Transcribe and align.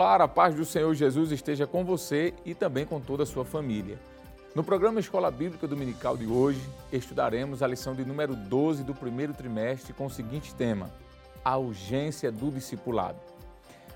Olá, 0.00 0.14
a 0.14 0.28
paz 0.28 0.54
do 0.54 0.64
Senhor 0.64 0.94
Jesus 0.94 1.32
esteja 1.32 1.66
com 1.66 1.84
você 1.84 2.32
e 2.44 2.54
também 2.54 2.86
com 2.86 3.00
toda 3.00 3.24
a 3.24 3.26
sua 3.26 3.44
família. 3.44 3.98
No 4.54 4.62
programa 4.62 5.00
Escola 5.00 5.28
Bíblica 5.28 5.66
Dominical 5.66 6.16
de 6.16 6.24
hoje, 6.24 6.62
estudaremos 6.92 7.64
a 7.64 7.66
lição 7.66 7.96
de 7.96 8.04
número 8.04 8.36
12 8.36 8.84
do 8.84 8.94
primeiro 8.94 9.34
trimestre 9.34 9.92
com 9.92 10.06
o 10.06 10.10
seguinte 10.10 10.54
tema: 10.54 10.88
A 11.44 11.56
urgência 11.56 12.30
do 12.30 12.48
discipulado. 12.48 13.18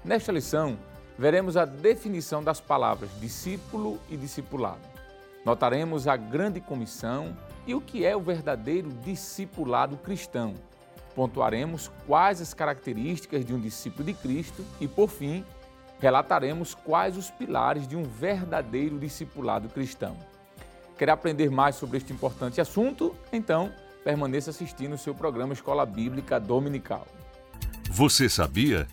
Nesta 0.05 0.33
lição, 0.33 0.77
veremos 1.17 1.57
a 1.57 1.65
definição 1.65 2.43
das 2.43 2.61
palavras 2.61 3.09
discípulo 3.21 4.01
e 4.11 4.17
discipulado. 4.17 4.83
Notaremos 5.47 6.09
a 6.09 6.17
grande 6.17 6.61
comissão 6.61 7.33
e 7.65 7.77
o 7.77 7.81
que 7.81 8.05
é 8.05 8.17
o 8.17 8.21
verdadeiro 8.21 8.89
discipulado 9.05 9.97
cristão. 9.99 10.55
Pontuaremos 11.15 11.93
quais 12.09 12.41
as 12.41 12.53
características 12.53 13.45
de 13.45 13.55
um 13.55 13.61
discípulo 13.61 14.03
de 14.03 14.15
Cristo 14.15 14.65
e, 14.81 14.89
por 14.89 15.09
fim, 15.09 15.45
relataremos 16.03 16.75
quais 16.75 17.17
os 17.17 17.31
pilares 17.31 17.87
de 17.87 17.95
um 17.95 18.03
verdadeiro 18.03 18.99
discipulado 18.99 19.69
cristão. 19.69 20.17
Quer 20.99 21.09
aprender 21.09 21.49
mais 21.49 21.77
sobre 21.77 21.97
este 21.97 22.13
importante 22.13 22.61
assunto? 22.61 23.15
Então, 23.33 23.73
permaneça 24.03 24.51
assistindo 24.51 24.97
o 24.97 24.99
seu 24.99 25.15
programa 25.15 25.53
Escola 25.53 25.87
Bíblica 25.87 26.41
Dominical. 26.41 27.07
Você 27.89 28.29
sabia? 28.29 28.89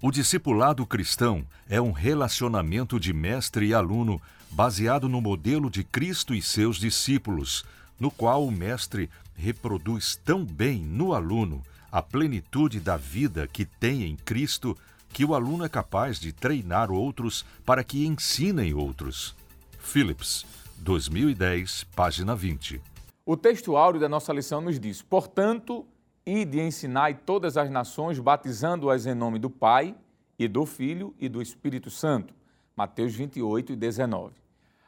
O 0.00 0.10
discipulado 0.10 0.86
cristão 0.86 1.44
é 1.68 1.78
um 1.78 1.92
relacionamento 1.92 2.98
de 2.98 3.12
mestre 3.12 3.66
e 3.66 3.74
aluno 3.74 4.20
baseado 4.50 5.10
no 5.10 5.20
modelo 5.20 5.68
de 5.68 5.84
Cristo 5.84 6.34
e 6.34 6.40
seus 6.40 6.78
discípulos, 6.78 7.66
no 8.00 8.10
qual 8.10 8.46
o 8.46 8.50
mestre 8.50 9.10
reproduz 9.34 10.18
tão 10.24 10.42
bem 10.42 10.78
no 10.78 11.12
aluno 11.12 11.62
a 11.92 12.00
plenitude 12.00 12.80
da 12.80 12.96
vida 12.96 13.46
que 13.46 13.66
tem 13.66 14.04
em 14.04 14.16
Cristo 14.16 14.74
que 15.16 15.24
o 15.24 15.34
aluno 15.34 15.64
é 15.64 15.68
capaz 15.70 16.20
de 16.20 16.30
treinar 16.30 16.92
outros 16.92 17.42
para 17.64 17.82
que 17.82 18.06
ensinem 18.06 18.74
outros. 18.74 19.34
Phillips, 19.78 20.44
2010, 20.76 21.84
página 21.96 22.36
20. 22.36 22.82
O 23.24 23.34
texto 23.34 23.78
áureo 23.78 23.98
da 23.98 24.10
nossa 24.10 24.30
lição 24.30 24.60
nos 24.60 24.78
diz: 24.78 25.00
Portanto, 25.00 25.86
ide 26.26 26.60
ensinai 26.60 27.14
todas 27.14 27.56
as 27.56 27.70
nações, 27.70 28.18
batizando-as 28.18 29.06
em 29.06 29.14
nome 29.14 29.38
do 29.38 29.48
Pai, 29.48 29.96
e 30.38 30.46
do 30.46 30.66
Filho 30.66 31.14
e 31.18 31.30
do 31.30 31.40
Espírito 31.40 31.88
Santo. 31.88 32.34
Mateus 32.76 33.14
28 33.14 33.72
e 33.72 33.76
19. 33.76 34.34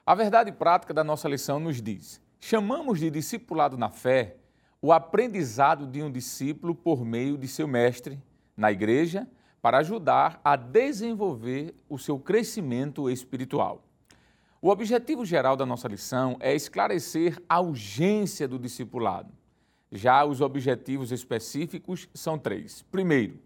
A 0.04 0.14
verdade 0.14 0.52
prática 0.52 0.92
da 0.92 1.02
nossa 1.02 1.26
lição 1.26 1.58
nos 1.58 1.80
diz: 1.80 2.20
chamamos 2.38 3.00
de 3.00 3.10
discipulado 3.10 3.78
na 3.78 3.88
fé 3.88 4.36
o 4.82 4.92
aprendizado 4.92 5.86
de 5.86 6.02
um 6.02 6.12
discípulo 6.12 6.74
por 6.74 7.02
meio 7.02 7.38
de 7.38 7.48
seu 7.48 7.66
mestre 7.66 8.22
na 8.54 8.70
igreja 8.70 9.26
para 9.69 9.80
ajudar 9.80 10.41
a 10.42 10.56
desenvolver 10.56 11.74
o 11.91 11.98
seu 11.98 12.19
crescimento 12.19 13.11
espiritual. 13.11 13.84
O 14.62 14.70
objetivo 14.70 15.27
geral 15.27 15.58
da 15.58 15.66
nossa 15.66 15.86
lição 15.86 16.38
é 16.41 16.55
esclarecer 16.55 17.38
a 17.47 17.61
urgência 17.61 18.48
do 18.48 18.58
discipulado. 18.58 19.30
Já 19.92 20.24
os 20.24 20.41
objetivos 20.41 21.12
específicos 21.12 22.08
são 22.14 22.39
três. 22.39 22.80
Primeiro, 22.91 23.41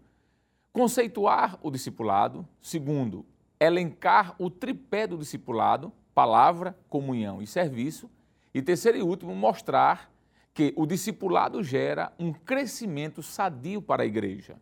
conceituar 0.71 1.59
o 1.61 1.69
discipulado. 1.69 2.47
Segundo, 2.61 3.25
elencar 3.59 4.33
o 4.39 4.49
tripé 4.49 5.05
do 5.05 5.17
discipulado: 5.17 5.91
palavra, 6.15 6.73
comunhão 6.87 7.41
e 7.41 7.45
serviço. 7.45 8.09
E 8.53 8.61
terceiro 8.61 8.97
e 8.97 9.01
último, 9.01 9.35
mostrar 9.35 10.09
que 10.53 10.73
o 10.77 10.85
discipulado 10.85 11.61
gera 11.61 12.13
um 12.17 12.31
crescimento 12.31 13.21
sadio 13.21 13.81
para 13.81 14.03
a 14.03 14.05
igreja. 14.05 14.55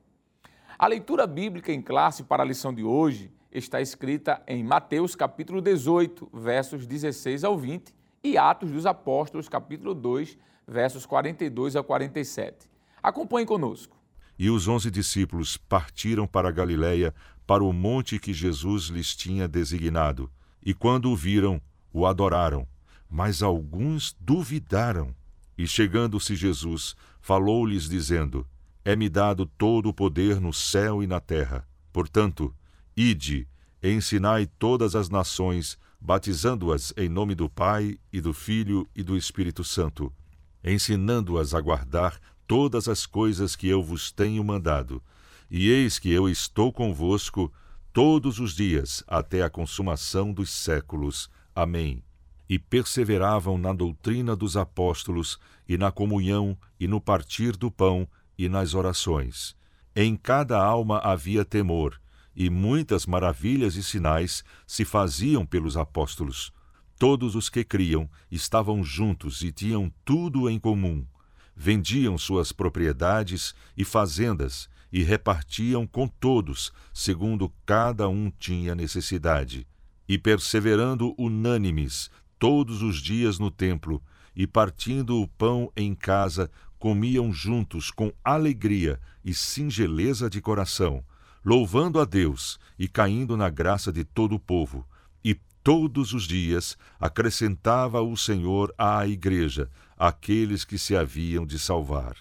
A 0.82 0.88
leitura 0.88 1.28
bíblica 1.28 1.72
em 1.72 1.80
classe 1.80 2.24
para 2.24 2.42
a 2.42 2.46
lição 2.46 2.74
de 2.74 2.84
hoje 2.84 3.32
está 3.52 3.80
escrita 3.80 4.42
em 4.48 4.64
Mateus 4.64 5.14
capítulo 5.14 5.62
18, 5.62 6.28
versos 6.34 6.88
16 6.88 7.44
ao 7.44 7.56
20 7.56 7.94
e 8.24 8.36
Atos 8.36 8.72
dos 8.72 8.88
Apóstolos 8.88 9.48
capítulo 9.48 9.94
2, 9.94 10.40
versos 10.68 11.06
42 11.06 11.76
a 11.76 11.84
47. 11.84 12.68
Acompanhe 13.04 13.46
conosco. 13.46 13.96
E 14.40 14.50
os 14.50 14.68
onze 14.68 14.90
discípulos 14.90 15.56
partiram 15.56 16.26
para 16.26 16.50
a 16.50 16.52
Galiléia, 16.52 17.14
para 17.46 17.64
o 17.64 17.72
monte 17.72 18.18
que 18.18 18.34
Jesus 18.34 18.86
lhes 18.86 19.16
tinha 19.16 19.48
designado. 19.48 20.32
E 20.66 20.74
quando 20.74 21.12
o 21.12 21.16
viram, 21.16 21.62
o 21.94 22.08
adoraram. 22.08 22.68
Mas 23.08 23.44
alguns 23.44 24.18
duvidaram. 24.20 25.14
E 25.56 25.68
chegando-se 25.68 26.36
Jesus, 26.36 26.96
falou-lhes, 27.22 27.88
dizendo: 27.88 28.48
é-me 28.84 29.10
dado 29.10 29.46
todo 29.46 29.90
o 29.90 29.94
poder 29.94 30.40
no 30.40 30.54
céu 30.54 31.04
e 31.04 31.08
na 31.08 31.20
terra. 31.20 31.68
Portanto, 31.94 32.54
ide, 32.96 33.48
ensinai 33.82 34.46
todas 34.46 34.96
as 34.96 35.10
nações, 35.10 35.78
batizando-as 36.00 36.94
em 36.98 37.08
nome 37.08 37.36
do 37.36 37.50
Pai 37.50 37.98
e 38.12 38.20
do 38.20 38.34
Filho 38.34 38.88
e 38.96 39.04
do 39.04 39.16
Espírito 39.16 39.64
Santo, 39.64 40.12
ensinando-as 40.64 41.54
a 41.54 41.62
guardar 41.62 42.20
todas 42.48 42.88
as 42.88 43.06
coisas 43.06 43.56
que 43.56 43.68
eu 43.68 43.84
vos 43.84 44.12
tenho 44.12 44.44
mandado. 44.44 45.02
E 45.50 45.70
eis 45.70 46.00
que 46.00 46.12
eu 46.12 46.28
estou 46.28 46.72
convosco 46.72 47.52
todos 47.94 48.40
os 48.40 48.56
dias 48.56 49.04
até 49.08 49.44
a 49.44 49.50
consumação 49.50 50.34
dos 50.34 50.50
séculos. 50.50 51.30
Amém. 51.54 52.04
E 52.50 52.58
perseveravam 52.58 53.58
na 53.58 53.74
doutrina 53.74 54.36
dos 54.36 54.58
apóstolos, 54.58 55.40
e 55.68 55.78
na 55.78 55.92
comunhão, 55.92 56.58
e 56.80 56.88
no 56.88 57.00
partir 57.00 57.56
do 57.56 57.72
pão, 57.72 58.08
e 58.44 58.50
nas 58.50 58.74
orações. 58.74 59.56
Em 59.96 60.16
cada 60.16 60.60
alma 60.60 60.98
havia 61.00 61.46
temor, 61.46 62.02
e 62.36 62.50
muitas 62.50 63.06
maravilhas 63.06 63.76
e 63.76 63.84
sinais 63.84 64.44
se 64.66 64.84
faziam 64.84 65.46
pelos 65.46 65.78
apóstolos. 65.78 66.52
Todos 66.98 67.36
os 67.36 67.50
que 67.50 67.64
criam 67.64 68.10
estavam 68.32 68.84
juntos 68.84 69.44
e 69.44 69.52
tinham 69.52 69.94
tudo 70.04 70.50
em 70.50 70.58
comum. 70.58 71.06
Vendiam 71.56 72.18
suas 72.18 72.52
propriedades 72.52 73.54
e 73.78 73.84
fazendas 73.86 74.68
e 74.92 75.04
repartiam 75.04 75.86
com 75.86 76.08
todos, 76.08 76.72
segundo 76.92 77.54
cada 77.64 78.10
um 78.10 78.32
tinha 78.40 78.74
necessidade. 78.74 79.68
E 80.08 80.18
perseverando 80.18 81.14
unânimes 81.18 82.10
todos 82.40 82.82
os 82.82 82.98
dias 82.98 83.38
no 83.38 83.52
templo, 83.52 84.02
e 84.36 84.48
partindo 84.48 85.22
o 85.22 85.28
pão 85.28 85.72
em 85.76 85.94
casa, 85.94 86.50
comiam 86.82 87.32
juntos 87.32 87.92
com 87.92 88.12
alegria 88.24 89.00
e 89.24 89.36
singeleza 89.36 90.28
de 90.28 90.42
coração, 90.42 91.06
louvando 91.46 92.00
a 92.00 92.06
Deus 92.06 92.60
e 92.78 92.88
caindo 92.88 93.38
na 93.38 93.52
graça 93.52 93.94
de 93.94 94.04
todo 94.04 94.34
o 94.34 94.40
povo. 94.40 94.84
E 95.24 95.36
todos 95.64 96.12
os 96.12 96.24
dias 96.24 96.76
acrescentava 97.00 98.02
o 98.02 98.18
Senhor 98.18 98.74
à 98.80 99.06
igreja 99.06 99.70
aqueles 99.96 100.66
que 100.66 100.80
se 100.80 100.98
haviam 100.98 101.46
de 101.46 101.60
salvar. 101.60 102.16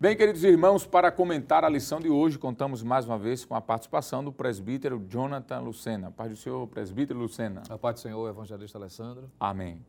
Bem, 0.00 0.16
queridos 0.16 0.42
irmãos, 0.42 0.84
para 0.84 1.12
comentar 1.12 1.62
a 1.62 1.68
lição 1.68 2.00
de 2.00 2.08
hoje, 2.08 2.40
contamos 2.40 2.82
mais 2.82 3.04
uma 3.04 3.18
vez 3.18 3.44
com 3.44 3.54
a 3.54 3.60
participação 3.60 4.24
do 4.24 4.32
presbítero 4.32 5.06
Jonathan 5.08 5.60
Lucena. 5.60 6.10
Paz 6.10 6.30
do 6.30 6.36
Senhor, 6.36 6.66
presbítero 6.66 7.20
Lucena. 7.20 7.62
A 7.68 7.78
paz 7.78 7.94
do 7.94 8.00
Senhor, 8.00 8.28
evangelista 8.28 8.78
Alessandro. 8.78 9.30
Amém. 9.38 9.80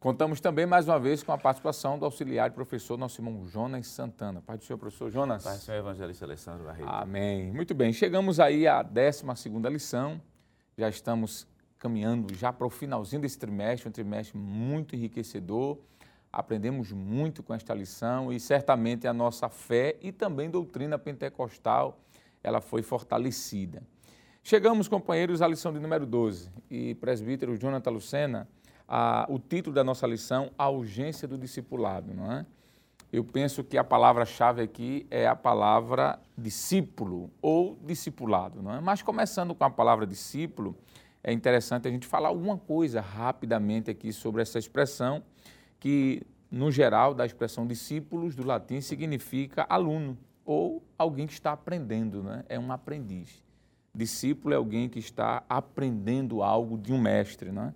Contamos 0.00 0.40
também 0.40 0.64
mais 0.64 0.86
uma 0.86 1.00
vez 1.00 1.24
com 1.24 1.32
a 1.32 1.38
participação 1.38 1.98
do 1.98 2.04
auxiliar 2.04 2.48
e 2.48 2.52
professor 2.52 2.96
nosso 2.96 3.20
irmão 3.20 3.44
Jonas 3.48 3.88
Santana. 3.88 4.40
Pai 4.40 4.56
do 4.56 4.62
Senhor, 4.62 4.78
professor 4.78 5.10
Jonas. 5.10 5.42
Pai 5.42 5.56
do 5.56 5.60
Senhor, 5.60 5.78
evangelista 5.78 6.24
Alessandro 6.24 6.64
Barreto. 6.64 6.88
Amém. 6.88 7.50
Muito 7.50 7.74
bem, 7.74 7.92
chegamos 7.92 8.38
aí 8.38 8.68
à 8.68 8.80
12 8.80 9.24
lição. 9.68 10.22
Já 10.76 10.88
estamos 10.88 11.48
caminhando 11.80 12.32
já 12.32 12.52
para 12.52 12.64
o 12.64 12.70
finalzinho 12.70 13.20
desse 13.22 13.36
trimestre, 13.40 13.88
um 13.88 13.90
trimestre 13.90 14.38
muito 14.38 14.94
enriquecedor. 14.94 15.76
Aprendemos 16.32 16.92
muito 16.92 17.42
com 17.42 17.52
esta 17.52 17.74
lição 17.74 18.32
e 18.32 18.38
certamente 18.38 19.08
a 19.08 19.12
nossa 19.12 19.48
fé 19.48 19.96
e 20.00 20.12
também 20.12 20.48
doutrina 20.48 20.96
pentecostal, 20.96 21.98
ela 22.40 22.60
foi 22.60 22.82
fortalecida. 22.82 23.82
Chegamos, 24.44 24.86
companheiros, 24.86 25.42
à 25.42 25.48
lição 25.48 25.72
de 25.72 25.80
número 25.80 26.06
12 26.06 26.52
e 26.70 26.94
presbítero 26.94 27.56
Jonathan 27.56 27.90
Lucena 27.90 28.48
a, 28.88 29.26
o 29.28 29.38
título 29.38 29.74
da 29.74 29.84
nossa 29.84 30.06
lição, 30.06 30.50
A 30.56 30.70
Urgência 30.70 31.28
do 31.28 31.36
Discipulado, 31.36 32.14
não 32.14 32.32
é? 32.32 32.46
Eu 33.12 33.24
penso 33.24 33.64
que 33.64 33.78
a 33.78 33.84
palavra-chave 33.84 34.62
aqui 34.62 35.06
é 35.10 35.26
a 35.26 35.36
palavra 35.36 36.18
discípulo 36.36 37.30
ou 37.40 37.78
discipulado, 37.82 38.62
não 38.62 38.74
é? 38.74 38.80
Mas 38.80 39.02
começando 39.02 39.54
com 39.54 39.64
a 39.64 39.70
palavra 39.70 40.06
discípulo, 40.06 40.76
é 41.22 41.32
interessante 41.32 41.88
a 41.88 41.90
gente 41.90 42.06
falar 42.06 42.28
alguma 42.28 42.58
coisa 42.58 43.00
rapidamente 43.00 43.90
aqui 43.90 44.12
sobre 44.12 44.42
essa 44.42 44.58
expressão 44.58 45.22
que, 45.80 46.22
no 46.50 46.70
geral, 46.70 47.14
da 47.14 47.24
expressão 47.24 47.66
discípulos 47.66 48.34
do 48.34 48.46
latim 48.46 48.80
significa 48.80 49.66
aluno 49.68 50.18
ou 50.44 50.82
alguém 50.98 51.26
que 51.26 51.32
está 51.32 51.52
aprendendo, 51.52 52.22
né? 52.22 52.44
É 52.48 52.58
um 52.58 52.70
aprendiz. 52.72 53.42
Discípulo 53.94 54.54
é 54.54 54.56
alguém 54.56 54.88
que 54.88 54.98
está 54.98 55.42
aprendendo 55.48 56.42
algo 56.42 56.76
de 56.76 56.92
um 56.92 57.00
mestre, 57.00 57.50
não 57.50 57.64
é? 57.64 57.74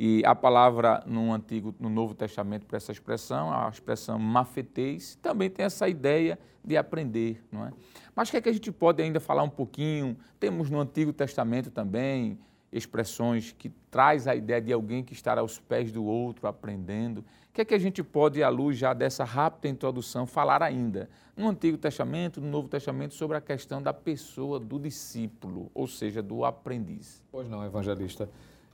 E 0.00 0.22
a 0.24 0.32
palavra 0.32 1.02
no 1.06 1.32
Antigo, 1.32 1.74
no 1.80 1.90
Novo 1.90 2.14
Testamento 2.14 2.64
para 2.66 2.76
essa 2.76 2.92
expressão, 2.92 3.52
a 3.52 3.68
expressão 3.68 4.16
mafeteis, 4.16 5.18
também 5.20 5.50
tem 5.50 5.66
essa 5.66 5.88
ideia 5.88 6.38
de 6.64 6.76
aprender, 6.76 7.44
não 7.50 7.66
é? 7.66 7.72
Mas 8.14 8.28
o 8.28 8.30
que 8.30 8.36
é 8.36 8.40
que 8.40 8.48
a 8.48 8.52
gente 8.52 8.70
pode 8.70 9.02
ainda 9.02 9.18
falar 9.18 9.42
um 9.42 9.50
pouquinho? 9.50 10.16
Temos 10.38 10.70
no 10.70 10.78
Antigo 10.78 11.12
Testamento 11.12 11.68
também 11.68 12.38
expressões 12.72 13.50
que 13.58 13.70
traz 13.90 14.28
a 14.28 14.36
ideia 14.36 14.60
de 14.60 14.72
alguém 14.72 15.02
que 15.02 15.14
estará 15.14 15.40
aos 15.40 15.58
pés 15.58 15.90
do 15.90 16.04
outro 16.04 16.46
aprendendo. 16.46 17.18
O 17.18 17.24
que 17.54 17.62
é 17.62 17.64
que 17.64 17.74
a 17.74 17.78
gente 17.78 18.00
pode, 18.00 18.40
à 18.40 18.48
luz 18.48 18.78
já 18.78 18.94
dessa 18.94 19.24
rápida 19.24 19.66
introdução, 19.66 20.26
falar 20.26 20.62
ainda 20.62 21.10
no 21.36 21.48
Antigo 21.48 21.76
Testamento, 21.76 22.40
no 22.40 22.48
Novo 22.48 22.68
Testamento, 22.68 23.14
sobre 23.14 23.36
a 23.36 23.40
questão 23.40 23.82
da 23.82 23.92
pessoa 23.92 24.60
do 24.60 24.78
discípulo, 24.78 25.72
ou 25.74 25.88
seja, 25.88 26.22
do 26.22 26.44
aprendiz? 26.44 27.20
Pois 27.32 27.48
não, 27.48 27.64
evangelista. 27.64 28.28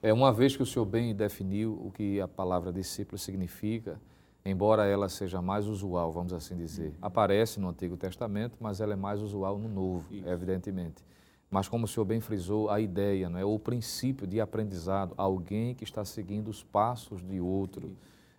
É 0.04 0.12
uma 0.12 0.30
vez 0.30 0.54
que 0.54 0.62
o 0.62 0.66
senhor 0.66 0.84
bem 0.84 1.14
definiu 1.14 1.80
o 1.82 1.90
que 1.90 2.20
a 2.20 2.28
palavra 2.28 2.70
discípulo 2.70 3.16
significa, 3.16 3.98
embora 4.44 4.84
ela 4.84 5.08
seja 5.08 5.40
mais 5.40 5.66
usual, 5.66 6.12
vamos 6.12 6.34
assim 6.34 6.54
dizer, 6.54 6.92
aparece 7.00 7.58
no 7.58 7.70
Antigo 7.70 7.96
Testamento, 7.96 8.58
mas 8.60 8.82
ela 8.82 8.92
é 8.92 8.96
mais 8.96 9.22
usual 9.22 9.58
no 9.58 9.66
Novo, 9.66 10.04
Isso. 10.12 10.28
evidentemente. 10.28 11.02
Mas 11.50 11.68
como 11.68 11.86
o 11.86 11.88
senhor 11.88 12.04
bem 12.04 12.20
frisou, 12.20 12.68
a 12.68 12.78
ideia, 12.80 13.30
não 13.30 13.38
é, 13.38 13.46
o 13.46 13.58
princípio 13.58 14.26
de 14.26 14.42
aprendizado, 14.42 15.14
alguém 15.16 15.74
que 15.74 15.84
está 15.84 16.04
seguindo 16.04 16.48
os 16.48 16.62
passos 16.62 17.22
de 17.22 17.40
outro, 17.40 17.96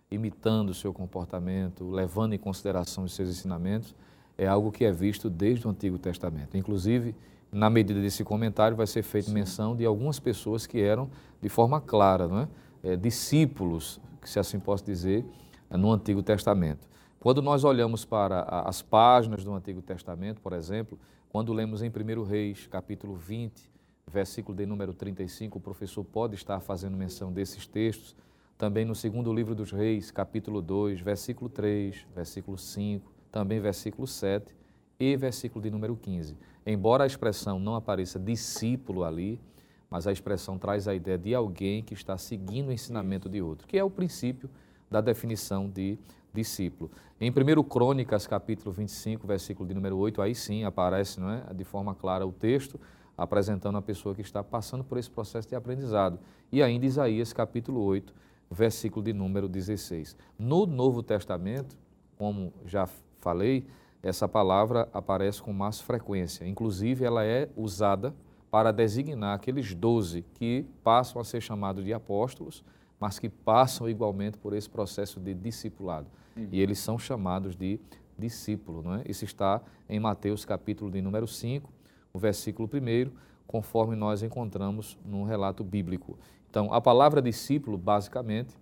imitando 0.08 0.70
o 0.70 0.74
seu 0.74 0.94
comportamento, 0.94 1.90
levando 1.90 2.32
em 2.32 2.38
consideração 2.38 3.02
os 3.02 3.12
seus 3.12 3.28
ensinamentos, 3.28 3.92
é 4.38 4.46
algo 4.46 4.70
que 4.70 4.84
é 4.84 4.92
visto 4.92 5.28
desde 5.28 5.66
o 5.66 5.70
Antigo 5.70 5.98
Testamento. 5.98 6.56
Inclusive, 6.56 7.12
na 7.56 7.70
medida 7.70 8.00
desse 8.02 8.22
comentário, 8.22 8.76
vai 8.76 8.86
ser 8.86 9.02
feita 9.02 9.30
menção 9.30 9.74
de 9.74 9.84
algumas 9.86 10.20
pessoas 10.20 10.66
que 10.66 10.78
eram, 10.78 11.08
de 11.40 11.48
forma 11.48 11.80
clara, 11.80 12.28
não 12.28 12.40
é? 12.40 12.48
é 12.82 12.96
discípulos, 12.96 13.98
se 14.22 14.38
assim 14.38 14.60
posso 14.60 14.84
dizer, 14.84 15.24
no 15.70 15.90
Antigo 15.90 16.22
Testamento. 16.22 16.86
Quando 17.18 17.40
nós 17.40 17.64
olhamos 17.64 18.04
para 18.04 18.42
as 18.42 18.82
páginas 18.82 19.42
do 19.42 19.54
Antigo 19.54 19.80
Testamento, 19.80 20.40
por 20.42 20.52
exemplo, 20.52 20.98
quando 21.30 21.52
lemos 21.54 21.82
em 21.82 21.88
1 21.88 22.22
Reis, 22.24 22.66
capítulo 22.66 23.16
20, 23.16 23.72
versículo 24.06 24.54
de 24.56 24.66
número 24.66 24.92
35, 24.92 25.56
o 25.56 25.60
professor 25.60 26.04
pode 26.04 26.34
estar 26.34 26.60
fazendo 26.60 26.94
menção 26.94 27.32
desses 27.32 27.66
textos. 27.66 28.14
Também 28.58 28.84
no 28.84 28.94
segundo 28.94 29.32
livro 29.32 29.54
dos 29.54 29.72
Reis, 29.72 30.10
capítulo 30.10 30.60
2, 30.60 31.00
versículo 31.00 31.48
3, 31.48 32.06
versículo 32.14 32.58
5, 32.58 33.10
também 33.32 33.60
versículo 33.60 34.06
7 34.06 34.54
e 35.00 35.16
versículo 35.16 35.62
de 35.62 35.70
número 35.70 35.96
15. 35.96 36.36
Embora 36.66 37.04
a 37.04 37.06
expressão 37.06 37.60
não 37.60 37.76
apareça 37.76 38.18
discípulo 38.18 39.04
ali, 39.04 39.40
mas 39.88 40.06
a 40.06 40.12
expressão 40.12 40.58
traz 40.58 40.88
a 40.88 40.94
ideia 40.94 41.16
de 41.16 41.34
alguém 41.34 41.82
que 41.82 41.94
está 41.94 42.18
seguindo 42.18 42.68
o 42.68 42.72
ensinamento 42.72 43.28
de 43.28 43.40
outro, 43.40 43.68
que 43.68 43.78
é 43.78 43.84
o 43.84 43.90
princípio 43.90 44.50
da 44.90 45.00
definição 45.00 45.70
de 45.70 45.96
discípulo. 46.34 46.90
Em 47.20 47.30
1 47.30 47.62
Crônicas, 47.62 48.26
capítulo 48.26 48.72
25, 48.72 49.26
versículo 49.26 49.68
de 49.68 49.74
número 49.74 49.96
8, 49.96 50.20
aí 50.20 50.34
sim 50.34 50.64
aparece 50.64 51.20
não 51.20 51.30
é, 51.30 51.42
de 51.54 51.64
forma 51.64 51.94
clara 51.94 52.26
o 52.26 52.32
texto 52.32 52.78
apresentando 53.16 53.78
a 53.78 53.82
pessoa 53.82 54.14
que 54.14 54.20
está 54.20 54.44
passando 54.44 54.84
por 54.84 54.98
esse 54.98 55.10
processo 55.10 55.48
de 55.48 55.54
aprendizado. 55.54 56.18
E 56.52 56.62
ainda 56.62 56.84
Isaías, 56.84 57.32
capítulo 57.32 57.80
8, 57.82 58.12
versículo 58.50 59.04
de 59.04 59.12
número 59.12 59.48
16. 59.48 60.16
No 60.38 60.66
Novo 60.66 61.02
Testamento, 61.02 61.76
como 62.18 62.52
já 62.66 62.86
falei, 63.18 63.66
essa 64.06 64.28
palavra 64.28 64.88
aparece 64.92 65.42
com 65.42 65.52
mais 65.52 65.80
frequência. 65.80 66.46
Inclusive, 66.46 67.04
ela 67.04 67.24
é 67.24 67.48
usada 67.56 68.14
para 68.48 68.72
designar 68.72 69.34
aqueles 69.34 69.74
doze 69.74 70.24
que 70.34 70.64
passam 70.84 71.20
a 71.20 71.24
ser 71.24 71.40
chamados 71.40 71.84
de 71.84 71.92
apóstolos, 71.92 72.64
mas 73.00 73.18
que 73.18 73.28
passam 73.28 73.88
igualmente 73.88 74.38
por 74.38 74.52
esse 74.54 74.70
processo 74.70 75.18
de 75.18 75.34
discipulado. 75.34 76.06
Uhum. 76.36 76.46
E 76.52 76.60
eles 76.60 76.78
são 76.78 76.96
chamados 76.96 77.56
de 77.56 77.80
discípulo, 78.16 78.80
não 78.80 78.94
é? 78.94 79.02
Isso 79.06 79.24
está 79.24 79.60
em 79.88 79.98
Mateus 79.98 80.44
capítulo 80.44 80.88
de 80.88 81.02
número 81.02 81.26
5, 81.26 81.68
o 82.12 82.18
versículo 82.18 82.70
1, 82.72 83.10
conforme 83.44 83.96
nós 83.96 84.22
encontramos 84.22 84.96
num 85.04 85.24
relato 85.24 85.64
bíblico. 85.64 86.16
Então, 86.48 86.72
a 86.72 86.80
palavra 86.80 87.20
discípulo, 87.20 87.76
basicamente, 87.76 88.56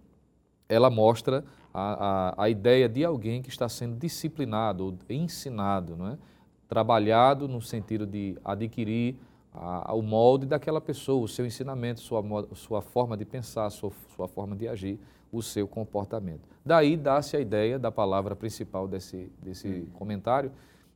ela 0.69 0.88
mostra 0.88 1.44
a, 1.74 2.34
a, 2.38 2.44
a 2.44 2.48
ideia 2.48 2.88
de 2.88 3.04
alguém 3.04 3.42
que 3.42 3.48
está 3.48 3.68
sendo 3.68 3.96
disciplinado, 3.96 4.84
ou 4.84 4.94
ensinado, 5.10 5.96
não 5.96 6.08
é? 6.08 6.18
trabalhado 6.68 7.48
no 7.48 7.60
sentido 7.60 8.06
de 8.06 8.38
adquirir 8.44 9.16
a, 9.52 9.92
o 9.92 10.00
molde 10.00 10.46
daquela 10.46 10.80
pessoa, 10.80 11.24
o 11.24 11.28
seu 11.28 11.44
ensinamento, 11.44 12.00
sua, 12.00 12.22
sua 12.54 12.80
forma 12.80 13.16
de 13.16 13.24
pensar, 13.24 13.68
sua, 13.70 13.92
sua 14.14 14.28
forma 14.28 14.56
de 14.56 14.68
agir, 14.68 14.98
o 15.32 15.42
seu 15.42 15.66
comportamento. 15.66 16.48
Daí 16.64 16.96
dá-se 16.96 17.36
a 17.36 17.40
ideia 17.40 17.78
da 17.78 17.90
palavra 17.90 18.36
principal 18.36 18.86
desse, 18.86 19.30
desse 19.42 19.68
hum. 19.68 19.86
comentário, 19.94 20.52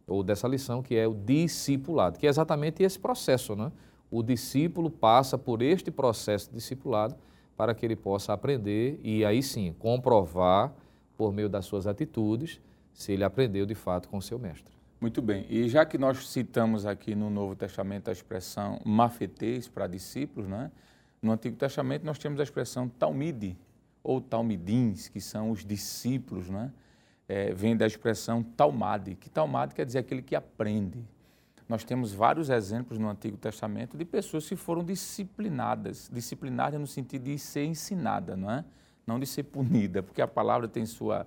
ou 0.07 0.23
dessa 0.23 0.49
lição, 0.49 0.83
que 0.83 0.97
é 0.97 1.07
o 1.07 1.13
discipulado, 1.13 2.19
que 2.19 2.27
é 2.27 2.31
exatamente 2.31 2.83
esse 2.83 2.99
processo. 2.99 3.55
Né? 3.55 3.71
O 4.11 4.23
discípulo 4.23 4.91
passa 4.91 5.37
por 5.37 5.61
este 5.61 5.91
processo 5.91 6.51
discipulado 6.53 7.15
para 7.59 7.75
que 7.75 7.85
ele 7.85 7.97
possa 7.97 8.33
aprender 8.33 9.01
e 9.03 9.25
aí 9.25 9.43
sim 9.43 9.75
comprovar, 9.81 10.73
por 11.17 11.33
meio 11.33 11.49
das 11.49 11.65
suas 11.65 11.89
atitudes, 11.89 12.61
se 12.95 13.11
ele 13.11 13.25
aprendeu 13.25 13.67
de 13.67 13.75
fato 13.75 14.09
com 14.09 14.19
o 14.19 14.23
seu 14.23 14.39
mestre. 14.39 14.73
Muito 15.01 15.21
bem. 15.21 15.45
E 15.51 15.69
já 15.69 15.85
que 15.85 15.99
nós 15.99 16.29
citamos 16.29 16.87
aqui 16.87 17.17
no 17.17 17.29
Novo 17.29 17.57
Testamento 17.57 18.09
a 18.11 18.13
expressão 18.13 18.81
mafetês 18.85 19.67
para 19.67 19.89
discípulos, 19.89 20.49
né? 20.49 20.71
no 21.21 21.33
Antigo 21.33 21.57
Testamento 21.57 22.05
nós 22.07 22.17
temos 22.17 22.39
a 22.39 22.45
expressão 22.45 22.89
talmide 22.89 23.59
ou 24.05 24.21
talmidins, 24.21 25.09
que 25.09 25.21
são 25.21 25.51
os 25.51 25.65
discípulos, 25.65 26.49
né? 26.49 26.73
É, 27.29 27.53
vem 27.53 27.77
da 27.77 27.87
expressão 27.87 28.43
talmade, 28.43 29.17
que 29.17 29.29
talmade 29.29 29.75
quer 29.75 29.85
dizer 29.85 29.99
aquele 29.99 30.23
que 30.23 30.35
aprende. 30.35 31.05
Nós 31.69 31.85
temos 31.85 32.13
vários 32.13 32.49
exemplos 32.49 32.99
no 32.99 33.09
Antigo 33.09 33.37
Testamento 33.37 33.97
de 33.97 34.05
pessoas 34.05 34.49
que 34.49 34.57
foram 34.57 34.83
disciplinadas, 34.83 36.09
disciplinadas 36.13 36.81
no 36.81 36.87
sentido 36.87 37.25
de 37.25 37.39
ser 37.39 37.65
ensinada, 37.65 38.37
não 38.37 38.51
é? 38.51 38.65
Não 39.07 39.21
de 39.21 39.27
ser 39.27 39.45
punida, 39.45 40.03
porque 40.03 40.23
a 40.23 40.29
palavra 40.29 40.67
tem 40.67 40.87
sua 40.87 41.27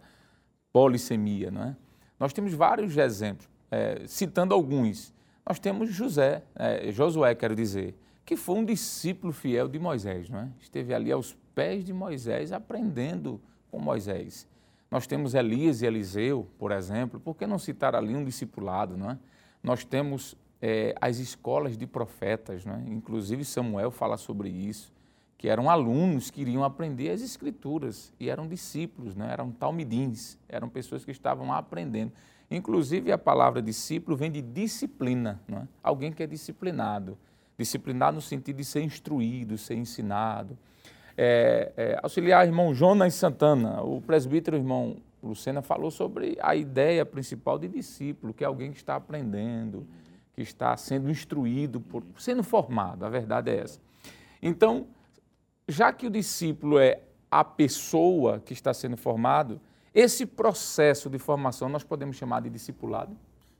polissemia, 0.73 1.51
não 1.51 1.63
é? 1.63 1.75
Nós 2.19 2.33
temos 2.33 2.53
vários 2.53 2.97
exemplos 2.97 3.49
é, 3.71 4.03
citando 4.05 4.53
alguns, 4.53 5.13
nós 5.47 5.57
temos 5.57 5.89
José, 5.89 6.43
é, 6.55 6.91
Josué, 6.91 7.33
quero 7.33 7.55
dizer, 7.55 7.95
que 8.25 8.35
foi 8.35 8.55
um 8.55 8.65
discípulo 8.65 9.31
fiel 9.31 9.67
de 9.67 9.79
Moisés, 9.79 10.29
não 10.29 10.39
é? 10.39 10.49
Esteve 10.59 10.93
ali 10.93 11.11
aos 11.11 11.33
pés 11.55 11.83
de 11.83 11.93
Moisés 11.93 12.51
aprendendo 12.51 13.41
com 13.71 13.79
Moisés. 13.79 14.47
Nós 14.89 15.07
temos 15.07 15.33
Elias 15.33 15.81
e 15.81 15.85
Eliseu, 15.85 16.47
por 16.59 16.71
exemplo, 16.71 17.19
por 17.19 17.35
que 17.35 17.47
não 17.47 17.57
citar 17.57 17.95
ali 17.95 18.15
um 18.15 18.25
discipulado, 18.25 18.97
não 18.97 19.11
é? 19.11 19.17
Nós 19.63 19.83
temos 19.83 20.35
é, 20.61 20.95
as 20.99 21.17
escolas 21.17 21.77
de 21.77 21.87
profetas, 21.87 22.65
não 22.65 22.75
é? 22.75 22.83
inclusive 22.87 23.43
Samuel 23.43 23.91
fala 23.91 24.17
sobre 24.17 24.49
isso, 24.49 24.93
que 25.37 25.47
eram 25.47 25.69
alunos 25.69 26.29
que 26.29 26.41
iriam 26.41 26.63
aprender 26.63 27.09
as 27.09 27.21
escrituras 27.21 28.13
e 28.19 28.29
eram 28.29 28.47
discípulos, 28.47 29.15
não 29.15 29.25
é? 29.25 29.31
eram 29.33 29.51
talmidins, 29.51 30.37
eram 30.47 30.69
pessoas 30.69 31.03
que 31.03 31.11
estavam 31.11 31.51
aprendendo. 31.51 32.11
Inclusive, 32.49 33.11
a 33.11 33.17
palavra 33.17 33.61
discípulo 33.61 34.15
vem 34.15 34.29
de 34.29 34.41
disciplina, 34.41 35.41
não 35.47 35.59
é? 35.59 35.67
alguém 35.81 36.11
que 36.11 36.21
é 36.21 36.27
disciplinado. 36.27 37.17
Disciplinado 37.57 38.15
no 38.15 38.21
sentido 38.21 38.57
de 38.57 38.65
ser 38.65 38.81
instruído, 38.81 39.57
ser 39.57 39.75
ensinado. 39.75 40.57
É, 41.17 41.71
é, 41.77 41.99
auxiliar 42.03 42.45
irmão 42.45 42.73
Jonas 42.73 43.13
Santana, 43.13 43.81
o 43.81 44.01
presbítero 44.01 44.57
irmão 44.57 44.97
Lucena 45.21 45.61
falou 45.61 45.91
sobre 45.91 46.37
a 46.41 46.55
ideia 46.55 47.05
principal 47.05 47.59
de 47.59 47.67
discípulo, 47.67 48.33
que 48.33 48.43
é 48.43 48.47
alguém 48.47 48.71
que 48.71 48.77
está 48.77 48.95
aprendendo, 48.95 49.87
que 50.33 50.41
está 50.41 50.75
sendo 50.77 51.09
instruído, 51.09 51.79
por, 51.79 52.03
sendo 52.17 52.43
formado, 52.43 53.05
a 53.05 53.09
verdade 53.09 53.51
é 53.51 53.59
essa. 53.59 53.79
Então, 54.41 54.87
já 55.67 55.93
que 55.93 56.07
o 56.07 56.09
discípulo 56.09 56.79
é 56.79 57.01
a 57.29 57.43
pessoa 57.43 58.39
que 58.39 58.53
está 58.53 58.73
sendo 58.73 58.97
formado, 58.97 59.61
esse 59.93 60.25
processo 60.25 61.09
de 61.09 61.19
formação 61.19 61.69
nós 61.69 61.83
podemos 61.83 62.15
chamar 62.15 62.41
de 62.41 62.49
discipulado? 62.49 63.15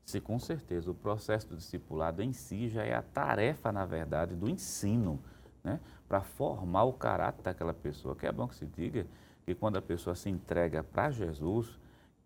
Sim, 0.05 0.19
com 0.19 0.39
certeza. 0.39 0.89
O 0.89 0.93
processo 0.93 1.47
do 1.47 1.55
discipulado 1.55 2.21
em 2.21 2.33
si 2.33 2.67
já 2.67 2.83
é 2.83 2.93
a 2.93 3.01
tarefa, 3.01 3.71
na 3.71 3.85
verdade, 3.85 4.35
do 4.35 4.49
ensino, 4.49 5.21
né? 5.63 5.79
para 6.07 6.21
formar 6.21 6.83
o 6.83 6.93
caráter 6.93 7.43
daquela 7.43 7.73
pessoa. 7.73 8.15
Que 8.15 8.27
é 8.27 8.31
bom 8.31 8.47
que 8.47 8.55
se 8.55 8.65
diga 8.65 9.05
que 9.45 9.55
quando 9.55 9.77
a 9.77 9.81
pessoa 9.81 10.15
se 10.15 10.29
entrega 10.29 10.83
para 10.83 11.11
Jesus, 11.11 11.79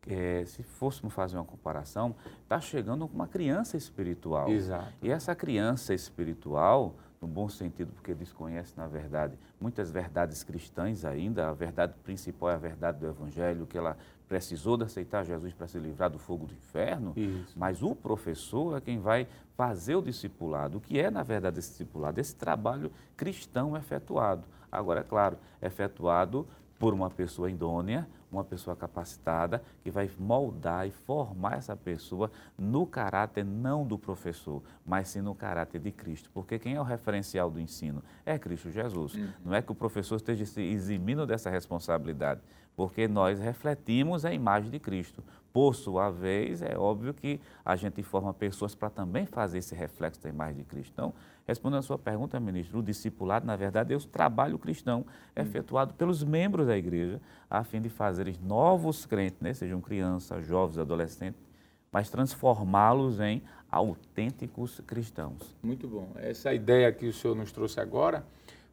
é, 0.07 0.43
se 0.45 0.63
fôssemos 0.63 1.13
fazer 1.13 1.37
uma 1.37 1.45
comparação, 1.45 2.15
está 2.43 2.59
chegando 2.59 3.07
com 3.07 3.15
uma 3.15 3.27
criança 3.27 3.75
espiritual. 3.77 4.49
Exato. 4.49 4.93
E 5.01 5.09
essa 5.09 5.35
criança 5.35 5.93
espiritual, 5.93 6.95
no 7.19 7.27
bom 7.27 7.49
sentido, 7.49 7.91
porque 7.93 8.13
desconhece, 8.13 8.73
na 8.77 8.87
verdade, 8.87 9.37
muitas 9.59 9.89
verdades 9.89 10.43
cristãs 10.43 11.03
ainda. 11.03 11.49
A 11.49 11.53
verdade 11.53 11.93
principal 12.03 12.51
é 12.51 12.53
a 12.53 12.57
verdade 12.57 12.99
do 12.99 13.07
Evangelho, 13.07 13.65
que 13.65 13.77
ela 13.77 13.97
precisou 14.27 14.77
de 14.77 14.83
aceitar 14.83 15.23
Jesus 15.23 15.53
para 15.53 15.67
se 15.67 15.77
livrar 15.79 16.09
do 16.09 16.19
fogo 16.19 16.45
do 16.45 16.53
inferno. 16.53 17.13
Isso. 17.15 17.57
Mas 17.57 17.81
o 17.81 17.95
professor 17.95 18.77
é 18.77 18.81
quem 18.81 18.99
vai 18.99 19.27
fazer 19.55 19.95
o 19.95 20.01
discipulado. 20.01 20.77
O 20.77 20.81
que 20.81 20.99
é, 20.99 21.09
na 21.09 21.23
verdade, 21.23 21.59
esse 21.59 21.69
discipulado? 21.69 22.19
Esse 22.19 22.35
trabalho 22.35 22.91
cristão 23.15 23.75
efetuado. 23.75 24.43
Agora, 24.71 25.01
é 25.01 25.03
claro, 25.03 25.37
efetuado 25.61 26.47
por 26.77 26.93
uma 26.93 27.09
pessoa 27.09 27.49
idônea, 27.49 28.07
uma 28.31 28.43
pessoa 28.43 28.75
capacitada, 28.75 29.63
que 29.83 29.89
vai 29.89 30.09
moldar 30.19 30.87
e 30.87 30.91
formar 30.91 31.57
essa 31.57 31.75
pessoa 31.75 32.29
no 32.57 32.85
caráter 32.85 33.45
não 33.45 33.85
do 33.85 33.97
professor, 33.97 34.61
mas 34.85 35.07
sim 35.09 35.21
no 35.21 35.33
caráter 35.33 35.79
de 35.79 35.91
Cristo. 35.91 36.29
Porque 36.33 36.59
quem 36.59 36.75
é 36.75 36.81
o 36.81 36.83
referencial 36.83 37.49
do 37.49 37.59
ensino? 37.59 38.03
É 38.25 38.37
Cristo 38.37 38.69
Jesus. 38.69 39.15
Uhum. 39.15 39.29
Não 39.45 39.53
é 39.53 39.61
que 39.61 39.71
o 39.71 39.75
professor 39.75 40.17
esteja 40.17 40.45
se 40.45 40.61
eximindo 40.61 41.25
dessa 41.25 41.49
responsabilidade, 41.49 42.41
porque 42.75 43.07
nós 43.07 43.39
refletimos 43.39 44.25
a 44.25 44.33
imagem 44.33 44.69
de 44.69 44.79
Cristo. 44.79 45.23
Por 45.55 45.73
sua 45.73 46.09
vez, 46.09 46.61
é 46.61 46.77
óbvio 46.77 47.13
que 47.13 47.39
a 47.63 47.77
gente 47.77 48.03
forma 48.03 48.33
pessoas 48.33 48.75
para 48.75 48.89
também 48.89 49.25
fazer 49.25 49.59
esse 49.59 49.73
reflexo 49.73 50.21
da 50.21 50.27
imagem 50.27 50.57
de 50.57 50.63
Cristo. 50.65 50.91
Então, 50.91 51.13
respondendo 51.47 51.79
a 51.79 51.81
sua 51.81 51.97
pergunta, 51.97 52.37
ministro, 52.41 52.79
o 52.79 52.83
discipulado, 52.83 53.47
na 53.47 53.55
verdade, 53.55 53.93
é 53.93 53.95
o 53.95 54.01
trabalho 54.01 54.59
cristão 54.59 55.05
é 55.33 55.43
efetuado 55.43 55.93
pelos 55.93 56.25
membros 56.25 56.67
da 56.67 56.77
igreja, 56.77 57.21
a 57.49 57.63
fim 57.63 57.79
de 57.79 57.87
fazer 57.87 58.35
novos 58.43 59.05
crentes, 59.05 59.39
né, 59.39 59.53
sejam 59.53 59.79
crianças, 59.79 60.45
jovens, 60.45 60.77
adolescentes, 60.77 61.41
mas 61.89 62.09
transformá-los 62.09 63.21
em 63.21 63.41
autênticos 63.71 64.81
cristãos. 64.85 65.55
Muito 65.63 65.87
bom. 65.87 66.11
Essa 66.15 66.53
ideia 66.53 66.91
que 66.91 67.07
o 67.07 67.13
senhor 67.13 67.33
nos 67.33 67.53
trouxe 67.53 67.79
agora 67.79 68.25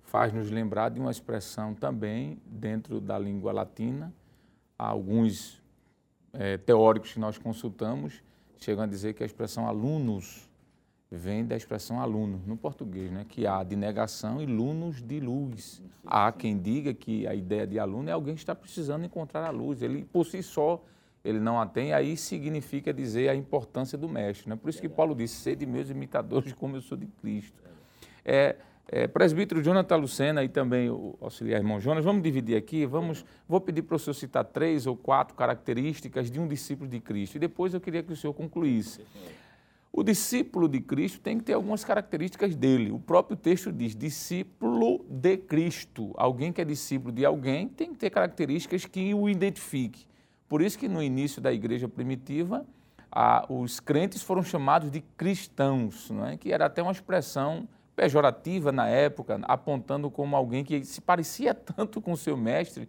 faz 0.03 0.33
nos 0.33 0.51
lembrar 0.51 0.89
de 0.89 0.99
uma 0.99 1.13
expressão 1.13 1.77
também 1.77 2.43
dentro 2.45 3.01
da 3.01 3.17
língua 3.17 3.53
latina, 3.53 4.13
alguns 4.77 5.62
é, 6.33 6.57
teóricos 6.57 7.13
que 7.13 7.21
nós 7.21 7.39
consultamos 7.39 8.23
chegam 8.59 8.85
a 8.85 8.87
dizer 8.87 9.15
que 9.15 9.23
a 9.23 9.27
expressão 9.27 9.67
alunos 9.67 10.49
vem 11.11 11.45
da 11.45 11.55
expressão 11.55 12.01
aluno 12.01 12.41
no 12.47 12.57
português, 12.57 13.11
né? 13.11 13.27
que 13.29 13.47
há 13.47 13.63
de 13.63 13.77
negação 13.77 14.41
e 14.41 14.47
lunos 14.47 15.03
de 15.03 15.21
luz. 15.21 15.83
Há 16.07 16.33
quem 16.33 16.59
diga 16.59 16.95
que 16.95 17.27
a 17.27 17.35
ideia 17.35 17.67
de 17.67 17.79
aluno 17.79 18.09
é 18.09 18.13
alguém 18.13 18.35
que 18.35 18.41
está 18.41 18.55
precisando 18.55 19.05
encontrar 19.05 19.47
a 19.47 19.51
luz. 19.51 19.83
Ele, 19.83 20.05
por 20.05 20.25
si 20.25 20.43
só, 20.43 20.83
ele 21.23 21.39
não 21.39 21.61
a 21.61 21.67
tem, 21.67 21.93
aí 21.93 22.17
significa 22.17 22.95
dizer 22.95 23.29
a 23.29 23.35
importância 23.35 23.99
do 23.99 24.09
mestre. 24.09 24.49
Né? 24.49 24.57
Por 24.57 24.71
isso 24.71 24.81
que 24.81 24.89
Paulo 24.89 25.15
disse, 25.15 25.35
sede 25.35 25.67
meus 25.67 25.91
imitadores 25.91 26.53
como 26.55 26.77
eu 26.77 26.81
sou 26.81 26.97
de 26.97 27.07
Cristo. 27.07 27.61
É, 28.25 28.57
é, 28.93 29.09
presbítero 29.09 29.63
Jonathan 29.63 29.97
Lucena 29.97 30.45
e 30.45 30.49
também 30.51 30.91
o 30.91 31.17
auxiliar 31.19 31.59
irmão 31.59 31.81
Jonas, 31.81 32.05
vamos 32.05 32.23
dividir 32.23 32.59
aqui, 32.59 32.85
vamos, 32.85 33.25
vou 33.49 33.59
pedir 33.59 33.81
para 33.81 33.97
o 33.97 33.99
senhor 33.99 34.13
citar 34.13 34.45
três 34.45 34.87
ou 34.87 34.95
quatro 34.95 35.35
características 35.35 36.31
de 36.31 36.39
um 36.39 36.47
discípulo 36.47 36.91
de 36.91 37.01
Cristo 37.01 37.37
e 37.37 37.39
depois 37.39 37.73
eu 37.73 37.81
queria 37.81 38.03
que 38.03 38.13
o 38.13 38.17
senhor 38.17 38.35
concluísse. 38.35 39.01
O 39.91 40.03
discípulo 40.03 40.69
de 40.69 40.79
Cristo 40.79 41.21
tem 41.21 41.39
que 41.39 41.45
ter 41.45 41.55
algumas 41.55 41.83
características 41.85 42.55
dele. 42.55 42.91
O 42.91 42.99
próprio 42.99 43.37
texto 43.37 43.73
diz: 43.73 43.95
discípulo 43.95 45.05
de 45.09 45.37
Cristo. 45.37 46.13
Alguém 46.17 46.51
que 46.51 46.61
é 46.61 46.65
discípulo 46.65 47.13
de 47.13 47.25
alguém 47.27 47.69
tem 47.69 47.93
que 47.93 47.99
ter 47.99 48.09
características 48.09 48.87
que 48.87 49.13
o 49.13 49.29
identifique. 49.29 50.07
Por 50.49 50.63
isso 50.63 50.79
que 50.79 50.89
no 50.89 51.03
início 51.03 51.43
da 51.43 51.53
igreja 51.53 51.89
primitiva, 51.89 52.67
os 53.49 53.81
crentes 53.81 54.23
foram 54.23 54.43
chamados 54.43 54.91
de 54.91 55.03
cristãos, 55.17 56.11
não 56.11 56.27
é? 56.27 56.37
que 56.37 56.53
era 56.53 56.67
até 56.67 56.83
uma 56.83 56.93
expressão 56.93 57.69
pejorativa 57.95 58.73
na 58.73 58.89
época, 58.89 59.41
apontando 59.45 60.11
como 60.11 60.35
alguém 60.37 60.65
que 60.65 60.85
se 60.85 61.01
parecia 61.01 61.55
tanto 61.55 62.01
com 62.01 62.17
seu 62.17 62.37
mestre, 62.37 62.89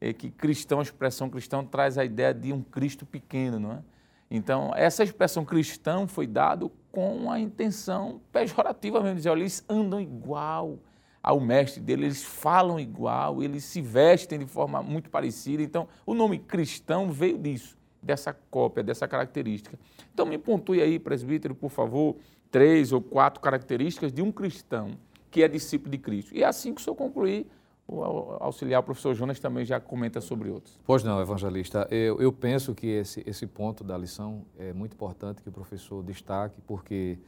é, 0.00 0.12
que 0.12 0.30
cristão, 0.30 0.78
a 0.78 0.82
expressão 0.82 1.28
cristão 1.28 1.64
traz 1.64 1.98
a 1.98 2.04
ideia 2.04 2.32
de 2.32 2.52
um 2.52 2.62
Cristo 2.62 3.04
pequeno, 3.04 3.58
não 3.58 3.72
é? 3.72 3.82
Então, 4.30 4.72
essa 4.76 5.02
expressão 5.02 5.44
cristão 5.44 6.06
foi 6.06 6.26
dada 6.26 6.70
com 6.92 7.30
a 7.30 7.40
intenção 7.40 8.20
pejorativa 8.30 9.00
mesmo, 9.00 9.16
dizer, 9.16 9.30
olha, 9.30 9.40
eles 9.40 9.64
andam 9.68 10.00
igual 10.00 10.78
ao 11.22 11.40
mestre 11.40 11.80
dele, 11.80 12.06
eles 12.06 12.22
falam 12.22 12.78
igual, 12.78 13.42
eles 13.42 13.64
se 13.64 13.80
vestem 13.80 14.38
de 14.38 14.46
forma 14.46 14.82
muito 14.82 15.10
parecida. 15.10 15.62
Então, 15.62 15.88
o 16.06 16.14
nome 16.14 16.38
cristão 16.38 17.10
veio 17.10 17.38
disso, 17.38 17.76
dessa 18.02 18.32
cópia, 18.32 18.82
dessa 18.82 19.08
característica. 19.08 19.78
Então, 20.12 20.24
me 20.24 20.38
pontue 20.38 20.80
aí, 20.80 20.98
presbítero, 20.98 21.54
por 21.54 21.70
favor, 21.70 22.16
três 22.50 22.92
ou 22.92 23.00
quatro 23.00 23.40
características 23.40 24.12
de 24.12 24.22
um 24.22 24.32
cristão 24.32 24.92
que 25.30 25.42
é 25.42 25.48
discípulo 25.48 25.90
de 25.90 25.98
Cristo. 25.98 26.34
E 26.34 26.42
é 26.42 26.46
assim 26.46 26.74
que 26.74 26.80
o 26.80 26.84
senhor 26.84 26.96
concluir, 26.96 27.46
o 27.86 28.02
auxiliar 28.40 28.80
o 28.80 28.84
professor 28.84 29.14
Jonas 29.14 29.40
também 29.40 29.64
já 29.64 29.80
comenta 29.80 30.20
sobre 30.20 30.50
outros. 30.50 30.78
Pois 30.84 31.02
não, 31.02 31.20
evangelista. 31.20 31.86
Eu, 31.90 32.20
eu 32.20 32.32
penso 32.32 32.74
que 32.74 32.86
esse, 32.86 33.22
esse 33.26 33.46
ponto 33.46 33.82
da 33.82 33.96
lição 33.96 34.44
é 34.58 34.72
muito 34.72 34.92
importante 34.92 35.42
que 35.42 35.48
o 35.48 35.52
professor 35.52 36.02
destaque, 36.02 36.60
porque 36.66 37.18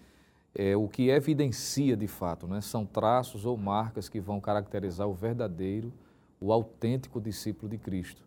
é 0.54 0.76
o 0.76 0.88
que 0.88 1.08
evidencia 1.08 1.96
de 1.96 2.06
fato, 2.06 2.46
né, 2.46 2.60
são 2.60 2.84
traços 2.84 3.46
ou 3.46 3.56
marcas 3.56 4.08
que 4.08 4.20
vão 4.20 4.40
caracterizar 4.40 5.08
o 5.08 5.14
verdadeiro, 5.14 5.92
o 6.40 6.52
autêntico 6.52 7.20
discípulo 7.20 7.70
de 7.70 7.78
Cristo. 7.78 8.22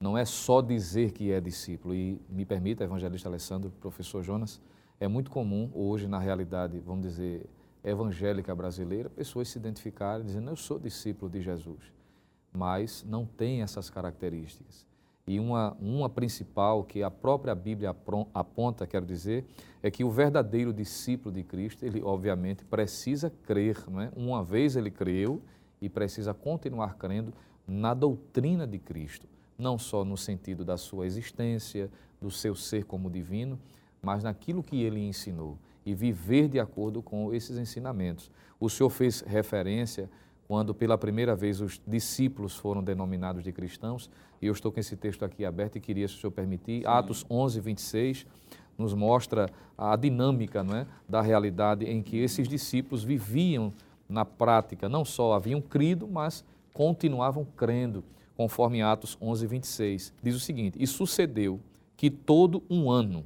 Não 0.00 0.16
é 0.16 0.24
só 0.24 0.60
dizer 0.60 1.12
que 1.12 1.32
é 1.32 1.40
discípulo. 1.40 1.94
E 1.94 2.20
me 2.28 2.44
permita, 2.44 2.84
evangelista 2.84 3.28
Alessandro, 3.28 3.70
professor 3.80 4.22
Jonas, 4.22 4.60
é 4.98 5.08
muito 5.08 5.30
comum 5.30 5.70
hoje, 5.74 6.06
na 6.06 6.18
realidade, 6.18 6.78
vamos 6.78 7.06
dizer, 7.06 7.46
evangélica 7.84 8.54
brasileira, 8.54 9.08
pessoas 9.10 9.48
se 9.48 9.58
identificarem 9.58 10.24
dizendo, 10.24 10.50
eu 10.50 10.56
sou 10.56 10.78
discípulo 10.78 11.30
de 11.30 11.40
Jesus, 11.40 11.92
mas 12.52 13.04
não 13.06 13.24
tem 13.24 13.62
essas 13.62 13.90
características. 13.90 14.86
E 15.26 15.40
uma, 15.40 15.76
uma 15.80 16.08
principal 16.08 16.84
que 16.84 17.02
a 17.02 17.10
própria 17.10 17.54
Bíblia 17.54 17.94
aponta, 18.32 18.86
quero 18.86 19.04
dizer, 19.04 19.44
é 19.82 19.90
que 19.90 20.04
o 20.04 20.10
verdadeiro 20.10 20.72
discípulo 20.72 21.34
de 21.34 21.42
Cristo, 21.42 21.84
ele 21.84 22.00
obviamente 22.00 22.64
precisa 22.64 23.28
crer, 23.28 23.84
não 23.90 24.00
é? 24.00 24.10
Uma 24.14 24.42
vez 24.44 24.76
ele 24.76 24.90
creu 24.90 25.42
e 25.80 25.88
precisa 25.88 26.32
continuar 26.32 26.94
crendo 26.94 27.32
na 27.66 27.92
doutrina 27.92 28.66
de 28.66 28.78
Cristo, 28.78 29.26
não 29.58 29.78
só 29.78 30.04
no 30.04 30.16
sentido 30.16 30.64
da 30.64 30.76
sua 30.76 31.06
existência, 31.06 31.90
do 32.20 32.30
seu 32.30 32.54
ser 32.54 32.84
como 32.84 33.10
divino, 33.10 33.58
mas 34.02 34.22
naquilo 34.22 34.62
que 34.62 34.82
ele 34.82 35.00
ensinou 35.00 35.58
e 35.84 35.94
viver 35.94 36.48
de 36.48 36.58
acordo 36.58 37.02
com 37.02 37.32
esses 37.32 37.58
ensinamentos. 37.58 38.30
O 38.58 38.68
Senhor 38.68 38.90
fez 38.90 39.20
referência 39.20 40.10
quando 40.46 40.74
pela 40.74 40.96
primeira 40.96 41.34
vez 41.34 41.60
os 41.60 41.80
discípulos 41.86 42.54
foram 42.54 42.82
denominados 42.82 43.42
de 43.42 43.52
cristãos, 43.52 44.08
e 44.40 44.46
eu 44.46 44.52
estou 44.52 44.70
com 44.70 44.78
esse 44.78 44.96
texto 44.96 45.24
aqui 45.24 45.44
aberto 45.44 45.76
e 45.76 45.80
queria, 45.80 46.06
se 46.06 46.14
o 46.14 46.18
senhor 46.18 46.30
permitir, 46.30 46.82
Sim. 46.82 46.86
Atos 46.86 47.26
11, 47.28 47.60
26, 47.60 48.26
nos 48.78 48.94
mostra 48.94 49.50
a 49.76 49.96
dinâmica 49.96 50.62
não 50.62 50.76
é, 50.76 50.86
da 51.08 51.20
realidade 51.20 51.84
em 51.84 52.02
que 52.02 52.18
esses 52.18 52.46
discípulos 52.46 53.02
viviam 53.02 53.72
na 54.08 54.24
prática, 54.24 54.88
não 54.88 55.04
só 55.04 55.32
haviam 55.32 55.60
crido, 55.60 56.06
mas 56.06 56.44
continuavam 56.72 57.44
crendo, 57.56 58.04
conforme 58.36 58.82
Atos 58.82 59.16
11, 59.20 59.46
26. 59.46 60.12
Diz 60.22 60.36
o 60.36 60.40
seguinte: 60.40 60.76
E 60.80 60.86
sucedeu 60.86 61.58
que 61.96 62.10
todo 62.10 62.62
um 62.70 62.90
ano, 62.90 63.24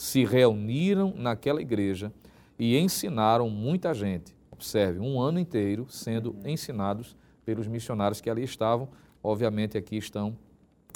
se 0.00 0.24
reuniram 0.24 1.12
naquela 1.14 1.60
igreja 1.60 2.10
e 2.58 2.78
ensinaram 2.78 3.50
muita 3.50 3.92
gente. 3.92 4.34
Observe, 4.50 4.98
um 4.98 5.20
ano 5.20 5.38
inteiro 5.38 5.86
sendo 5.90 6.34
ensinados 6.42 7.14
pelos 7.44 7.66
missionários 7.66 8.18
que 8.18 8.30
ali 8.30 8.42
estavam. 8.42 8.88
Obviamente, 9.22 9.76
aqui 9.76 9.98
estão 9.98 10.34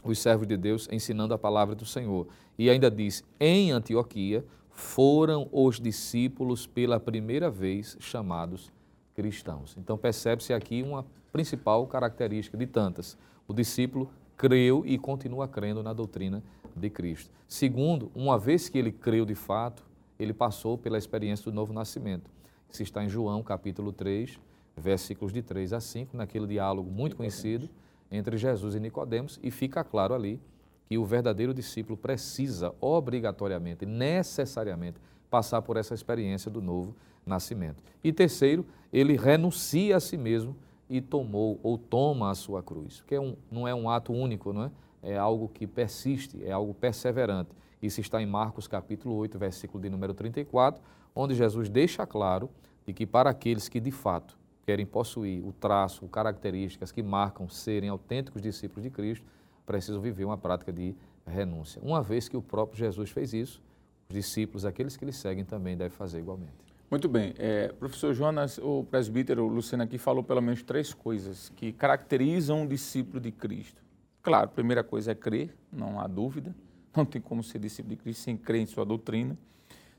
os 0.02 0.18
servos 0.18 0.46
de 0.46 0.56
Deus 0.56 0.88
ensinando 0.90 1.34
a 1.34 1.38
palavra 1.38 1.74
do 1.74 1.84
Senhor. 1.84 2.28
E 2.58 2.70
ainda 2.70 2.90
diz: 2.90 3.22
em 3.38 3.72
Antioquia 3.72 4.42
foram 4.70 5.50
os 5.52 5.78
discípulos 5.78 6.66
pela 6.66 6.98
primeira 6.98 7.50
vez 7.50 7.98
chamados 8.00 8.72
cristãos. 9.14 9.76
Então, 9.76 9.98
percebe-se 9.98 10.54
aqui 10.54 10.82
uma 10.82 11.04
principal 11.30 11.86
característica 11.86 12.56
de 12.56 12.66
tantas. 12.66 13.18
O 13.46 13.52
discípulo 13.52 14.10
creu 14.36 14.82
e 14.86 14.98
continua 14.98 15.46
crendo 15.46 15.82
na 15.82 15.92
doutrina 15.92 16.42
de 16.74 16.90
Cristo. 16.90 17.30
Segundo, 17.48 18.10
uma 18.14 18.38
vez 18.38 18.68
que 18.68 18.78
ele 18.78 18.90
creu 18.90 19.24
de 19.24 19.34
fato, 19.34 19.84
ele 20.18 20.32
passou 20.32 20.76
pela 20.76 20.98
experiência 20.98 21.50
do 21.50 21.54
novo 21.54 21.72
nascimento. 21.72 22.30
Isso 22.70 22.82
está 22.82 23.04
em 23.04 23.08
João, 23.08 23.42
capítulo 23.42 23.92
3, 23.92 24.38
versículos 24.76 25.32
de 25.32 25.42
3 25.42 25.72
a 25.72 25.80
5, 25.80 26.16
naquele 26.16 26.46
diálogo 26.46 26.90
muito 26.90 27.16
conhecido 27.16 27.68
entre 28.10 28.36
Jesus 28.36 28.74
e 28.74 28.80
Nicodemos, 28.80 29.38
e 29.42 29.50
fica 29.50 29.82
claro 29.84 30.14
ali 30.14 30.40
que 30.88 30.98
o 30.98 31.04
verdadeiro 31.04 31.54
discípulo 31.54 31.96
precisa 31.96 32.74
obrigatoriamente, 32.80 33.86
necessariamente, 33.86 34.98
passar 35.30 35.62
por 35.62 35.76
essa 35.76 35.94
experiência 35.94 36.50
do 36.50 36.60
novo 36.60 36.94
nascimento. 37.24 37.82
E 38.02 38.12
terceiro, 38.12 38.66
ele 38.92 39.16
renuncia 39.16 39.96
a 39.96 40.00
si 40.00 40.16
mesmo 40.16 40.54
e 40.88 41.00
tomou 41.00 41.58
ou 41.62 41.78
toma 41.78 42.30
a 42.30 42.34
sua 42.34 42.62
cruz, 42.62 43.02
que 43.06 43.14
é 43.14 43.20
um, 43.20 43.36
não 43.50 43.66
é 43.66 43.74
um 43.74 43.88
ato 43.88 44.12
único, 44.12 44.52
não 44.52 44.64
é? 44.64 44.70
é 45.02 45.16
algo 45.16 45.48
que 45.48 45.66
persiste, 45.66 46.42
é 46.44 46.50
algo 46.50 46.74
perseverante. 46.74 47.50
Isso 47.82 48.00
está 48.00 48.20
em 48.22 48.26
Marcos 48.26 48.66
capítulo 48.66 49.14
8, 49.16 49.38
versículo 49.38 49.82
de 49.82 49.90
número 49.90 50.14
34, 50.14 50.82
onde 51.14 51.34
Jesus 51.34 51.68
deixa 51.68 52.06
claro 52.06 52.48
de 52.86 52.92
que 52.92 53.06
para 53.06 53.30
aqueles 53.30 53.68
que 53.68 53.78
de 53.78 53.90
fato 53.90 54.38
querem 54.64 54.86
possuir 54.86 55.46
o 55.46 55.52
traço, 55.52 56.08
características 56.08 56.90
que 56.90 57.02
marcam 57.02 57.48
serem 57.48 57.90
autênticos 57.90 58.40
discípulos 58.40 58.82
de 58.82 58.90
Cristo, 58.90 59.26
precisam 59.66 60.00
viver 60.00 60.24
uma 60.24 60.38
prática 60.38 60.72
de 60.72 60.94
renúncia. 61.26 61.80
Uma 61.82 62.02
vez 62.02 62.28
que 62.28 62.36
o 62.36 62.42
próprio 62.42 62.78
Jesus 62.78 63.10
fez 63.10 63.34
isso, 63.34 63.62
os 64.08 64.14
discípulos, 64.14 64.64
aqueles 64.64 64.96
que 64.96 65.04
lhe 65.04 65.12
seguem, 65.12 65.44
também 65.44 65.76
devem 65.76 65.94
fazer 65.94 66.18
igualmente. 66.18 66.63
Muito 66.94 67.08
bem. 67.08 67.34
É, 67.38 67.72
professor 67.72 68.14
Jonas, 68.14 68.56
o 68.56 68.84
presbítero 68.84 69.48
Luciano 69.48 69.82
aqui 69.82 69.98
falou 69.98 70.22
pelo 70.22 70.40
menos 70.40 70.62
três 70.62 70.94
coisas 70.94 71.48
que 71.56 71.72
caracterizam 71.72 72.62
um 72.62 72.68
discípulo 72.68 73.18
de 73.18 73.32
Cristo. 73.32 73.82
Claro, 74.22 74.44
a 74.44 74.48
primeira 74.48 74.84
coisa 74.84 75.10
é 75.10 75.14
crer, 75.16 75.56
não 75.72 75.98
há 75.98 76.06
dúvida. 76.06 76.54
Não 76.96 77.04
tem 77.04 77.20
como 77.20 77.42
ser 77.42 77.58
discípulo 77.58 77.96
de 77.96 78.00
Cristo 78.00 78.22
sem 78.22 78.36
crer 78.36 78.60
em 78.60 78.66
sua 78.66 78.84
doutrina. 78.84 79.36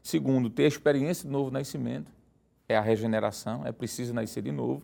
Segundo, 0.02 0.50
ter 0.50 0.64
a 0.64 0.68
experiência 0.70 1.28
do 1.28 1.34
novo 1.34 1.52
nascimento, 1.52 2.10
é 2.66 2.78
a 2.78 2.82
regeneração, 2.82 3.68
é 3.68 3.74
preciso 3.74 4.14
nascer 4.14 4.42
de 4.42 4.54
novo. 4.54 4.82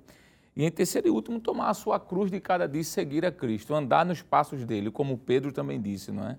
E 0.53 0.65
em 0.65 0.69
terceiro 0.69 1.07
e 1.07 1.11
último, 1.11 1.39
tomar 1.39 1.69
a 1.69 1.73
sua 1.73 1.97
cruz 1.97 2.29
de 2.29 2.41
cada 2.41 2.67
dia 2.67 2.81
e 2.81 2.83
seguir 2.83 3.25
a 3.25 3.31
Cristo, 3.31 3.73
andar 3.73 4.05
nos 4.05 4.21
passos 4.21 4.65
dele, 4.65 4.91
como 4.91 5.17
Pedro 5.17 5.53
também 5.53 5.81
disse, 5.81 6.11
não 6.11 6.27
é? 6.27 6.37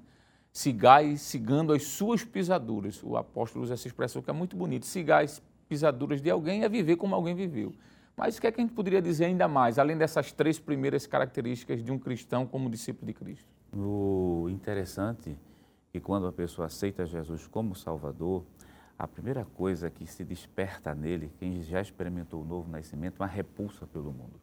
Sigai 0.53 1.17
sigando 1.17 1.73
as 1.73 1.85
suas 1.85 2.23
pisaduras. 2.23 3.03
O 3.03 3.17
apóstolo 3.17 3.65
usa 3.65 3.73
essa 3.73 3.89
expressão 3.89 4.21
que 4.21 4.29
é 4.29 4.35
muito 4.35 4.55
bonita. 4.55 4.85
Sigai 4.85 5.25
as 5.25 5.41
pisaduras 5.73 6.21
de 6.21 6.29
alguém 6.29 6.65
é 6.65 6.69
viver 6.69 6.97
como 6.97 7.15
alguém 7.15 7.35
viveu. 7.35 7.73
Mas 8.15 8.37
o 8.37 8.41
que 8.43 8.47
é 8.47 8.53
que 8.53 8.61
a 8.61 8.63
gente 8.63 8.75
poderia 8.75 9.01
dizer 9.01 9.25
ainda 9.25 9.49
mais, 9.49 9.79
além 9.79 9.97
dessas 9.97 10.31
três 10.31 10.59
primeiras 10.59 11.07
características 11.07 11.83
de 11.83 11.91
um 11.91 11.99
cristão 11.99 12.47
como 12.47 12.69
discípulo 12.69 13.07
de 13.07 13.15
Cristo? 13.15 13.47
O 13.75 14.49
interessante 14.51 15.31
é 15.31 15.35
que 15.91 15.99
quando 15.99 16.27
a 16.27 16.33
pessoa 16.33 16.67
aceita 16.67 17.07
Jesus 17.07 17.47
como 17.47 17.75
Salvador, 17.75 18.45
a 18.99 19.09
primeira 19.09 19.47
coisa 19.47 19.89
que 19.89 20.07
se 20.07 20.23
desperta 20.23 20.95
nele, 20.95 21.33
quem 21.39 21.63
já 21.63 21.81
experimentou 21.81 22.43
o 22.43 22.45
novo 22.45 22.71
nascimento, 22.71 23.15
é 23.19 23.23
uma 23.23 23.27
repulsa 23.27 23.87
pelo 23.87 24.13
mundo. 24.13 24.39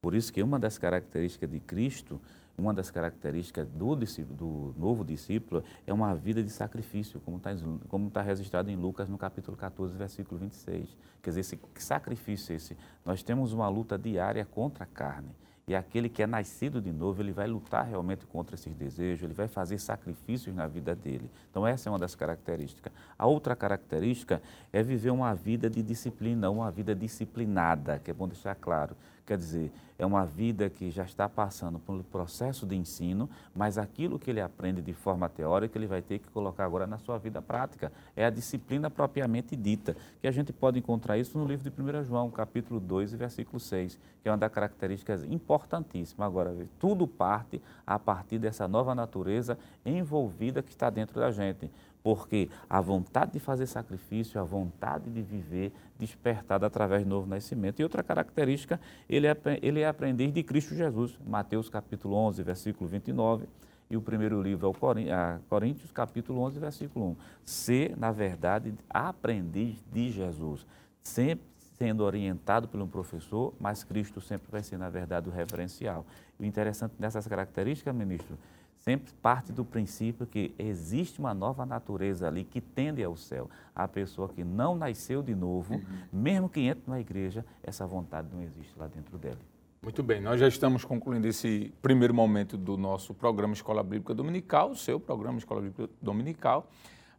Por 0.00 0.14
isso 0.14 0.32
que 0.32 0.42
uma 0.42 0.58
das 0.58 0.78
características 0.78 1.50
de 1.50 1.60
Cristo 1.60 2.18
uma 2.60 2.74
das 2.74 2.90
características 2.90 3.68
do, 3.68 3.96
do 3.96 4.74
novo 4.78 5.04
discípulo 5.04 5.64
é 5.86 5.92
uma 5.92 6.14
vida 6.14 6.42
de 6.42 6.50
sacrifício, 6.50 7.20
como 7.20 7.38
está 7.38 7.50
como 7.88 8.10
tá 8.10 8.20
registrado 8.20 8.70
em 8.70 8.76
Lucas 8.76 9.08
no 9.08 9.16
capítulo 9.16 9.56
14, 9.56 9.96
versículo 9.96 10.38
26. 10.40 10.96
Quer 11.22 11.30
dizer, 11.30 11.40
esse 11.40 11.58
sacrifício 11.76 12.54
esse, 12.54 12.76
nós 13.04 13.22
temos 13.22 13.52
uma 13.52 13.68
luta 13.68 13.98
diária 13.98 14.44
contra 14.44 14.84
a 14.84 14.86
carne. 14.86 15.34
E 15.70 15.74
aquele 15.74 16.08
que 16.08 16.20
é 16.20 16.26
nascido 16.26 16.80
de 16.82 16.90
novo, 16.90 17.22
ele 17.22 17.30
vai 17.30 17.46
lutar 17.46 17.86
realmente 17.86 18.26
contra 18.26 18.56
esses 18.56 18.74
desejos, 18.74 19.22
ele 19.22 19.34
vai 19.34 19.46
fazer 19.46 19.78
sacrifícios 19.78 20.52
na 20.52 20.66
vida 20.66 20.96
dele. 20.96 21.30
Então, 21.48 21.64
essa 21.64 21.88
é 21.88 21.92
uma 21.92 21.98
das 21.98 22.16
características. 22.16 22.92
A 23.16 23.24
outra 23.24 23.54
característica 23.54 24.42
é 24.72 24.82
viver 24.82 25.10
uma 25.10 25.32
vida 25.32 25.70
de 25.70 25.80
disciplina, 25.80 26.50
uma 26.50 26.72
vida 26.72 26.92
disciplinada, 26.92 28.00
que 28.00 28.10
é 28.10 28.14
bom 28.14 28.26
deixar 28.26 28.56
claro. 28.56 28.96
Quer 29.30 29.38
dizer, 29.38 29.70
é 29.96 30.04
uma 30.04 30.26
vida 30.26 30.68
que 30.68 30.90
já 30.90 31.04
está 31.04 31.28
passando 31.28 31.78
pelo 31.78 32.02
processo 32.02 32.66
de 32.66 32.74
ensino, 32.74 33.30
mas 33.54 33.78
aquilo 33.78 34.18
que 34.18 34.28
ele 34.28 34.40
aprende 34.40 34.82
de 34.82 34.92
forma 34.92 35.28
teórica, 35.28 35.78
ele 35.78 35.86
vai 35.86 36.02
ter 36.02 36.18
que 36.18 36.28
colocar 36.30 36.64
agora 36.64 36.84
na 36.84 36.98
sua 36.98 37.16
vida 37.16 37.40
prática. 37.40 37.92
É 38.16 38.24
a 38.24 38.30
disciplina 38.30 38.90
propriamente 38.90 39.54
dita, 39.54 39.96
que 40.20 40.26
a 40.26 40.32
gente 40.32 40.52
pode 40.52 40.80
encontrar 40.80 41.16
isso 41.16 41.38
no 41.38 41.46
livro 41.46 41.70
de 41.70 41.80
1 41.80 42.02
João, 42.06 42.28
capítulo 42.28 42.80
2, 42.80 43.12
versículo 43.12 43.60
6, 43.60 44.00
que 44.20 44.28
é 44.28 44.32
uma 44.32 44.38
das 44.38 44.50
características 44.50 45.22
importantíssimas. 45.22 46.26
Agora, 46.26 46.52
tudo 46.80 47.06
parte 47.06 47.62
a 47.86 48.00
partir 48.00 48.40
dessa 48.40 48.66
nova 48.66 48.96
natureza 48.96 49.56
envolvida 49.86 50.60
que 50.60 50.70
está 50.70 50.90
dentro 50.90 51.20
da 51.20 51.30
gente 51.30 51.70
porque 52.02 52.48
a 52.68 52.80
vontade 52.80 53.32
de 53.32 53.40
fazer 53.40 53.66
sacrifício, 53.66 54.40
a 54.40 54.44
vontade 54.44 55.10
de 55.10 55.22
viver, 55.22 55.72
despertada 55.98 56.66
através 56.66 57.04
do 57.04 57.08
novo 57.08 57.26
nascimento. 57.26 57.80
E 57.80 57.82
outra 57.82 58.02
característica, 58.02 58.80
ele 59.08 59.26
é, 59.26 59.36
ele 59.62 59.80
é 59.80 59.88
aprendiz 59.88 60.32
de 60.32 60.42
Cristo 60.42 60.74
Jesus. 60.74 61.18
Mateus 61.26 61.68
capítulo 61.68 62.14
11, 62.16 62.42
versículo 62.42 62.88
29, 62.88 63.46
e 63.90 63.96
o 63.96 64.00
primeiro 64.00 64.40
livro 64.40 64.66
é 64.66 64.70
o 64.70 65.40
Coríntios, 65.48 65.90
capítulo 65.90 66.40
11, 66.42 66.60
versículo 66.60 67.06
1. 67.06 67.16
Ser, 67.44 67.96
na 67.96 68.12
verdade, 68.12 68.72
aprendiz 68.88 69.84
de 69.92 70.10
Jesus, 70.10 70.64
sempre 71.02 71.50
sendo 71.76 72.04
orientado 72.04 72.68
por 72.68 72.80
um 72.80 72.86
professor, 72.86 73.54
mas 73.58 73.82
Cristo 73.82 74.20
sempre 74.20 74.46
vai 74.50 74.62
ser, 74.62 74.78
na 74.78 74.88
verdade, 74.88 75.28
o 75.28 75.32
referencial. 75.32 76.06
O 76.38 76.44
interessante 76.44 76.92
dessas 76.98 77.26
características, 77.26 77.94
ministro, 77.94 78.38
sempre 78.80 79.12
parte 79.22 79.52
do 79.52 79.64
princípio 79.64 80.26
que 80.26 80.54
existe 80.58 81.20
uma 81.20 81.34
nova 81.34 81.64
natureza 81.66 82.26
ali 82.26 82.44
que 82.44 82.60
tende 82.60 83.02
ao 83.04 83.16
céu. 83.16 83.48
A 83.74 83.86
pessoa 83.86 84.28
que 84.28 84.42
não 84.42 84.74
nasceu 84.74 85.22
de 85.22 85.34
novo, 85.34 85.74
uhum. 85.74 85.82
mesmo 86.12 86.48
que 86.48 86.60
entre 86.60 86.90
na 86.90 86.98
igreja, 86.98 87.44
essa 87.62 87.86
vontade 87.86 88.28
não 88.32 88.42
existe 88.42 88.72
lá 88.78 88.86
dentro 88.86 89.18
dela. 89.18 89.38
Muito 89.82 90.02
bem, 90.02 90.20
nós 90.20 90.38
já 90.38 90.46
estamos 90.46 90.84
concluindo 90.84 91.26
esse 91.26 91.72
primeiro 91.80 92.12
momento 92.12 92.56
do 92.56 92.76
nosso 92.76 93.14
programa 93.14 93.54
Escola 93.54 93.82
Bíblica 93.82 94.14
Dominical, 94.14 94.72
o 94.72 94.76
seu 94.76 95.00
programa 95.00 95.38
Escola 95.38 95.60
Bíblica 95.62 95.88
Dominical. 96.02 96.68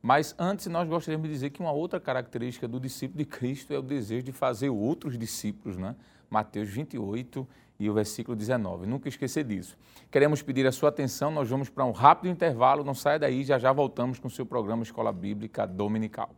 Mas 0.01 0.35
antes 0.37 0.67
nós 0.67 0.87
gostaríamos 0.87 1.27
de 1.27 1.33
dizer 1.33 1.49
que 1.51 1.59
uma 1.59 1.71
outra 1.71 1.99
característica 1.99 2.67
do 2.67 2.79
discípulo 2.79 3.19
de 3.19 3.25
Cristo 3.25 3.71
é 3.73 3.77
o 3.77 3.83
desejo 3.83 4.23
de 4.23 4.31
fazer 4.31 4.69
outros 4.69 5.17
discípulos, 5.17 5.77
né? 5.77 5.95
Mateus 6.29 6.69
28 6.69 7.47
e 7.81 7.89
o 7.89 7.93
versículo 7.93 8.37
19. 8.37 8.85
Nunca 8.85 9.09
esquecer 9.09 9.43
disso. 9.43 9.75
Queremos 10.11 10.43
pedir 10.43 10.67
a 10.67 10.71
sua 10.71 10.89
atenção, 10.89 11.31
nós 11.31 11.49
vamos 11.49 11.67
para 11.67 11.83
um 11.83 11.91
rápido 11.91 12.31
intervalo, 12.31 12.83
não 12.83 12.93
saia 12.93 13.17
daí, 13.17 13.43
já 13.43 13.57
já 13.57 13.73
voltamos 13.73 14.19
com 14.19 14.27
o 14.27 14.31
seu 14.31 14.45
programa 14.45 14.83
Escola 14.83 15.11
Bíblica 15.11 15.65
Dominical. 15.65 16.29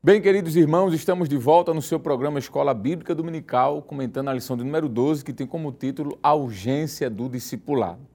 Bem, 0.00 0.20
queridos 0.20 0.54
irmãos, 0.54 0.92
estamos 0.94 1.28
de 1.28 1.36
volta 1.36 1.74
no 1.74 1.82
seu 1.82 1.98
programa 1.98 2.38
Escola 2.38 2.72
Bíblica 2.74 3.14
Dominical, 3.14 3.82
comentando 3.82 4.28
a 4.28 4.34
lição 4.34 4.56
de 4.56 4.62
número 4.62 4.88
12, 4.88 5.24
que 5.24 5.32
tem 5.32 5.46
como 5.46 5.72
título 5.72 6.16
A 6.22 6.32
Urgência 6.32 7.10
do 7.10 7.28
Discipulado. 7.28 8.13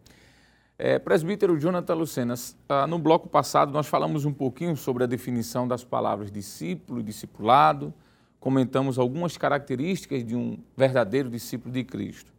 É, 0.81 0.97
presbítero 0.97 1.59
Jonathan 1.59 1.93
Lucenas, 1.93 2.55
ah, 2.69 2.87
no 2.87 2.97
bloco 2.97 3.27
passado 3.27 3.69
nós 3.69 3.85
falamos 3.85 4.23
um 4.23 4.31
pouquinho 4.31 4.77
sobre 4.77 5.03
a 5.03 5.07
definição 5.07 5.67
das 5.67 5.83
palavras 5.83 6.31
discípulo 6.31 7.01
e 7.01 7.03
discipulado, 7.03 7.93
comentamos 8.39 8.97
algumas 8.97 9.35
características 9.35 10.23
de 10.23 10.37
um 10.37 10.57
verdadeiro 10.77 11.29
discípulo 11.29 11.73
de 11.73 11.83
Cristo. 11.83 12.31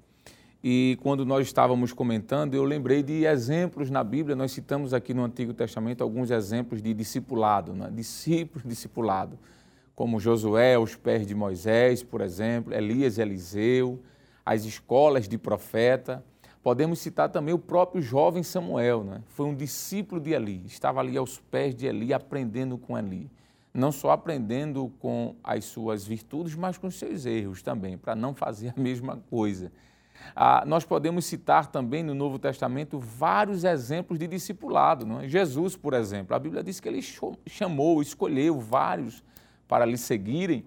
E 0.64 0.96
quando 1.02 1.26
nós 1.26 1.46
estávamos 1.46 1.92
comentando, 1.92 2.54
eu 2.54 2.64
lembrei 2.64 3.02
de 3.02 3.26
exemplos 3.26 3.90
na 3.90 4.02
Bíblia, 4.02 4.34
nós 4.34 4.52
citamos 4.52 4.94
aqui 4.94 5.12
no 5.12 5.22
Antigo 5.22 5.52
Testamento 5.52 6.02
alguns 6.02 6.30
exemplos 6.30 6.80
de 6.80 6.94
discipulado, 6.94 7.74
né? 7.74 7.90
discípulos 7.92 8.66
discipulado, 8.66 9.38
como 9.94 10.18
Josué 10.18 10.76
aos 10.76 10.96
pés 10.96 11.26
de 11.26 11.34
Moisés, 11.34 12.02
por 12.02 12.22
exemplo, 12.22 12.72
Elias 12.72 13.18
e 13.18 13.20
Eliseu, 13.20 14.00
as 14.46 14.64
escolas 14.64 15.28
de 15.28 15.36
profeta, 15.36 16.24
Podemos 16.62 16.98
citar 16.98 17.30
também 17.30 17.54
o 17.54 17.58
próprio 17.58 18.02
jovem 18.02 18.42
Samuel, 18.42 19.02
né? 19.02 19.22
foi 19.28 19.46
um 19.46 19.54
discípulo 19.54 20.20
de 20.20 20.32
Eli, 20.32 20.62
estava 20.66 21.00
ali 21.00 21.16
aos 21.16 21.38
pés 21.38 21.74
de 21.74 21.86
Eli, 21.86 22.12
aprendendo 22.12 22.76
com 22.76 22.98
Eli. 22.98 23.30
Não 23.72 23.90
só 23.90 24.10
aprendendo 24.10 24.92
com 24.98 25.36
as 25.42 25.64
suas 25.64 26.04
virtudes, 26.04 26.54
mas 26.54 26.76
com 26.76 26.88
os 26.88 26.96
seus 26.96 27.24
erros 27.24 27.62
também, 27.62 27.96
para 27.96 28.14
não 28.14 28.34
fazer 28.34 28.74
a 28.76 28.78
mesma 28.80 29.22
coisa. 29.30 29.72
Ah, 30.36 30.64
nós 30.66 30.84
podemos 30.84 31.24
citar 31.24 31.68
também 31.68 32.02
no 32.02 32.14
Novo 32.14 32.38
Testamento 32.38 32.98
vários 32.98 33.64
exemplos 33.64 34.18
de 34.18 34.26
discipulado. 34.26 35.06
Não 35.06 35.20
é? 35.20 35.28
Jesus, 35.28 35.76
por 35.76 35.94
exemplo, 35.94 36.36
a 36.36 36.38
Bíblia 36.38 36.62
diz 36.62 36.78
que 36.78 36.88
ele 36.88 37.00
chamou, 37.46 38.02
escolheu 38.02 38.60
vários 38.60 39.22
para 39.66 39.86
lhe 39.86 39.96
seguirem, 39.96 40.64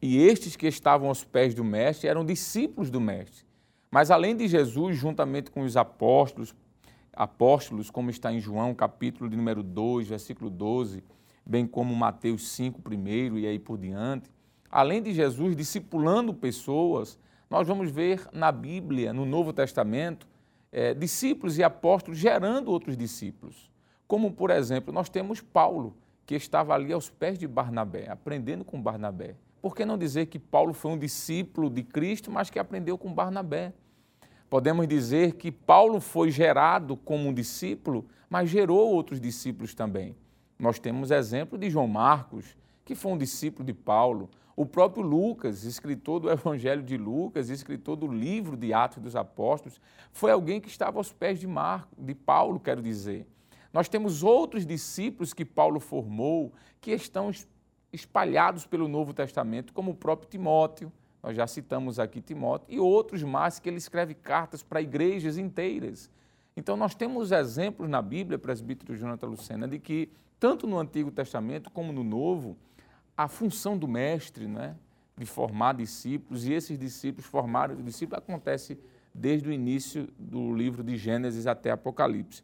e 0.00 0.18
estes 0.18 0.54
que 0.54 0.68
estavam 0.68 1.08
aos 1.08 1.24
pés 1.24 1.54
do 1.54 1.64
Mestre 1.64 2.08
eram 2.08 2.24
discípulos 2.24 2.90
do 2.90 3.00
Mestre. 3.00 3.44
Mas 3.92 4.10
além 4.10 4.34
de 4.34 4.48
Jesus, 4.48 4.96
juntamente 4.96 5.50
com 5.50 5.60
os 5.60 5.76
apóstolos, 5.76 6.54
apóstolos, 7.12 7.90
como 7.90 8.08
está 8.08 8.32
em 8.32 8.40
João, 8.40 8.74
capítulo 8.74 9.28
de 9.28 9.36
número 9.36 9.62
2, 9.62 10.08
versículo 10.08 10.48
12, 10.48 11.04
bem 11.44 11.66
como 11.66 11.94
Mateus 11.94 12.48
5, 12.48 12.80
primeiro 12.80 13.38
e 13.38 13.46
aí 13.46 13.58
por 13.58 13.76
diante, 13.76 14.30
além 14.70 15.02
de 15.02 15.12
Jesus 15.12 15.54
discipulando 15.54 16.32
pessoas, 16.32 17.18
nós 17.50 17.68
vamos 17.68 17.90
ver 17.90 18.26
na 18.32 18.50
Bíblia, 18.50 19.12
no 19.12 19.26
Novo 19.26 19.52
Testamento, 19.52 20.26
é, 20.72 20.94
discípulos 20.94 21.58
e 21.58 21.62
apóstolos 21.62 22.18
gerando 22.18 22.70
outros 22.70 22.96
discípulos. 22.96 23.70
Como, 24.08 24.32
por 24.32 24.48
exemplo, 24.48 24.90
nós 24.90 25.10
temos 25.10 25.42
Paulo, 25.42 25.94
que 26.24 26.34
estava 26.34 26.72
ali 26.72 26.94
aos 26.94 27.10
pés 27.10 27.38
de 27.38 27.46
Barnabé, 27.46 28.08
aprendendo 28.08 28.64
com 28.64 28.80
Barnabé. 28.80 29.36
Por 29.60 29.76
que 29.76 29.84
não 29.84 29.98
dizer 29.98 30.26
que 30.26 30.38
Paulo 30.38 30.72
foi 30.72 30.92
um 30.92 30.98
discípulo 30.98 31.68
de 31.68 31.82
Cristo, 31.82 32.30
mas 32.30 32.48
que 32.48 32.58
aprendeu 32.58 32.96
com 32.96 33.12
Barnabé? 33.12 33.74
Podemos 34.52 34.86
dizer 34.86 35.36
que 35.36 35.50
Paulo 35.50 35.98
foi 35.98 36.30
gerado 36.30 36.94
como 36.94 37.26
um 37.26 37.32
discípulo, 37.32 38.04
mas 38.28 38.50
gerou 38.50 38.86
outros 38.92 39.18
discípulos 39.18 39.74
também. 39.74 40.14
Nós 40.58 40.78
temos 40.78 41.10
exemplo 41.10 41.56
de 41.56 41.70
João 41.70 41.88
Marcos, 41.88 42.54
que 42.84 42.94
foi 42.94 43.12
um 43.12 43.16
discípulo 43.16 43.64
de 43.64 43.72
Paulo, 43.72 44.28
o 44.54 44.66
próprio 44.66 45.02
Lucas, 45.02 45.64
escritor 45.64 46.20
do 46.20 46.30
Evangelho 46.30 46.82
de 46.82 46.98
Lucas, 46.98 47.48
escritor 47.48 47.96
do 47.96 48.06
livro 48.06 48.54
de 48.54 48.74
Atos 48.74 49.02
dos 49.02 49.16
Apóstolos, 49.16 49.80
foi 50.12 50.30
alguém 50.30 50.60
que 50.60 50.68
estava 50.68 50.98
aos 50.98 51.10
pés 51.10 51.40
de, 51.40 51.46
Marco, 51.46 51.88
de 51.98 52.14
Paulo, 52.14 52.60
quero 52.60 52.82
dizer. 52.82 53.26
Nós 53.72 53.88
temos 53.88 54.22
outros 54.22 54.66
discípulos 54.66 55.32
que 55.32 55.46
Paulo 55.46 55.80
formou, 55.80 56.52
que 56.78 56.90
estão 56.90 57.30
espalhados 57.90 58.66
pelo 58.66 58.86
Novo 58.86 59.14
Testamento, 59.14 59.72
como 59.72 59.92
o 59.92 59.96
próprio 59.96 60.28
Timóteo, 60.28 60.92
nós 61.22 61.36
já 61.36 61.46
citamos 61.46 61.98
aqui 61.98 62.20
Timóteo, 62.20 62.66
e 62.68 62.80
outros 62.80 63.22
mais 63.22 63.58
que 63.58 63.68
ele 63.68 63.78
escreve 63.78 64.14
cartas 64.14 64.62
para 64.62 64.82
igrejas 64.82 65.38
inteiras. 65.38 66.10
Então, 66.56 66.76
nós 66.76 66.94
temos 66.94 67.30
exemplos 67.32 67.88
na 67.88 68.02
Bíblia, 68.02 68.38
presbítero 68.38 68.96
Jonathan 68.96 69.28
Lucena, 69.28 69.68
de 69.68 69.78
que, 69.78 70.10
tanto 70.38 70.66
no 70.66 70.78
Antigo 70.78 71.10
Testamento 71.10 71.70
como 71.70 71.92
no 71.92 72.02
Novo, 72.02 72.56
a 73.16 73.28
função 73.28 73.78
do 73.78 73.86
mestre, 73.86 74.46
né, 74.46 74.76
de 75.16 75.24
formar 75.24 75.74
discípulos, 75.74 76.46
e 76.46 76.52
esses 76.52 76.78
discípulos 76.78 77.24
formarem 77.24 77.76
os 77.76 77.84
discípulos, 77.84 78.22
acontece 78.22 78.78
desde 79.14 79.48
o 79.48 79.52
início 79.52 80.08
do 80.18 80.54
livro 80.54 80.82
de 80.82 80.96
Gênesis 80.96 81.46
até 81.46 81.70
Apocalipse. 81.70 82.42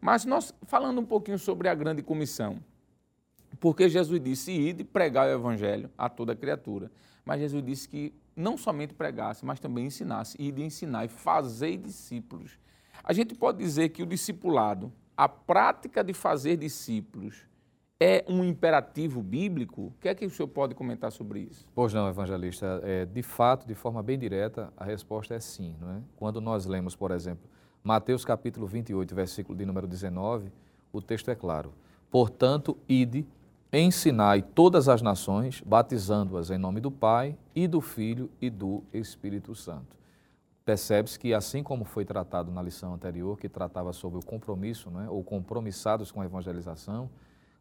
Mas 0.00 0.24
nós, 0.24 0.54
falando 0.62 1.00
um 1.00 1.04
pouquinho 1.04 1.38
sobre 1.38 1.68
a 1.68 1.74
grande 1.74 2.02
comissão, 2.02 2.58
porque 3.58 3.88
Jesus 3.88 4.20
disse, 4.20 4.52
ide 4.52 4.84
pregar 4.84 5.26
o 5.26 5.32
evangelho 5.32 5.90
a 5.98 6.08
toda 6.08 6.34
criatura. 6.36 6.90
Mas 7.24 7.40
Jesus 7.40 7.62
disse 7.62 7.88
que 7.88 8.14
não 8.40 8.56
somente 8.56 8.94
pregasse, 8.94 9.44
mas 9.44 9.60
também 9.60 9.86
ensinasse, 9.86 10.36
e 10.38 10.50
de 10.50 10.62
ensinar 10.62 11.04
e 11.04 11.08
fazer 11.08 11.76
discípulos. 11.76 12.58
A 13.04 13.12
gente 13.12 13.34
pode 13.34 13.58
dizer 13.58 13.90
que 13.90 14.02
o 14.02 14.06
discipulado, 14.06 14.92
a 15.16 15.28
prática 15.28 16.02
de 16.02 16.12
fazer 16.12 16.56
discípulos, 16.56 17.44
é 18.02 18.24
um 18.26 18.42
imperativo 18.42 19.22
bíblico? 19.22 19.82
O 19.82 19.94
que 20.00 20.08
é 20.08 20.14
que 20.14 20.24
o 20.24 20.30
senhor 20.30 20.48
pode 20.48 20.74
comentar 20.74 21.12
sobre 21.12 21.40
isso? 21.40 21.66
Pois 21.74 21.92
não, 21.92 22.08
evangelista. 22.08 22.80
É, 22.82 23.04
de 23.04 23.22
fato, 23.22 23.66
de 23.66 23.74
forma 23.74 24.02
bem 24.02 24.18
direta, 24.18 24.72
a 24.74 24.84
resposta 24.84 25.34
é 25.34 25.40
sim. 25.40 25.76
Não 25.78 25.90
é? 25.90 26.00
Quando 26.16 26.40
nós 26.40 26.64
lemos, 26.64 26.96
por 26.96 27.10
exemplo, 27.10 27.48
Mateus 27.84 28.24
capítulo 28.24 28.66
28, 28.66 29.14
versículo 29.14 29.56
de 29.56 29.66
número 29.66 29.86
19, 29.86 30.50
o 30.90 31.02
texto 31.02 31.30
é 31.30 31.34
claro. 31.34 31.74
Portanto, 32.10 32.76
ide, 32.88 33.26
ensinai 33.72 34.42
todas 34.42 34.88
as 34.88 35.00
nações, 35.00 35.62
batizando-as 35.64 36.50
em 36.50 36.58
nome 36.58 36.80
do 36.80 36.90
Pai 36.90 37.36
e 37.54 37.68
do 37.68 37.80
Filho 37.80 38.30
e 38.40 38.50
do 38.50 38.82
Espírito 38.92 39.54
Santo. 39.54 39.96
Percebe-se 40.64 41.18
que, 41.18 41.32
assim 41.32 41.62
como 41.62 41.84
foi 41.84 42.04
tratado 42.04 42.50
na 42.50 42.62
lição 42.62 42.94
anterior, 42.94 43.38
que 43.38 43.48
tratava 43.48 43.92
sobre 43.92 44.18
o 44.18 44.24
compromisso, 44.24 44.90
não 44.90 45.00
é? 45.00 45.08
ou 45.08 45.22
compromissados 45.22 46.10
com 46.10 46.20
a 46.20 46.24
evangelização, 46.24 47.08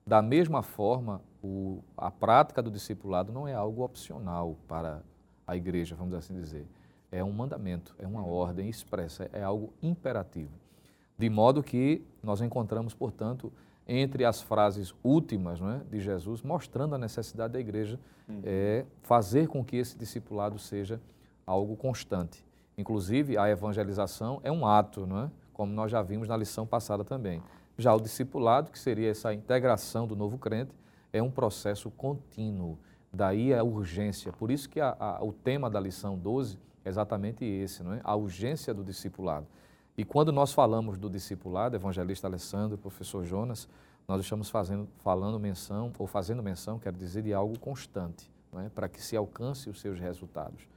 da 0.06 0.22
mesma 0.22 0.64
forma, 0.64 1.22
o, 1.44 1.84
a 1.96 2.10
prática 2.10 2.62
do 2.62 2.72
discipulado 2.72 3.32
não 3.32 3.48
é 3.48 3.54
algo 3.54 3.84
opcional 3.84 4.58
para 4.68 5.04
a 5.46 5.56
igreja, 5.56 5.96
vamos 5.96 6.14
assim 6.16 6.34
dizer. 6.34 6.68
É 7.12 7.24
um 7.24 7.32
mandamento, 7.32 7.96
é 8.00 8.08
uma 8.08 8.26
ordem 8.26 8.70
expressa, 8.70 9.30
é 9.32 9.44
algo 9.44 9.72
imperativo. 9.82 10.52
De 11.18 11.30
modo 11.30 11.62
que 11.62 12.04
nós 12.24 12.42
encontramos, 12.42 12.94
portanto, 12.94 13.52
entre 13.90 14.24
as 14.24 14.40
frases 14.40 14.94
últimas 15.04 15.60
é, 15.60 15.82
de 15.90 16.00
Jesus, 16.00 16.44
mostrando 16.44 16.94
a 16.94 16.98
necessidade 16.98 17.54
da 17.54 17.60
igreja 17.60 18.00
uhum. 18.28 18.42
é, 18.44 18.86
fazer 19.02 19.48
com 19.48 19.66
que 19.66 19.78
esse 19.78 19.98
discipulado 19.98 20.60
seja 20.60 21.02
algo 21.46 21.76
constante. 21.76 22.46
Inclusive, 22.78 23.36
a 23.36 23.50
evangelização 23.50 24.40
é 24.44 24.52
um 24.52 24.66
ato, 24.66 25.08
não 25.08 25.24
é? 25.24 25.32
como 25.52 25.74
nós 25.74 25.92
já 25.92 26.02
vimos 26.04 26.28
na 26.28 26.38
lição 26.38 26.66
passada 26.68 27.04
também. 27.04 27.42
Já 27.78 27.94
o 27.94 28.00
discipulado, 28.00 28.72
que 28.72 28.78
seria 28.78 29.10
essa 29.10 29.34
integração 29.34 30.08
do 30.08 30.16
novo 30.16 30.38
crente, 30.38 30.72
é 31.12 31.22
um 31.22 31.32
processo 31.32 31.90
contínuo. 31.90 32.78
Daí 33.12 33.54
a 33.54 33.64
urgência. 33.64 34.32
Por 34.32 34.52
isso 34.52 34.70
que 34.70 34.80
a, 34.80 34.96
a, 35.00 35.24
o 35.24 35.34
tema 35.34 35.70
da 35.70 35.80
lição 35.80 36.18
12 36.18 36.60
é 36.86 36.90
exatamente 36.90 37.44
esse, 37.44 37.84
não 37.84 37.94
é? 37.94 38.02
A 38.04 38.16
urgência 38.16 38.74
do 38.74 38.84
discipulado. 38.84 39.48
E 39.98 40.06
quando 40.06 40.32
nós 40.32 40.54
falamos 40.54 40.98
do 40.98 41.10
discipulado, 41.10 41.76
evangelista 41.76 42.28
Alessandro, 42.28 42.78
professor 42.78 43.26
Jonas, 43.26 43.68
nós 44.08 44.22
estamos 44.22 44.50
fazendo, 44.50 44.88
falando 45.04 45.40
menção, 45.40 45.92
ou 46.00 46.08
fazendo 46.08 46.42
menção, 46.42 46.80
quero 46.80 46.98
dizer, 46.98 47.22
de 47.22 47.34
algo 47.34 47.60
constante, 47.60 48.32
é? 48.58 48.70
para 48.70 48.90
que 48.90 49.02
se 49.02 49.16
alcance 49.16 49.70
os 49.70 49.80
seus 49.80 50.00
resultados. 50.00 50.68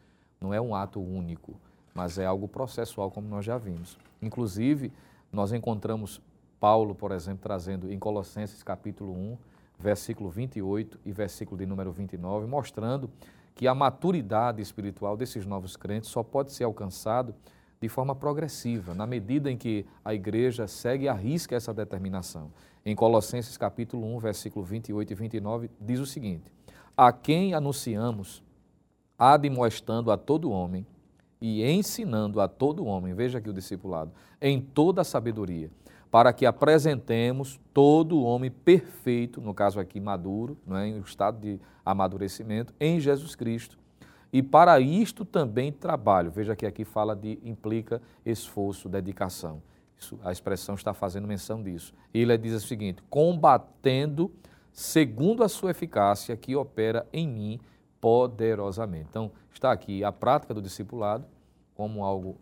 Não 0.40 0.52
é 0.52 0.60
um 0.60 0.74
ato 0.74 1.00
único, 1.00 1.54
mas 1.94 2.18
é 2.18 2.26
algo 2.26 2.46
processual, 2.46 3.10
como 3.10 3.28
nós 3.28 3.44
já 3.44 3.56
vimos. 3.56 3.96
Inclusive, 4.20 4.92
nós 5.32 5.52
encontramos 5.52 6.20
Paulo, 6.60 6.94
por 6.94 7.10
exemplo, 7.10 7.40
trazendo 7.42 7.90
em 7.90 7.98
Colossenses 7.98 8.62
capítulo 8.62 9.12
1, 9.12 9.38
versículo 9.78 10.30
28 10.30 11.00
e 11.04 11.10
versículo 11.10 11.58
de 11.58 11.66
número 11.66 11.90
29, 11.90 12.46
mostrando 12.46 13.10
que 13.54 13.66
a 13.66 13.74
maturidade 13.74 14.62
espiritual 14.62 15.16
desses 15.16 15.44
novos 15.44 15.76
crentes 15.76 16.10
só 16.10 16.22
pode 16.22 16.52
ser 16.52 16.64
alcançado 16.64 17.34
de 17.82 17.88
forma 17.88 18.14
progressiva, 18.14 18.94
na 18.94 19.04
medida 19.08 19.50
em 19.50 19.56
que 19.56 19.84
a 20.04 20.14
igreja 20.14 20.68
segue 20.68 21.06
e 21.06 21.08
arrisca 21.08 21.56
essa 21.56 21.74
determinação. 21.74 22.52
Em 22.86 22.94
Colossenses 22.94 23.56
capítulo 23.56 24.06
1, 24.14 24.20
versículo 24.20 24.64
28 24.64 25.10
e 25.10 25.16
29, 25.16 25.70
diz 25.80 25.98
o 25.98 26.06
seguinte: 26.06 26.44
A 26.96 27.12
quem 27.12 27.54
anunciamos, 27.54 28.40
admoestando 29.18 30.12
a 30.12 30.16
todo 30.16 30.52
homem 30.52 30.86
e 31.40 31.68
ensinando 31.68 32.40
a 32.40 32.46
todo 32.46 32.84
homem, 32.84 33.14
veja 33.14 33.38
aqui 33.38 33.50
o 33.50 33.52
discipulado, 33.52 34.12
em 34.40 34.60
toda 34.60 35.00
a 35.00 35.04
sabedoria, 35.04 35.68
para 36.08 36.32
que 36.32 36.46
apresentemos 36.46 37.58
todo 37.74 38.22
homem 38.22 38.48
perfeito, 38.48 39.40
no 39.40 39.52
caso 39.52 39.80
aqui 39.80 39.98
maduro, 39.98 40.56
não 40.64 40.76
é, 40.76 40.86
em 40.86 41.00
estado 41.00 41.40
de 41.40 41.58
amadurecimento, 41.84 42.72
em 42.78 43.00
Jesus 43.00 43.34
Cristo. 43.34 43.81
E 44.32 44.42
para 44.42 44.80
isto 44.80 45.24
também 45.24 45.70
trabalho. 45.70 46.30
Veja 46.30 46.56
que 46.56 46.64
aqui 46.64 46.84
fala 46.84 47.14
de 47.14 47.38
implica 47.42 48.00
esforço, 48.24 48.88
dedicação. 48.88 49.62
Isso, 49.98 50.18
a 50.24 50.32
expressão 50.32 50.74
está 50.74 50.94
fazendo 50.94 51.28
menção 51.28 51.62
disso. 51.62 51.92
Ele 52.14 52.36
diz 52.38 52.54
o 52.54 52.66
seguinte: 52.66 53.02
combatendo 53.10 54.32
segundo 54.72 55.44
a 55.44 55.48
sua 55.48 55.70
eficácia 55.70 56.36
que 56.36 56.56
opera 56.56 57.06
em 57.12 57.28
mim 57.28 57.60
poderosamente. 58.00 59.06
Então, 59.10 59.30
está 59.52 59.70
aqui 59.70 60.02
a 60.02 60.10
prática 60.10 60.54
do 60.54 60.62
discipulado 60.62 61.26
como 61.74 62.04
algo 62.04 62.36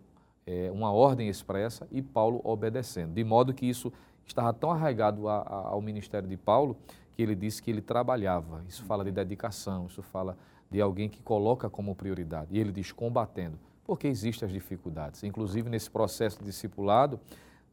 é, 0.47 0.71
uma 0.71 0.93
ordem 0.93 1.29
expressa 1.29 1.87
e 1.91 2.01
Paulo 2.01 2.41
obedecendo. 2.45 3.13
De 3.13 3.25
modo 3.25 3.53
que 3.53 3.67
isso 3.67 3.93
estava 4.27 4.53
tão 4.53 4.71
arraigado 4.71 5.29
a, 5.29 5.39
a, 5.39 5.69
ao 5.69 5.83
ministério 5.83 6.29
de 6.29 6.37
Paulo 6.37 6.77
que 7.13 7.23
ele 7.23 7.35
disse 7.35 7.63
que 7.63 7.71
ele 7.71 7.83
trabalhava. 7.83 8.65
Isso 8.69 8.85
fala 8.85 9.05
de 9.05 9.11
dedicação, 9.11 9.87
isso 9.87 10.03
fala 10.03 10.37
de 10.71 10.81
alguém 10.81 11.09
que 11.09 11.21
coloca 11.23 11.69
como 11.69 11.95
prioridade. 11.95 12.57
E 12.57 12.59
ele 12.61 12.71
diz 12.71 12.93
combatendo, 12.93 13.59
porque 13.85 14.07
existem 14.07 14.47
as 14.47 14.53
dificuldades. 14.53 15.25
Inclusive, 15.25 15.69
nesse 15.69 15.91
processo 15.91 16.39
de 16.39 16.45
discipulado, 16.45 17.19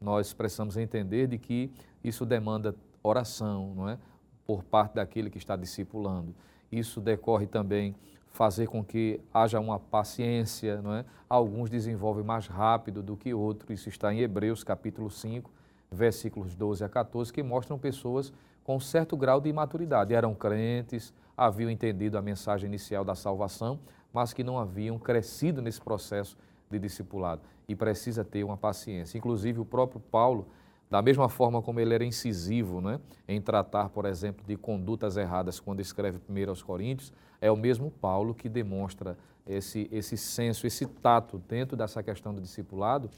nós 0.00 0.32
precisamos 0.32 0.76
entender 0.76 1.26
de 1.26 1.38
que 1.38 1.70
isso 2.02 2.26
demanda 2.26 2.74
oração, 3.02 3.74
não 3.74 3.88
é? 3.88 3.98
Por 4.46 4.62
parte 4.62 4.94
daquele 4.94 5.30
que 5.30 5.38
está 5.38 5.56
discipulando. 5.56 6.34
Isso 6.70 7.00
decorre 7.00 7.46
também 7.46 7.94
fazer 8.30 8.66
com 8.66 8.84
que 8.84 9.20
haja 9.32 9.58
uma 9.58 9.78
paciência, 9.78 10.80
não 10.80 10.94
é? 10.94 11.04
Alguns 11.28 11.68
desenvolvem 11.68 12.24
mais 12.24 12.46
rápido 12.46 13.02
do 13.02 13.16
que 13.16 13.34
outros. 13.34 13.80
Isso 13.80 13.88
está 13.88 14.12
em 14.12 14.20
Hebreus 14.20 14.62
capítulo 14.62 15.10
5, 15.10 15.50
versículos 15.90 16.54
12 16.54 16.84
a 16.84 16.88
14, 16.88 17.32
que 17.32 17.42
mostram 17.42 17.78
pessoas 17.78 18.32
com 18.62 18.78
certo 18.78 19.16
grau 19.16 19.40
de 19.40 19.48
imaturidade. 19.48 20.14
Eram 20.14 20.34
crentes, 20.34 21.12
haviam 21.38 21.70
entendido 21.70 22.18
a 22.18 22.22
mensagem 22.22 22.66
inicial 22.66 23.04
da 23.04 23.14
salvação, 23.14 23.78
mas 24.12 24.32
que 24.32 24.42
não 24.42 24.58
haviam 24.58 24.98
crescido 24.98 25.62
nesse 25.62 25.80
processo 25.80 26.36
de 26.68 26.80
discipulado. 26.80 27.42
E 27.68 27.76
precisa 27.76 28.24
ter 28.24 28.42
uma 28.42 28.56
paciência. 28.56 29.16
Inclusive, 29.16 29.60
o 29.60 29.64
próprio 29.64 30.00
Paulo, 30.00 30.48
da 30.90 31.00
mesma 31.00 31.28
forma 31.28 31.62
como 31.62 31.78
ele 31.78 31.94
era 31.94 32.04
incisivo 32.04 32.80
né, 32.80 32.98
em 33.28 33.40
tratar, 33.40 33.90
por 33.90 34.04
exemplo, 34.04 34.44
de 34.44 34.56
condutas 34.56 35.16
erradas 35.16 35.60
quando 35.60 35.80
escreve 35.80 36.18
primeiro 36.18 36.50
aos 36.50 36.62
Coríntios, 36.62 37.12
é 37.40 37.50
o 37.52 37.56
mesmo 37.56 37.90
Paulo 37.90 38.34
que 38.34 38.48
demonstra 38.48 39.16
esse, 39.46 39.88
esse 39.92 40.16
senso, 40.16 40.66
esse 40.66 40.86
tato 40.86 41.38
dentro 41.48 41.76
dessa 41.76 42.02
questão 42.02 42.34
do 42.34 42.40
discipulado, 42.40 43.08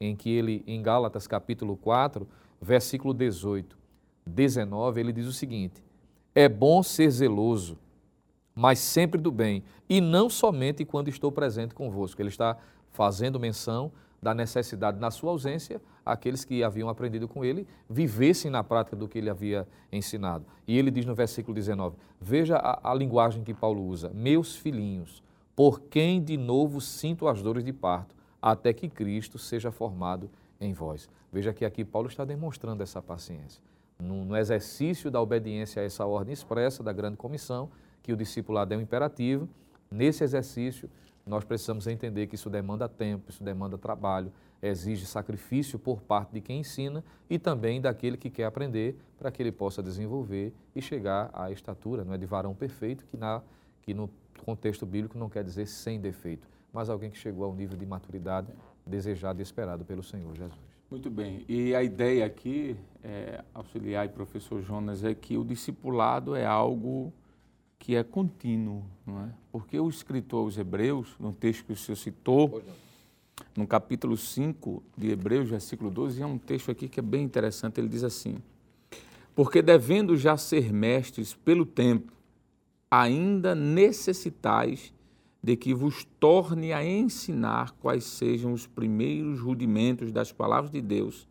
em 0.00 0.16
que 0.16 0.30
ele, 0.30 0.64
em 0.66 0.82
Gálatas 0.82 1.28
capítulo 1.28 1.76
4, 1.76 2.26
versículo 2.60 3.14
18, 3.14 3.78
19, 4.26 5.00
ele 5.00 5.12
diz 5.12 5.26
o 5.26 5.32
seguinte: 5.32 5.83
É 6.34 6.48
bom 6.48 6.82
ser 6.82 7.10
zeloso, 7.10 7.78
mas 8.54 8.78
sempre 8.78 9.20
do 9.20 9.30
bem, 9.30 9.62
e 9.88 10.00
não 10.00 10.28
somente 10.28 10.84
quando 10.84 11.08
estou 11.08 11.30
presente 11.30 11.74
convosco. 11.74 12.20
Ele 12.20 12.28
está 12.28 12.56
fazendo 12.90 13.38
menção 13.38 13.92
da 14.20 14.34
necessidade, 14.34 14.98
na 14.98 15.10
sua 15.10 15.30
ausência, 15.30 15.80
aqueles 16.04 16.44
que 16.44 16.64
haviam 16.64 16.88
aprendido 16.88 17.28
com 17.28 17.44
ele 17.44 17.66
vivessem 17.88 18.50
na 18.50 18.64
prática 18.64 18.96
do 18.96 19.06
que 19.06 19.18
ele 19.18 19.28
havia 19.28 19.68
ensinado. 19.92 20.46
E 20.66 20.78
ele 20.78 20.90
diz 20.90 21.04
no 21.04 21.14
versículo 21.14 21.54
19: 21.54 21.96
Veja 22.20 22.56
a, 22.56 22.90
a 22.90 22.94
linguagem 22.94 23.44
que 23.44 23.52
Paulo 23.52 23.84
usa: 23.86 24.10
Meus 24.14 24.56
filhinhos, 24.56 25.22
por 25.54 25.82
quem 25.82 26.22
de 26.22 26.36
novo 26.36 26.80
sinto 26.80 27.28
as 27.28 27.42
dores 27.42 27.62
de 27.62 27.72
parto, 27.72 28.16
até 28.40 28.72
que 28.72 28.88
Cristo 28.88 29.38
seja 29.38 29.70
formado 29.70 30.30
em 30.60 30.72
vós. 30.72 31.08
Veja 31.32 31.52
que 31.52 31.64
aqui 31.64 31.84
Paulo 31.84 32.08
está 32.08 32.24
demonstrando 32.24 32.82
essa 32.82 33.02
paciência. 33.02 33.62
No, 34.04 34.24
no 34.24 34.36
exercício 34.36 35.10
da 35.10 35.20
obediência 35.20 35.82
a 35.82 35.84
essa 35.84 36.04
ordem 36.04 36.32
expressa 36.32 36.82
da 36.82 36.92
grande 36.92 37.16
comissão, 37.16 37.70
que 38.02 38.12
o 38.12 38.16
discipulado 38.16 38.74
é 38.74 38.76
um 38.76 38.80
imperativo, 38.80 39.48
nesse 39.90 40.22
exercício 40.22 40.88
nós 41.26 41.42
precisamos 41.42 41.86
entender 41.86 42.26
que 42.26 42.34
isso 42.34 42.50
demanda 42.50 42.88
tempo, 42.88 43.30
isso 43.30 43.42
demanda 43.42 43.78
trabalho, 43.78 44.30
exige 44.62 45.06
sacrifício 45.06 45.78
por 45.78 46.02
parte 46.02 46.32
de 46.32 46.40
quem 46.40 46.60
ensina 46.60 47.02
e 47.28 47.38
também 47.38 47.80
daquele 47.80 48.16
que 48.16 48.28
quer 48.28 48.44
aprender 48.44 48.96
para 49.18 49.30
que 49.30 49.42
ele 49.42 49.52
possa 49.52 49.82
desenvolver 49.82 50.52
e 50.74 50.82
chegar 50.82 51.30
à 51.32 51.50
estatura 51.50 52.04
não 52.04 52.12
é, 52.12 52.18
de 52.18 52.26
varão 52.26 52.54
perfeito, 52.54 53.04
que, 53.06 53.16
na, 53.16 53.42
que 53.82 53.94
no 53.94 54.10
contexto 54.44 54.84
bíblico 54.84 55.18
não 55.18 55.30
quer 55.30 55.42
dizer 55.42 55.66
sem 55.66 55.98
defeito, 55.98 56.46
mas 56.72 56.90
alguém 56.90 57.10
que 57.10 57.18
chegou 57.18 57.44
ao 57.44 57.54
nível 57.54 57.76
de 57.76 57.86
maturidade 57.86 58.48
desejado 58.86 59.40
e 59.40 59.42
esperado 59.42 59.84
pelo 59.84 60.02
Senhor 60.02 60.34
Jesus. 60.34 60.73
Muito 60.94 61.10
bem. 61.10 61.44
E 61.48 61.74
a 61.74 61.82
ideia 61.82 62.24
aqui, 62.24 62.76
é, 63.02 63.42
auxiliar 63.52 64.06
e 64.06 64.08
professor 64.08 64.62
Jonas, 64.62 65.02
é 65.02 65.12
que 65.12 65.36
o 65.36 65.42
discipulado 65.42 66.36
é 66.36 66.46
algo 66.46 67.12
que 67.80 67.96
é 67.96 68.04
contínuo, 68.04 68.84
não 69.04 69.22
é? 69.22 69.28
Porque 69.50 69.76
o 69.80 69.88
escritor 69.88 70.44
aos 70.44 70.56
Hebreus, 70.56 71.16
no 71.18 71.32
texto 71.32 71.64
que 71.64 71.72
o 71.72 71.76
senhor 71.76 71.96
citou, 71.96 72.62
no 73.56 73.66
capítulo 73.66 74.16
5 74.16 74.84
de 74.96 75.10
Hebreus, 75.10 75.50
versículo 75.50 75.90
12, 75.90 76.22
é 76.22 76.26
um 76.26 76.38
texto 76.38 76.70
aqui 76.70 76.88
que 76.88 77.00
é 77.00 77.02
bem 77.02 77.24
interessante. 77.24 77.80
Ele 77.80 77.88
diz 77.88 78.04
assim: 78.04 78.36
Porque 79.34 79.60
devendo 79.60 80.16
já 80.16 80.36
ser 80.36 80.72
mestres 80.72 81.34
pelo 81.34 81.66
tempo, 81.66 82.12
ainda 82.88 83.52
necessitais 83.52 84.94
de 85.44 85.56
que 85.56 85.74
vos 85.74 86.06
torne 86.18 86.72
a 86.72 86.82
ensinar 86.82 87.72
quais 87.72 88.04
sejam 88.04 88.54
os 88.54 88.66
primeiros 88.66 89.40
rudimentos 89.40 90.10
das 90.10 90.32
palavras 90.32 90.70
de 90.70 90.80
Deus, 90.80 91.28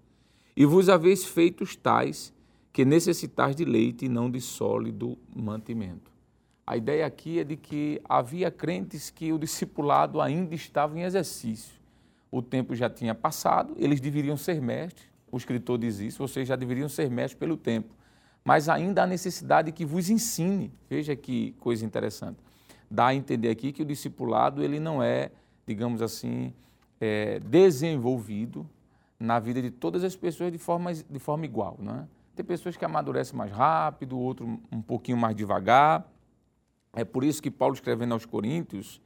e 0.55 0.67
vos 0.67 0.87
haveis 0.87 1.25
feitos 1.25 1.75
tais 1.75 2.31
que 2.71 2.85
necessitais 2.85 3.55
de 3.55 3.65
leite 3.65 4.05
e 4.05 4.09
não 4.09 4.29
de 4.29 4.39
sólido 4.39 5.17
mantimento. 5.35 6.11
A 6.63 6.77
ideia 6.77 7.07
aqui 7.07 7.39
é 7.39 7.43
de 7.43 7.57
que 7.57 7.99
havia 8.07 8.51
crentes 8.51 9.09
que 9.09 9.33
o 9.33 9.39
discipulado 9.39 10.21
ainda 10.21 10.53
estava 10.53 10.95
em 10.95 11.01
exercício. 11.01 11.73
O 12.29 12.39
tempo 12.39 12.75
já 12.75 12.91
tinha 12.91 13.15
passado, 13.15 13.73
eles 13.79 13.99
deveriam 13.99 14.37
ser 14.37 14.61
mestres, 14.61 15.07
o 15.31 15.37
escritor 15.37 15.79
diz 15.79 15.99
isso, 15.99 16.19
vocês 16.19 16.47
já 16.47 16.55
deveriam 16.55 16.87
ser 16.87 17.09
mestres 17.09 17.39
pelo 17.39 17.57
tempo 17.57 17.95
mas 18.43 18.67
ainda 18.67 19.03
há 19.03 19.07
necessidade 19.07 19.71
que 19.71 19.85
vos 19.85 20.09
ensine. 20.09 20.71
Veja 20.89 21.15
que 21.15 21.53
coisa 21.59 21.85
interessante. 21.85 22.37
Dá 22.93 23.07
a 23.07 23.15
entender 23.15 23.49
aqui 23.49 23.71
que 23.71 23.81
o 23.81 23.85
discipulado 23.85 24.63
ele 24.63 24.79
não 24.79 25.01
é, 25.01 25.31
digamos 25.65 25.99
assim, 25.99 26.53
é, 27.01 27.39
desenvolvido 27.39 28.69
na 29.19 29.39
vida 29.39 29.59
de 29.63 29.71
todas 29.71 30.03
as 30.03 30.15
pessoas 30.15 30.51
de 30.51 30.59
forma, 30.59 30.93
de 30.93 31.17
forma 31.17 31.43
igual. 31.43 31.75
Né? 31.79 32.07
Tem 32.35 32.45
pessoas 32.45 32.77
que 32.77 32.85
amadurecem 32.85 33.35
mais 33.35 33.51
rápido, 33.51 34.19
outro 34.19 34.59
um 34.71 34.79
pouquinho 34.79 35.17
mais 35.17 35.35
devagar. 35.35 36.07
É 36.95 37.03
por 37.03 37.23
isso 37.23 37.41
que 37.41 37.49
Paulo 37.49 37.73
escrevendo 37.73 38.13
aos 38.13 38.27
Coríntios, 38.27 39.01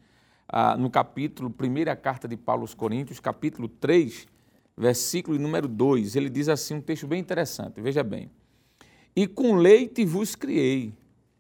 ah, 0.50 0.76
no 0.76 0.90
capítulo, 0.90 1.50
primeira 1.50 1.96
carta 1.96 2.28
de 2.28 2.36
Paulo 2.36 2.64
aos 2.64 2.74
Coríntios, 2.74 3.22
capítulo 3.22 3.70
3, 3.70 4.28
versículo 4.76 5.40
número 5.40 5.70
2, 5.70 6.18
ele 6.18 6.30
diz 6.30 6.50
assim, 6.50 6.74
um 6.74 6.82
texto 6.82 7.08
bem 7.08 7.22
interessante, 7.22 7.80
veja 7.80 8.04
bem. 8.04 8.30
E 9.16 9.26
com 9.28 9.56
leite 9.56 10.04
vos 10.04 10.36
criei, 10.36 10.94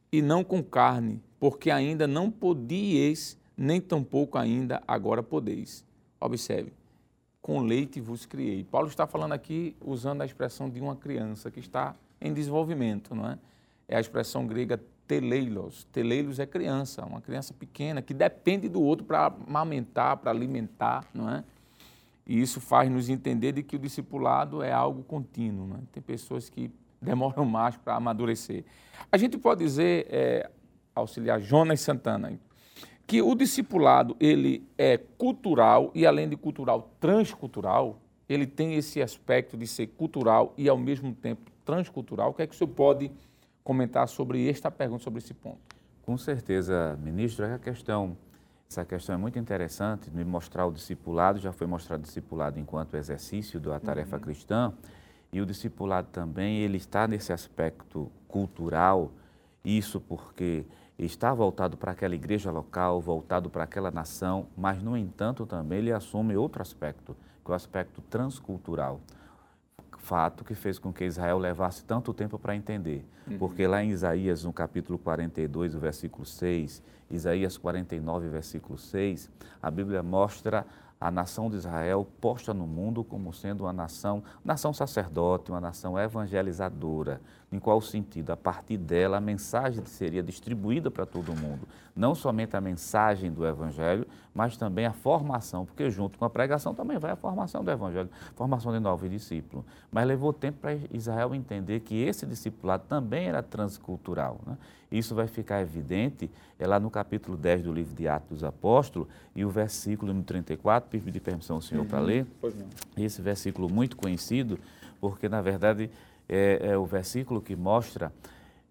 e 0.09 0.21
não 0.21 0.45
com 0.45 0.63
carne, 0.63 1.21
porque 1.39 1.69
ainda 1.71 2.07
não 2.07 2.31
podíeis, 2.31 3.37
nem 3.55 3.79
tampouco 3.79 4.37
ainda 4.37 4.81
agora 4.87 5.21
podeis. 5.21 5.85
Observe, 6.19 6.73
com 7.41 7.61
leite 7.61 8.01
vos 8.01 8.25
criei. 8.25 8.63
Paulo 8.63 8.87
está 8.87 9.07
falando 9.07 9.33
aqui 9.33 9.75
usando 9.81 10.21
a 10.21 10.25
expressão 10.25 10.69
de 10.69 10.79
uma 10.79 10.95
criança 10.95 11.49
que 11.49 11.59
está 11.59 11.95
em 12.19 12.33
desenvolvimento, 12.33 13.15
não 13.15 13.29
é? 13.29 13.37
É 13.87 13.95
a 13.95 13.99
expressão 13.99 14.45
grega 14.45 14.81
teleilos. 15.07 15.85
Teleilos 15.91 16.39
é 16.39 16.45
criança, 16.45 17.05
uma 17.05 17.21
criança 17.21 17.53
pequena 17.53 18.01
que 18.01 18.13
depende 18.13 18.67
do 18.67 18.81
outro 18.81 19.05
para 19.05 19.27
amamentar, 19.47 20.17
para 20.17 20.31
alimentar, 20.31 21.05
não 21.13 21.29
é? 21.29 21.43
E 22.25 22.41
isso 22.41 22.59
faz 22.59 22.91
nos 22.91 23.07
entender 23.07 23.53
de 23.53 23.63
que 23.63 23.77
o 23.77 23.79
discipulado 23.79 24.61
é 24.61 24.71
algo 24.73 25.01
contínuo. 25.03 25.77
É? 25.77 25.79
Tem 25.93 26.03
pessoas 26.03 26.49
que 26.49 26.69
demoram 27.01 27.45
mais 27.47 27.77
para 27.77 27.95
amadurecer. 27.95 28.65
A 29.09 29.17
gente 29.17 29.37
pode 29.37 29.63
dizer, 29.63 30.05
é, 30.09 30.49
auxiliar 30.97 31.39
Jonas 31.39 31.81
Santana, 31.81 32.37
que 33.05 33.21
o 33.21 33.33
discipulado 33.35 34.15
ele 34.19 34.67
é 34.77 34.97
cultural 34.97 35.91
e 35.95 36.05
além 36.05 36.27
de 36.27 36.35
cultural, 36.35 36.91
transcultural. 36.99 37.99
Ele 38.27 38.45
tem 38.45 38.75
esse 38.75 39.01
aspecto 39.01 39.55
de 39.55 39.65
ser 39.65 39.87
cultural 39.87 40.53
e 40.57 40.67
ao 40.67 40.77
mesmo 40.77 41.13
tempo 41.13 41.49
transcultural. 41.63 42.31
O 42.31 42.33
que 42.33 42.41
é 42.41 42.47
que 42.47 42.53
o 42.53 42.57
senhor 42.57 42.71
pode 42.71 43.09
comentar 43.63 44.07
sobre 44.07 44.49
esta 44.49 44.69
pergunta, 44.69 45.03
sobre 45.03 45.19
esse 45.19 45.33
ponto? 45.33 45.59
Com 46.03 46.17
certeza, 46.17 46.97
ministro, 47.01 47.45
é 47.45 47.53
a 47.53 47.59
questão, 47.59 48.17
essa 48.69 48.85
questão 48.85 49.15
é 49.15 49.17
muito 49.17 49.37
interessante, 49.37 50.09
me 50.09 50.23
mostrar 50.23 50.65
o 50.65 50.71
discipulado, 50.71 51.39
já 51.39 51.51
foi 51.51 51.67
mostrado 51.67 52.01
o 52.01 52.05
discipulado 52.05 52.59
enquanto 52.59 52.95
exercício 52.95 53.59
da 53.59 53.79
tarefa 53.79 54.15
uhum. 54.15 54.21
cristã, 54.21 54.73
e 55.31 55.41
o 55.41 55.45
discipulado 55.45 56.07
também, 56.11 56.59
ele 56.59 56.77
está 56.77 57.07
nesse 57.07 57.33
aspecto 57.33 58.09
cultural, 58.27 59.11
isso 59.65 59.99
porque 59.99 60.65
está 61.05 61.33
voltado 61.33 61.77
para 61.77 61.91
aquela 61.91 62.15
igreja 62.15 62.49
local, 62.49 62.99
voltado 62.99 63.49
para 63.49 63.63
aquela 63.63 63.91
nação, 63.91 64.47
mas, 64.57 64.81
no 64.81 64.97
entanto, 64.97 65.45
também 65.45 65.79
ele 65.79 65.91
assume 65.91 66.35
outro 66.35 66.61
aspecto, 66.61 67.15
que 67.45 67.51
é 67.51 67.53
o 67.53 67.55
aspecto 67.55 68.01
transcultural. 68.01 68.99
Fato 69.97 70.43
que 70.43 70.55
fez 70.55 70.79
com 70.79 70.93
que 70.93 71.03
Israel 71.03 71.37
levasse 71.37 71.83
tanto 71.83 72.13
tempo 72.13 72.39
para 72.39 72.55
entender. 72.55 73.05
Uhum. 73.27 73.37
Porque 73.37 73.67
lá 73.67 73.83
em 73.83 73.89
Isaías, 73.89 74.43
no 74.43 74.53
capítulo 74.53 74.97
42, 74.97 75.75
o 75.75 75.79
versículo 75.79 76.25
6, 76.25 76.81
Isaías 77.11 77.57
49, 77.57 78.29
versículo 78.29 78.77
6, 78.77 79.29
a 79.61 79.69
Bíblia 79.69 80.01
mostra 80.01 80.65
a 80.99 81.11
nação 81.11 81.49
de 81.49 81.57
Israel 81.57 82.07
posta 82.19 82.53
no 82.53 82.65
mundo 82.65 83.03
como 83.03 83.31
sendo 83.31 83.65
uma 83.65 83.73
nação, 83.73 84.23
nação 84.43 84.73
sacerdote, 84.73 85.51
uma 85.51 85.61
nação 85.61 85.97
evangelizadora. 85.97 87.21
Em 87.49 87.59
qual 87.59 87.79
sentido? 87.79 88.31
A 88.31 88.37
partir 88.37 88.77
dela, 88.77 89.17
a 89.17 89.21
mensagem 89.21 89.85
seria 89.85 90.21
distribuída 90.21 90.91
para 90.91 91.05
todo 91.05 91.33
mundo. 91.33 91.65
Não 91.95 92.13
somente 92.13 92.57
a 92.57 92.61
mensagem 92.61 93.31
do 93.31 93.47
Evangelho, 93.47 94.05
mas 94.35 94.57
também 94.57 94.85
a 94.85 94.91
formação, 94.91 95.65
porque 95.65 95.89
junto 95.89 96.19
com 96.19 96.25
a 96.25 96.29
pregação 96.29 96.73
também 96.75 96.99
vai 96.99 97.11
a 97.11 97.15
formação 97.15 97.63
do 97.63 97.71
Evangelho, 97.71 98.09
formação 98.35 98.73
de 98.73 98.79
novos 98.79 99.09
discípulos. 99.09 99.65
Mas 99.89 100.05
levou 100.05 100.33
tempo 100.33 100.59
para 100.59 100.77
Israel 100.91 101.33
entender 101.33 101.79
que 101.79 101.95
esse 101.95 102.25
discipulado 102.25 102.83
também 102.87 103.27
era 103.27 103.41
transcultural. 103.41 104.39
Né? 104.45 104.57
Isso 104.91 105.15
vai 105.15 105.27
ficar 105.27 105.61
evidente 105.61 106.29
é 106.59 106.67
lá 106.67 106.79
no 106.79 106.89
capítulo 106.89 107.37
10 107.37 107.63
do 107.63 107.73
livro 107.73 107.95
de 107.95 108.07
Atos 108.07 108.29
dos 108.29 108.43
Apóstolos 108.43 109.07
e 109.35 109.45
o 109.45 109.49
versículo 109.49 110.13
no 110.13 110.23
34, 110.23 110.89
pedir 110.89 111.19
permissão 111.19 111.57
ao 111.57 111.61
senhor 111.61 111.81
uhum. 111.81 111.87
para 111.87 111.99
ler. 111.99 112.25
Esse 112.97 113.21
versículo 113.21 113.69
muito 113.69 113.95
conhecido, 113.95 114.59
porque 114.99 115.29
na 115.29 115.41
verdade 115.41 115.89
é, 116.27 116.71
é 116.71 116.77
o 116.77 116.85
versículo 116.85 117.41
que 117.41 117.55
mostra 117.55 118.11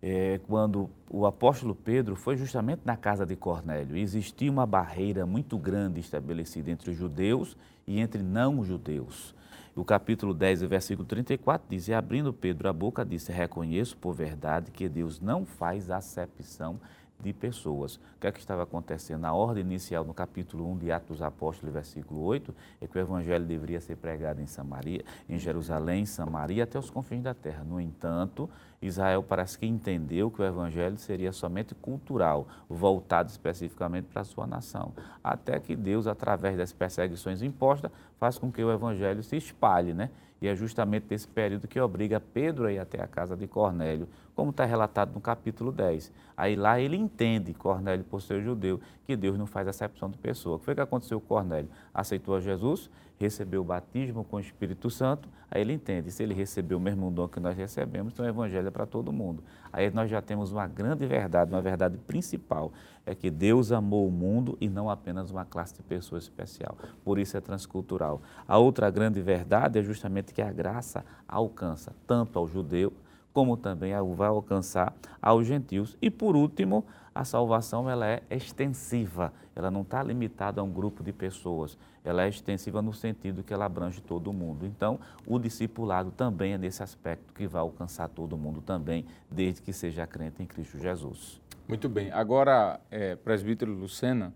é, 0.02 0.40
quando 0.46 0.90
o 1.10 1.26
apóstolo 1.26 1.74
Pedro 1.74 2.14
foi 2.14 2.36
justamente 2.36 2.82
na 2.84 2.96
casa 2.96 3.24
de 3.24 3.34
Cornélio. 3.34 3.96
Existia 3.96 4.50
uma 4.50 4.66
barreira 4.66 5.26
muito 5.26 5.58
grande 5.58 6.00
estabelecida 6.00 6.70
entre 6.70 6.90
os 6.90 6.96
judeus 6.96 7.56
e 7.86 7.98
entre 7.98 8.22
não-judeus. 8.22 9.34
O 9.74 9.84
capítulo 9.84 10.32
10, 10.32 10.62
versículo 10.62 11.06
34 11.06 11.66
diz: 11.68 11.88
E 11.88 11.94
abrindo 11.94 12.32
Pedro 12.32 12.68
a 12.68 12.72
boca, 12.72 13.04
disse: 13.04 13.30
Reconheço 13.30 13.96
por 13.96 14.14
verdade 14.14 14.70
que 14.70 14.88
Deus 14.88 15.20
não 15.20 15.44
faz 15.44 15.90
acepção 15.90 16.80
de 17.20 17.32
pessoas. 17.32 17.96
O 17.96 18.00
que 18.20 18.26
é 18.26 18.32
que 18.32 18.38
estava 18.38 18.62
acontecendo? 18.62 19.20
Na 19.20 19.32
ordem 19.32 19.64
inicial, 19.64 20.04
no 20.04 20.14
capítulo 20.14 20.70
1 20.72 20.78
de 20.78 20.92
Atos 20.92 21.08
dos 21.08 21.22
Apóstolos, 21.22 21.72
versículo 21.72 22.22
8, 22.22 22.54
é 22.80 22.86
que 22.86 22.98
o 22.98 23.00
evangelho 23.00 23.44
deveria 23.44 23.80
ser 23.80 23.96
pregado 23.96 24.40
em 24.40 24.46
Samaria, 24.46 25.04
em 25.28 25.38
Jerusalém, 25.38 26.02
em 26.02 26.06
Samaria, 26.06 26.64
até 26.64 26.78
os 26.78 26.90
confins 26.90 27.22
da 27.22 27.34
terra. 27.34 27.64
No 27.64 27.80
entanto, 27.80 28.48
Israel 28.80 29.22
parece 29.22 29.58
que 29.58 29.66
entendeu 29.66 30.30
que 30.30 30.40
o 30.40 30.44
evangelho 30.44 30.96
seria 30.98 31.32
somente 31.32 31.74
cultural, 31.74 32.46
voltado 32.68 33.30
especificamente 33.30 34.06
para 34.06 34.22
a 34.22 34.24
sua 34.24 34.46
nação. 34.46 34.92
Até 35.22 35.58
que 35.58 35.74
Deus, 35.74 36.06
através 36.06 36.56
das 36.56 36.72
perseguições 36.72 37.42
impostas, 37.42 37.90
faz 38.18 38.38
com 38.38 38.52
que 38.52 38.62
o 38.62 38.70
evangelho 38.70 39.22
se 39.22 39.36
espalhe, 39.36 39.94
né? 39.94 40.10
E 40.40 40.48
é 40.48 40.54
justamente 40.54 41.06
nesse 41.08 41.26
período 41.26 41.66
que 41.66 41.80
obriga 41.80 42.20
Pedro 42.20 42.66
a 42.66 42.72
ir 42.72 42.78
até 42.78 43.02
a 43.02 43.06
casa 43.06 43.36
de 43.36 43.46
Cornélio, 43.46 44.08
como 44.34 44.50
está 44.50 44.64
relatado 44.64 45.14
no 45.14 45.20
capítulo 45.20 45.72
10. 45.72 46.12
Aí 46.36 46.56
lá 46.56 46.78
ele 46.78 46.96
entende, 46.96 47.54
Cornélio, 47.54 48.04
por 48.04 48.20
ser 48.20 48.42
judeu, 48.42 48.80
que 49.04 49.16
Deus 49.16 49.38
não 49.38 49.46
faz 49.46 49.66
acepção 49.66 50.10
de 50.10 50.18
pessoa. 50.18 50.56
O 50.56 50.58
que 50.58 50.66
foi 50.66 50.74
que 50.74 50.80
aconteceu 50.80 51.20
com 51.20 51.26
Cornélio? 51.26 51.70
Aceitou 51.92 52.36
a 52.36 52.40
Jesus, 52.40 52.90
recebeu 53.18 53.62
o 53.62 53.64
batismo 53.64 54.24
com 54.24 54.36
o 54.36 54.40
Espírito 54.40 54.90
Santo, 54.90 55.28
aí 55.50 55.60
ele 55.60 55.72
entende, 55.72 56.10
se 56.10 56.22
ele 56.22 56.34
recebeu 56.34 56.78
o 56.78 56.80
mesmo 56.80 57.10
dom 57.10 57.26
que 57.26 57.40
nós 57.40 57.56
recebemos, 57.56 58.12
então 58.12 58.24
o 58.24 58.28
Evangelho 58.28 58.68
é 58.68 58.70
para 58.70 58.86
todo 58.86 59.12
mundo. 59.12 59.42
Aí 59.72 59.90
nós 59.90 60.10
já 60.10 60.20
temos 60.20 60.52
uma 60.52 60.66
grande 60.66 61.06
verdade, 61.06 61.52
uma 61.52 61.62
verdade 61.62 61.96
principal, 61.98 62.72
é 63.04 63.14
que 63.14 63.30
Deus 63.30 63.72
amou 63.72 64.06
o 64.06 64.10
mundo 64.10 64.56
e 64.60 64.68
não 64.68 64.90
apenas 64.90 65.30
uma 65.30 65.44
classe 65.44 65.74
de 65.74 65.82
pessoas 65.82 66.24
especial. 66.24 66.76
Por 67.04 67.18
isso 67.18 67.36
é 67.36 67.40
transcultural. 67.40 68.20
A 68.46 68.58
outra 68.58 68.90
grande 68.90 69.20
verdade 69.20 69.78
é 69.78 69.82
justamente 69.82 70.34
que 70.34 70.42
a 70.42 70.52
graça 70.52 71.04
alcança 71.26 71.94
tanto 72.06 72.38
ao 72.38 72.46
judeu, 72.46 72.92
como 73.36 73.54
também 73.54 73.92
vai 74.14 74.28
alcançar 74.28 74.96
aos 75.20 75.46
gentios. 75.46 75.94
E 76.00 76.10
por 76.10 76.34
último, 76.34 76.86
a 77.14 77.22
salvação 77.22 77.90
ela 77.90 78.06
é 78.06 78.22
extensiva, 78.30 79.30
ela 79.54 79.70
não 79.70 79.82
está 79.82 80.02
limitada 80.02 80.62
a 80.62 80.64
um 80.64 80.72
grupo 80.72 81.04
de 81.04 81.12
pessoas, 81.12 81.76
ela 82.02 82.24
é 82.24 82.30
extensiva 82.30 82.80
no 82.80 82.94
sentido 82.94 83.44
que 83.44 83.52
ela 83.52 83.66
abrange 83.66 84.00
todo 84.00 84.32
mundo. 84.32 84.64
Então, 84.64 84.98
o 85.26 85.38
discipulado 85.38 86.10
também 86.12 86.54
é 86.54 86.58
nesse 86.58 86.82
aspecto 86.82 87.34
que 87.34 87.46
vai 87.46 87.60
alcançar 87.60 88.08
todo 88.08 88.38
mundo 88.38 88.62
também, 88.62 89.04
desde 89.30 89.60
que 89.60 89.70
seja 89.70 90.06
crente 90.06 90.42
em 90.42 90.46
Cristo 90.46 90.78
Jesus. 90.78 91.38
Muito 91.68 91.90
bem. 91.90 92.10
Agora, 92.12 92.80
é, 92.90 93.16
presbítero 93.16 93.70
Lucena, 93.70 94.32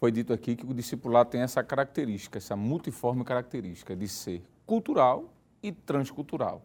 foi 0.00 0.10
dito 0.10 0.32
aqui 0.32 0.56
que 0.56 0.64
o 0.64 0.72
discipulado 0.72 1.28
tem 1.28 1.42
essa 1.42 1.62
característica, 1.62 2.38
essa 2.38 2.56
multiforme 2.56 3.24
característica 3.24 3.94
de 3.94 4.08
ser 4.08 4.42
cultural 4.64 5.34
e 5.62 5.70
transcultural. 5.70 6.62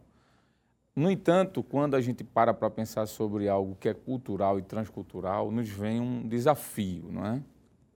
No 0.95 1.09
entanto, 1.09 1.63
quando 1.63 1.95
a 1.95 2.01
gente 2.01 2.23
para 2.23 2.53
para 2.53 2.69
pensar 2.69 3.07
sobre 3.07 3.49
algo 3.49 3.75
que 3.79 3.89
é 3.89 3.93
cultural 3.95 4.59
e 4.59 4.61
transcultural, 4.61 5.51
nos 5.51 5.67
vem 5.67 5.99
um 5.99 6.27
desafio, 6.27 7.09
não 7.11 7.25
é? 7.25 7.43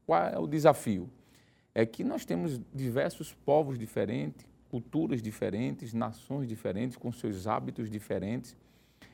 Qual 0.06 0.24
é 0.24 0.40
o 0.40 0.48
desafio? 0.48 1.08
É 1.76 1.86
que 1.86 2.04
nós 2.04 2.26
temos 2.26 2.60
diversos 2.74 3.34
povos 3.46 3.78
diferentes, 3.78 4.48
culturas 4.70 5.22
diferentes, 5.22 5.94
nações 5.94 6.48
diferentes, 6.48 6.98
com 6.98 7.12
seus 7.12 7.46
hábitos 7.46 7.88
diferentes. 7.88 8.56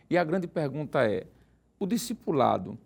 E 0.09 0.17
a 0.17 0.23
grande 0.23 0.47
pergunta 0.47 1.03
é: 1.03 1.27
o 1.77 1.85
discipulado, 1.85 2.77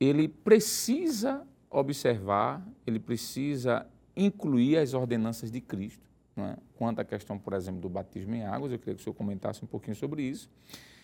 ele 0.00 0.26
precisa 0.26 1.46
observar, 1.70 2.66
ele 2.84 2.98
precisa 2.98 3.86
incluir 4.16 4.78
as 4.78 4.92
ordenanças 4.92 5.52
de 5.52 5.60
Cristo? 5.60 6.04
É? 6.44 6.56
quanto 6.76 7.00
à 7.00 7.04
questão, 7.04 7.38
por 7.38 7.52
exemplo, 7.54 7.80
do 7.80 7.88
batismo 7.88 8.34
em 8.34 8.44
águas, 8.44 8.72
eu 8.72 8.78
queria 8.78 8.94
que 8.94 9.00
o 9.00 9.04
senhor 9.04 9.14
comentasse 9.14 9.64
um 9.64 9.66
pouquinho 9.66 9.96
sobre 9.96 10.22
isso. 10.22 10.50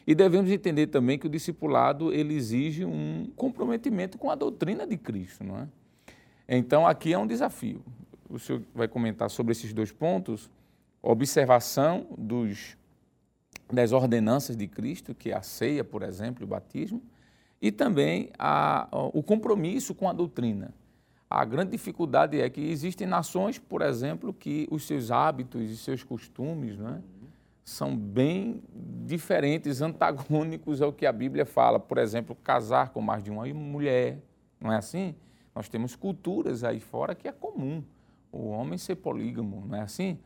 E 0.07 0.15
devemos 0.15 0.51
entender 0.51 0.89
também 0.89 1.19
que 1.19 1.27
o 1.27 1.31
discipulado 1.31 2.13
ele 2.13 2.35
exige 2.35 2.85
um 2.85 3.31
comprometimento 3.37 4.19
com 4.19 4.31
a 4.31 4.35
doutrina 4.35 4.87
de 4.87 4.97
Cristo, 4.97 5.45
não 5.45 5.59
é? 5.59 5.69
Então 6.49 6.87
aqui 6.87 7.13
é 7.13 7.19
um 7.19 7.27
desafio. 7.27 7.83
O 8.29 8.39
senhor 8.39 8.63
vai 8.75 8.89
comentar 8.89 9.31
sobre 9.31 9.53
esses 9.53 9.73
dois 9.73 9.93
pontos: 9.93 10.51
observação 11.01 12.07
dos 12.19 12.77
das 13.73 13.93
ordenanças 13.93 14.57
de 14.57 14.69
Cristo, 14.69 15.15
que 15.15 15.31
é 15.31 15.35
a 15.35 15.43
ceia, 15.43 15.83
por 15.83 16.03
exemplo, 16.03 16.45
o 16.45 16.47
batismo, 16.47 17.03
e 17.61 17.73
também 17.73 18.31
a, 18.39 18.87
o 19.15 19.23
compromisso 19.23 19.95
com 19.95 20.09
a 20.09 20.13
doutrina. 20.13 20.75
A 21.35 21.47
grande 21.47 21.71
dificuldade 21.71 22.39
é 22.39 22.51
que 22.51 22.61
existem 22.61 23.07
nações, 23.07 23.59
por 23.59 23.81
exemplo, 23.81 24.35
que 24.35 24.69
os 24.71 24.87
seus 24.87 25.11
hábitos 25.11 25.63
e 25.63 25.77
seus 25.79 26.05
costumes 26.05 26.77
né, 26.77 27.01
são 27.65 27.97
bem 27.97 28.63
diferentes, 29.07 29.81
antagônicos 29.81 30.83
ao 30.83 30.93
que 30.93 31.07
a 31.07 31.13
Bíblia 31.13 31.47
fala. 31.47 31.81
Por 31.81 31.97
exemplo, 31.97 32.37
casar 32.37 32.91
com 32.91 33.01
mais 33.01 33.23
de 33.25 33.31
uma 33.31 33.47
mulher, 33.47 34.19
não 34.61 34.71
é 34.71 34.77
assim? 34.77 35.15
Nós 35.55 35.71
temos 35.71 35.97
culturas 35.97 36.65
aí 36.65 36.81
fora 36.81 37.15
que 37.15 37.27
é 37.27 37.33
comum 37.33 37.83
o 38.31 38.49
homem 38.49 38.77
ser 38.77 38.97
polígamo, 38.97 39.65
não 39.67 39.79
é 39.79 39.81
assim? 39.81 40.19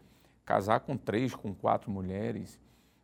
Casar 0.45 0.81
com 0.81 0.97
três, 0.97 1.37
com 1.37 1.55
quatro 1.55 1.88
mulheres. 1.88 2.59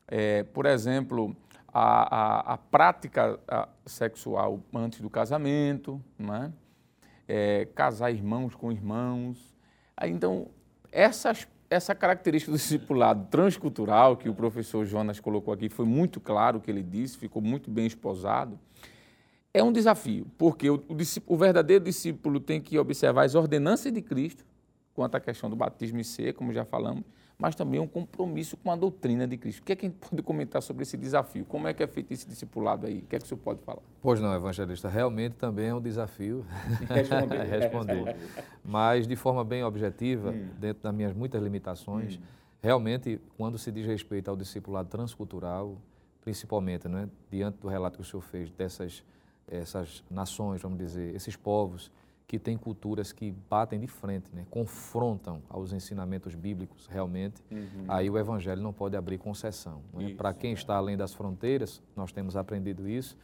É, 0.09 0.43
por 0.43 0.67
exemplo, 0.67 1.37
a, 1.73 2.17
a, 2.17 2.55
a 2.55 2.59
prática 2.59 3.39
sexual 3.87 4.59
antes 4.75 5.01
do 5.01 5.09
casamento, 5.09 6.03
não 6.19 6.35
é? 6.35 6.53
É, 7.35 7.67
casar 7.75 8.11
irmãos 8.11 8.55
com 8.55 8.71
irmãos. 8.71 9.39
Então, 10.03 10.49
essa 10.91 11.95
característica 11.95 12.53
do 12.53 12.59
discipulado 12.59 13.27
transcultural 13.31 14.19
que 14.19 14.29
o 14.29 14.35
professor 14.35 14.85
Jonas 14.85 15.19
colocou 15.19 15.55
aqui, 15.55 15.71
foi 15.71 15.87
muito 15.87 16.21
claro 16.21 16.59
o 16.59 16.61
que 16.61 16.71
ele 16.71 16.83
disse, 16.83 17.17
ficou 17.17 17.41
muito 17.41 17.71
bem 17.71 17.87
esposado, 17.87 18.59
é 19.55 19.63
um 19.63 19.73
desafio, 19.73 20.27
porque 20.37 20.69
o, 20.69 20.75
o, 20.75 20.97
o 21.27 21.37
verdadeiro 21.39 21.83
discípulo 21.83 22.39
tem 22.39 22.61
que 22.61 22.79
observar 22.79 23.25
as 23.25 23.35
ordenanças 23.35 23.91
de 23.91 24.03
Cristo, 24.03 24.45
quanto 24.93 25.15
à 25.15 25.21
questão 25.21 25.49
do 25.49 25.57
batismo 25.57 26.01
e 26.01 26.05
ser, 26.05 26.35
como 26.35 26.53
já 26.53 26.67
falamos, 26.67 27.03
mas 27.39 27.55
também 27.55 27.81
um 27.81 27.87
compromisso 27.87 28.57
com 28.57 28.71
a 28.71 28.77
doutrina 28.77 29.27
de 29.27 29.37
Cristo. 29.37 29.61
O 29.61 29.63
que 29.65 29.73
é 29.73 29.77
que 29.77 29.87
a 29.87 29.89
gente 29.89 29.99
pode 29.99 30.23
comentar 30.23 30.63
sobre 30.63 30.83
esse 30.83 30.97
desafio? 30.97 31.45
Como 31.45 31.67
é 31.67 31.75
que 31.75 31.83
é 31.83 31.87
feito 31.87 32.13
esse 32.13 32.27
discipulado 32.27 32.87
aí? 32.87 32.99
O 32.99 33.03
que 33.03 33.17
é 33.17 33.19
que 33.19 33.25
o 33.25 33.29
senhor 33.29 33.41
pode 33.41 33.61
falar? 33.63 33.83
Pois 34.01 34.21
não, 34.21 34.35
evangelista, 34.35 34.89
realmente 34.89 35.35
também 35.35 35.69
é 35.69 35.75
um 35.75 35.81
desafio 35.81 36.45
responder. 36.89 37.43
responder. 37.45 38.17
Mas 38.65 39.07
de 39.07 39.17
forma 39.17 39.45
bem 39.45 39.65
objetiva, 39.65 40.31
hum. 40.31 40.49
dentro 40.59 40.83
das 40.83 40.95
minhas 40.95 41.13
muitas 41.13 41.43
limitações, 41.43 42.17
hum. 42.17 42.21
realmente, 42.63 43.21
quando 43.37 43.59
se 43.59 43.71
diz 43.73 43.87
respeito 43.87 44.29
ao 44.29 44.37
discipulado 44.37 44.89
transcultural, 44.89 45.77
principalmente, 46.23 46.89
né, 46.89 47.09
diante 47.31 47.59
do 47.59 47.69
relato 47.69 47.97
que 47.97 48.03
o 48.03 48.05
senhor 48.05 48.23
fez 48.23 48.51
dessas 48.51 49.03
essas 49.53 50.03
nações, 50.11 50.61
vamos 50.63 50.79
dizer, 50.79 51.15
esses 51.15 51.37
povos, 51.37 51.91
que 52.27 52.39
tem 52.39 52.57
culturas 52.57 53.13
que 53.13 53.31
batem 53.51 53.79
de 53.79 53.87
frente, 53.87 54.31
né? 54.33 54.47
confrontam 54.51 55.43
aos 55.49 55.73
ensinamentos 55.73 56.35
bíblicos 56.35 56.87
realmente, 56.87 57.43
uhum. 57.51 57.85
aí 57.89 58.09
o 58.09 58.17
evangelho 58.17 58.63
não 58.63 58.73
pode 58.73 58.97
abrir 58.97 59.19
concessão. 59.19 59.83
Né? 59.93 60.15
Para 60.15 60.33
quem 60.33 60.53
está 60.53 60.77
além 60.77 60.97
das 60.97 61.13
fronteiras, 61.13 61.83
nós 61.95 62.11
temos 62.11 62.37
aprendido 62.37 62.89
isso 62.89 63.17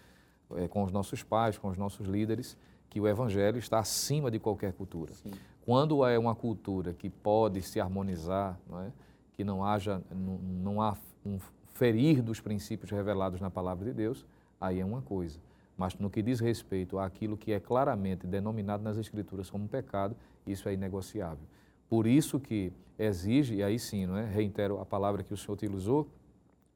é, 0.57 0.69
com 0.69 0.83
os 0.83 0.93
nossos 0.93 1.23
pais, 1.23 1.57
com 1.57 1.69
os 1.69 1.79
nossos 1.79 2.07
líderes, 2.07 2.57
que 2.91 3.01
o 3.01 3.09
evangelho 3.09 3.59
está 3.59 3.79
acima 3.79 4.31
de 4.31 4.39
qualquer 4.39 4.73
cultura. 4.73 5.13
Sim. 5.15 5.33
Quando 5.65 6.05
é 6.05 6.19
uma 6.19 6.35
cultura 6.35 6.95
que 6.95 7.11
pode 7.11 7.61
se 7.63 7.81
harmonizar, 7.81 8.59
não 8.69 8.81
é? 8.81 8.93
que 9.35 9.45
não 9.45 9.65
haja, 9.65 10.03
não, 10.11 10.39
não 10.39 10.83
há 10.83 10.97
um 11.25 11.39
ferir 11.75 12.23
dos 12.23 12.41
princípios 12.41 12.91
revelados 12.91 13.41
na 13.41 13.51
palavra 13.51 13.85
de 13.85 13.93
Deus, 13.93 14.27
aí 14.61 14.81
é 14.81 14.85
uma 14.85 15.01
coisa. 15.01 15.39
Mas 15.79 15.95
no 15.95 16.11
que 16.11 16.21
diz 16.21 16.41
respeito 16.41 16.99
àquilo 16.99 17.37
que 17.37 17.53
é 17.53 17.61
claramente 17.61 18.27
denominado 18.27 18.83
nas 18.83 18.99
Escrituras 18.99 19.49
como 19.49 19.69
pecado, 19.69 20.17
isso 20.45 20.69
é 20.69 20.75
inegociável. 20.75 21.47
Por 21.89 22.05
isso 22.07 22.41
que 22.41 22.73
exige, 22.99 23.55
e 23.55 23.63
aí 23.63 23.79
sim, 23.79 24.05
não 24.05 24.17
é? 24.17 24.25
reitero 24.25 24.81
a 24.81 24.85
palavra 24.85 25.23
que 25.23 25.33
o 25.33 25.37
senhor 25.37 25.55
utilizou, 25.55 26.09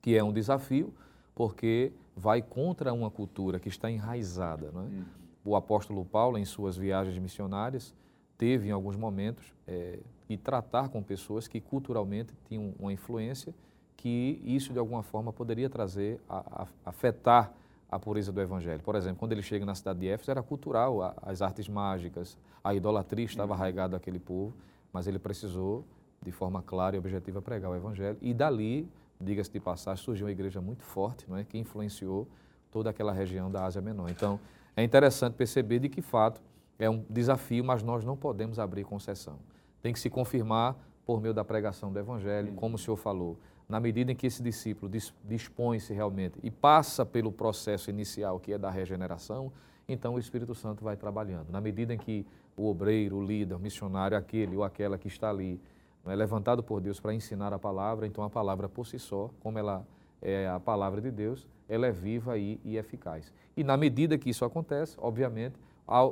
que 0.00 0.16
é 0.16 0.22
um 0.22 0.32
desafio, 0.32 0.94
porque 1.34 1.92
vai 2.16 2.40
contra 2.40 2.92
uma 2.92 3.10
cultura 3.10 3.58
que 3.58 3.68
está 3.68 3.90
enraizada. 3.90 4.70
Não 4.72 4.82
é? 4.82 4.84
Uhum. 4.84 5.04
O 5.44 5.56
apóstolo 5.56 6.04
Paulo, 6.04 6.38
em 6.38 6.44
suas 6.44 6.76
viagens 6.76 7.18
missionárias, 7.18 7.92
teve 8.38 8.68
em 8.68 8.70
alguns 8.70 8.96
momentos 8.96 9.52
é, 9.66 9.98
e 10.28 10.36
tratar 10.36 10.88
com 10.90 11.02
pessoas 11.02 11.48
que 11.48 11.60
culturalmente 11.60 12.32
tinham 12.48 12.72
uma 12.78 12.92
influência 12.92 13.52
que 13.96 14.40
isso 14.44 14.72
de 14.72 14.78
alguma 14.78 15.02
forma 15.02 15.32
poderia 15.32 15.68
trazer, 15.68 16.20
a, 16.28 16.62
a, 16.62 16.68
afetar 16.84 17.52
a 17.92 17.98
pureza 17.98 18.32
do 18.32 18.40
Evangelho. 18.40 18.82
Por 18.82 18.94
exemplo, 18.94 19.18
quando 19.18 19.32
ele 19.32 19.42
chega 19.42 19.66
na 19.66 19.74
cidade 19.74 19.98
de 20.00 20.08
Éfeso, 20.08 20.30
era 20.30 20.42
cultural, 20.42 21.14
as 21.20 21.42
artes 21.42 21.68
mágicas, 21.68 22.38
a 22.64 22.74
idolatria 22.74 23.26
estava 23.26 23.52
arraigada 23.52 23.98
àquele 23.98 24.18
povo, 24.18 24.54
mas 24.90 25.06
ele 25.06 25.18
precisou, 25.18 25.84
de 26.22 26.32
forma 26.32 26.62
clara 26.62 26.96
e 26.96 26.98
objetiva, 26.98 27.42
pregar 27.42 27.70
o 27.70 27.76
Evangelho. 27.76 28.16
E 28.22 28.32
dali, 28.32 28.88
diga-se 29.20 29.52
de 29.52 29.60
passagem, 29.60 30.02
surgiu 30.02 30.24
uma 30.24 30.32
igreja 30.32 30.58
muito 30.58 30.82
forte, 30.82 31.28
não 31.28 31.36
é? 31.36 31.44
que 31.44 31.58
influenciou 31.58 32.26
toda 32.70 32.88
aquela 32.88 33.12
região 33.12 33.50
da 33.50 33.66
Ásia 33.66 33.82
Menor. 33.82 34.08
Então, 34.08 34.40
é 34.74 34.82
interessante 34.82 35.34
perceber 35.34 35.78
de 35.78 35.90
que 35.90 36.00
fato 36.00 36.40
é 36.78 36.88
um 36.88 37.04
desafio, 37.10 37.62
mas 37.62 37.82
nós 37.82 38.02
não 38.06 38.16
podemos 38.16 38.58
abrir 38.58 38.84
concessão. 38.84 39.38
Tem 39.82 39.92
que 39.92 40.00
se 40.00 40.08
confirmar 40.08 40.76
por 41.04 41.20
meio 41.20 41.34
da 41.34 41.44
pregação 41.44 41.92
do 41.92 41.98
Evangelho, 41.98 42.54
como 42.54 42.76
o 42.76 42.78
senhor 42.78 42.96
falou 42.96 43.36
na 43.72 43.80
medida 43.80 44.12
em 44.12 44.14
que 44.14 44.26
esse 44.26 44.42
discípulo 44.42 44.92
dispõe-se 45.24 45.94
realmente 45.94 46.38
e 46.42 46.50
passa 46.50 47.06
pelo 47.06 47.32
processo 47.32 47.88
inicial, 47.88 48.38
que 48.38 48.52
é 48.52 48.58
da 48.58 48.70
regeneração, 48.70 49.50
então 49.88 50.12
o 50.12 50.18
Espírito 50.18 50.54
Santo 50.54 50.84
vai 50.84 50.94
trabalhando. 50.94 51.50
Na 51.50 51.58
medida 51.58 51.94
em 51.94 51.96
que 51.96 52.26
o 52.54 52.68
obreiro, 52.68 53.16
o 53.16 53.24
líder, 53.24 53.54
o 53.54 53.58
missionário, 53.58 54.14
aquele 54.14 54.54
ou 54.54 54.62
aquela 54.62 54.98
que 54.98 55.08
está 55.08 55.30
ali, 55.30 55.58
é 56.04 56.14
levantado 56.14 56.62
por 56.62 56.82
Deus 56.82 57.00
para 57.00 57.14
ensinar 57.14 57.50
a 57.54 57.58
palavra, 57.58 58.06
então 58.06 58.22
a 58.22 58.28
palavra 58.28 58.68
por 58.68 58.86
si 58.86 58.98
só, 58.98 59.30
como 59.40 59.58
ela 59.58 59.86
é 60.20 60.46
a 60.50 60.60
palavra 60.60 61.00
de 61.00 61.10
Deus, 61.10 61.48
ela 61.66 61.86
é 61.86 61.92
viva 61.92 62.36
e, 62.36 62.60
e 62.62 62.76
eficaz. 62.76 63.32
E 63.56 63.64
na 63.64 63.78
medida 63.78 64.18
que 64.18 64.28
isso 64.28 64.44
acontece, 64.44 64.98
obviamente, 65.00 65.54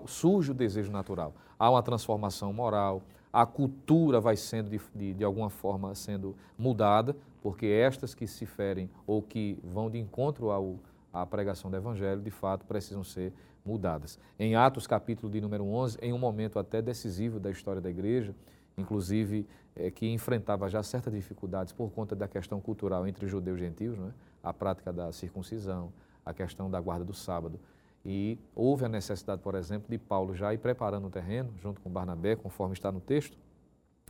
surge 0.07 0.53
o 0.53 0.55
desejo 0.55 0.91
natural. 0.91 1.35
Há 1.59 1.69
uma 1.69 1.83
transformação 1.83 2.55
moral, 2.55 3.03
a 3.33 3.47
cultura 3.47 4.21
vai 4.21 4.37
sendo, 4.37 4.71
de, 4.71 4.81
de, 4.95 5.15
de 5.15 5.25
alguma 5.25 5.51
forma, 5.51 5.95
sendo 5.95 6.37
mudada, 6.59 7.17
porque 7.43 7.67
estas 7.67 8.15
que 8.15 8.27
se 8.27 8.45
ferem 8.45 8.91
ou 9.07 9.23
que 9.23 9.59
vão 9.63 9.91
de 9.91 9.99
encontro 9.99 10.51
ao, 10.51 10.77
à 11.13 11.25
pregação 11.25 11.71
do 11.71 11.77
Evangelho, 11.77 12.21
de 12.21 12.31
fato, 12.31 12.67
precisam 12.67 13.05
ser 13.05 13.33
mudadas. 13.65 14.19
Em 14.39 14.57
Atos, 14.57 14.87
capítulo 14.87 15.31
de 15.31 15.41
número 15.41 15.65
11, 15.65 15.99
em 16.03 16.13
um 16.13 16.19
momento 16.19 16.59
até 16.59 16.83
decisivo 16.83 17.39
da 17.39 17.51
história 17.51 17.81
da 17.81 17.91
igreja, 17.91 18.35
inclusive 18.77 19.47
é, 19.77 19.91
que 19.91 20.07
enfrentava 20.07 20.69
já 20.69 20.83
certas 20.83 21.13
dificuldades 21.13 21.73
por 21.73 21.91
conta 21.91 22.17
da 22.17 22.27
questão 22.27 22.61
cultural 22.61 23.07
entre 23.07 23.27
judeus 23.27 23.59
e 23.59 23.61
gentios, 23.61 23.99
é? 23.99 24.13
a 24.43 24.53
prática 24.53 24.93
da 24.93 25.13
circuncisão, 25.13 25.93
a 26.25 26.33
questão 26.33 26.71
da 26.71 26.81
guarda 26.81 27.05
do 27.05 27.15
sábado. 27.15 27.61
E 28.05 28.39
houve 28.55 28.85
a 28.85 28.89
necessidade, 28.89 29.43
por 29.43 29.55
exemplo, 29.55 29.91
de 29.91 29.99
Paulo 29.99 30.35
já 30.35 30.55
ir 30.55 30.59
preparando 30.59 31.07
o 31.07 31.11
terreno, 31.11 31.51
junto 31.61 31.81
com 31.81 31.91
Barnabé, 31.91 32.35
conforme 32.35 32.73
está 32.73 32.91
no 32.91 33.01
texto, 33.01 33.37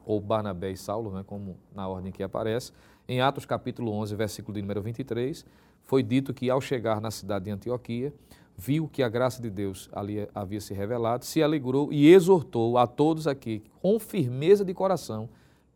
ou 0.04 0.20
Barnabé 0.20 0.70
e 0.70 0.76
Saulo, 0.76 1.10
né, 1.12 1.24
como 1.26 1.56
na 1.74 1.88
ordem 1.88 2.12
que 2.12 2.22
aparece. 2.22 2.72
Em 3.08 3.20
Atos 3.20 3.44
capítulo 3.44 3.92
11, 3.92 4.14
versículo 4.14 4.54
de 4.54 4.62
número 4.62 4.80
23, 4.80 5.44
foi 5.82 6.02
dito 6.02 6.32
que 6.32 6.48
ao 6.48 6.60
chegar 6.60 7.00
na 7.00 7.10
cidade 7.10 7.46
de 7.46 7.50
Antioquia, 7.50 8.14
viu 8.56 8.86
que 8.86 9.02
a 9.02 9.08
graça 9.08 9.40
de 9.40 9.50
Deus 9.50 9.88
ali 9.92 10.28
havia 10.34 10.60
se 10.60 10.74
revelado, 10.74 11.24
se 11.24 11.42
alegrou 11.42 11.92
e 11.92 12.12
exortou 12.12 12.78
a 12.78 12.86
todos 12.86 13.26
aqui, 13.26 13.62
com 13.80 13.98
firmeza 13.98 14.64
de 14.64 14.72
coração, 14.74 15.28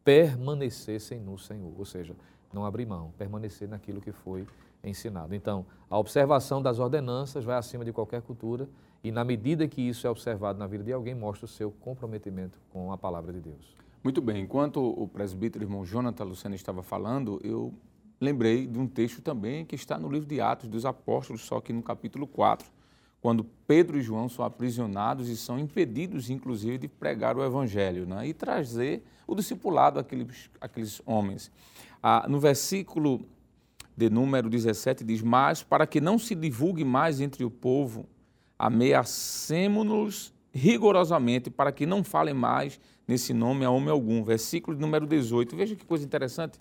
permanecessem 0.04 1.18
no 1.18 1.38
Senhor. 1.38 1.72
Ou 1.76 1.84
seja, 1.84 2.14
não 2.52 2.64
abrir 2.64 2.86
mão, 2.86 3.12
permanecer 3.18 3.68
naquilo 3.68 4.00
que 4.00 4.12
foi 4.12 4.46
ensinado. 4.88 5.34
Então, 5.34 5.66
a 5.88 5.98
observação 5.98 6.60
das 6.60 6.78
ordenanças 6.78 7.44
vai 7.44 7.56
acima 7.56 7.84
de 7.84 7.92
qualquer 7.92 8.22
cultura 8.22 8.68
e, 9.02 9.12
na 9.12 9.24
medida 9.24 9.68
que 9.68 9.82
isso 9.82 10.06
é 10.06 10.10
observado 10.10 10.58
na 10.58 10.66
vida 10.66 10.84
de 10.84 10.92
alguém, 10.92 11.14
mostra 11.14 11.44
o 11.44 11.48
seu 11.48 11.70
comprometimento 11.70 12.60
com 12.72 12.92
a 12.92 12.98
palavra 12.98 13.32
de 13.32 13.40
Deus. 13.40 13.76
Muito 14.02 14.20
bem. 14.20 14.42
Enquanto 14.42 14.82
o 14.82 15.08
presbítero 15.08 15.64
irmão 15.64 15.84
Jonathan 15.84 16.24
Lucena 16.24 16.54
estava 16.54 16.82
falando, 16.82 17.40
eu 17.42 17.72
lembrei 18.20 18.66
de 18.66 18.78
um 18.78 18.86
texto 18.86 19.22
também 19.22 19.64
que 19.64 19.74
está 19.74 19.98
no 19.98 20.10
livro 20.10 20.28
de 20.28 20.40
Atos 20.40 20.68
dos 20.68 20.84
Apóstolos, 20.84 21.42
só 21.42 21.60
que 21.60 21.72
no 21.72 21.82
capítulo 21.82 22.26
4, 22.26 22.66
quando 23.20 23.44
Pedro 23.66 23.98
e 23.98 24.02
João 24.02 24.28
são 24.28 24.44
aprisionados 24.44 25.30
e 25.30 25.36
são 25.36 25.58
impedidos, 25.58 26.28
inclusive, 26.28 26.76
de 26.76 26.88
pregar 26.88 27.36
o 27.36 27.42
evangelho 27.42 28.04
né? 28.04 28.26
e 28.28 28.34
trazer 28.34 29.02
o 29.26 29.34
discipulado 29.34 29.98
àqueles, 29.98 30.50
àqueles 30.60 31.00
homens. 31.06 31.50
Ah, 32.02 32.26
no 32.28 32.38
versículo 32.38 33.26
de 33.96 34.10
número 34.10 34.48
17 34.48 35.04
diz: 35.04 35.22
Mas 35.22 35.62
para 35.62 35.86
que 35.86 36.00
não 36.00 36.18
se 36.18 36.34
divulgue 36.34 36.84
mais 36.84 37.20
entre 37.20 37.44
o 37.44 37.50
povo, 37.50 38.06
ameacemos-nos 38.58 40.32
rigorosamente 40.52 41.50
para 41.50 41.72
que 41.72 41.84
não 41.84 42.04
falem 42.04 42.34
mais 42.34 42.80
nesse 43.06 43.34
nome 43.34 43.64
a 43.64 43.70
homem 43.70 43.90
algum. 43.90 44.22
Versículo 44.22 44.78
número 44.78 45.06
18. 45.06 45.56
Veja 45.56 45.76
que 45.76 45.84
coisa 45.84 46.04
interessante. 46.04 46.60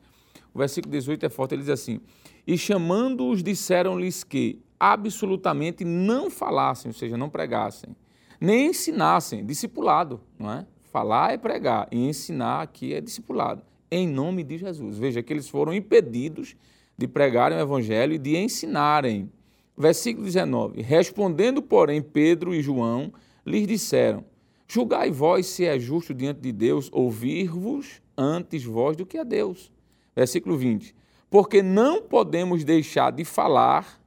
O 0.53 0.59
versículo 0.59 0.91
18 0.91 1.25
é 1.25 1.29
forte, 1.29 1.55
ele 1.55 1.61
diz 1.61 1.69
assim: 1.69 1.99
E 2.45 2.57
chamando-os, 2.57 3.41
disseram-lhes 3.41 4.23
que 4.23 4.61
absolutamente 4.79 5.85
não 5.85 6.29
falassem, 6.29 6.89
ou 6.89 6.93
seja, 6.93 7.15
não 7.15 7.29
pregassem, 7.29 7.95
nem 8.39 8.67
ensinassem, 8.67 9.45
discipulado, 9.45 10.19
não 10.37 10.51
é? 10.51 10.67
Falar 10.91 11.33
é 11.33 11.37
pregar, 11.37 11.87
e 11.91 11.97
ensinar 11.97 12.61
aqui 12.61 12.93
é 12.93 13.01
discipulado, 13.01 13.63
em 13.89 14.07
nome 14.07 14.43
de 14.43 14.57
Jesus. 14.57 14.97
Veja 14.97 15.23
que 15.23 15.33
eles 15.33 15.49
foram 15.49 15.73
impedidos 15.73 16.55
de 16.97 17.07
pregarem 17.07 17.57
o 17.57 17.61
evangelho 17.61 18.13
e 18.13 18.17
de 18.17 18.37
ensinarem. 18.37 19.31
Versículo 19.77 20.25
19: 20.25 20.81
Respondendo, 20.81 21.61
porém, 21.61 22.01
Pedro 22.01 22.53
e 22.53 22.61
João 22.61 23.11
lhes 23.45 23.67
disseram: 23.67 24.23
Julgai 24.67 25.11
vós 25.11 25.47
se 25.47 25.65
é 25.65 25.79
justo 25.79 26.13
diante 26.13 26.39
de 26.41 26.51
Deus 26.51 26.89
ouvir-vos 26.91 28.01
antes 28.17 28.63
vós 28.63 28.95
do 28.95 29.05
que 29.05 29.17
a 29.17 29.23
Deus. 29.23 29.71
Versículo 30.15 30.57
20: 30.57 30.95
Porque 31.29 31.61
não 31.61 32.01
podemos 32.01 32.63
deixar 32.63 33.11
de 33.11 33.25
falar 33.25 33.99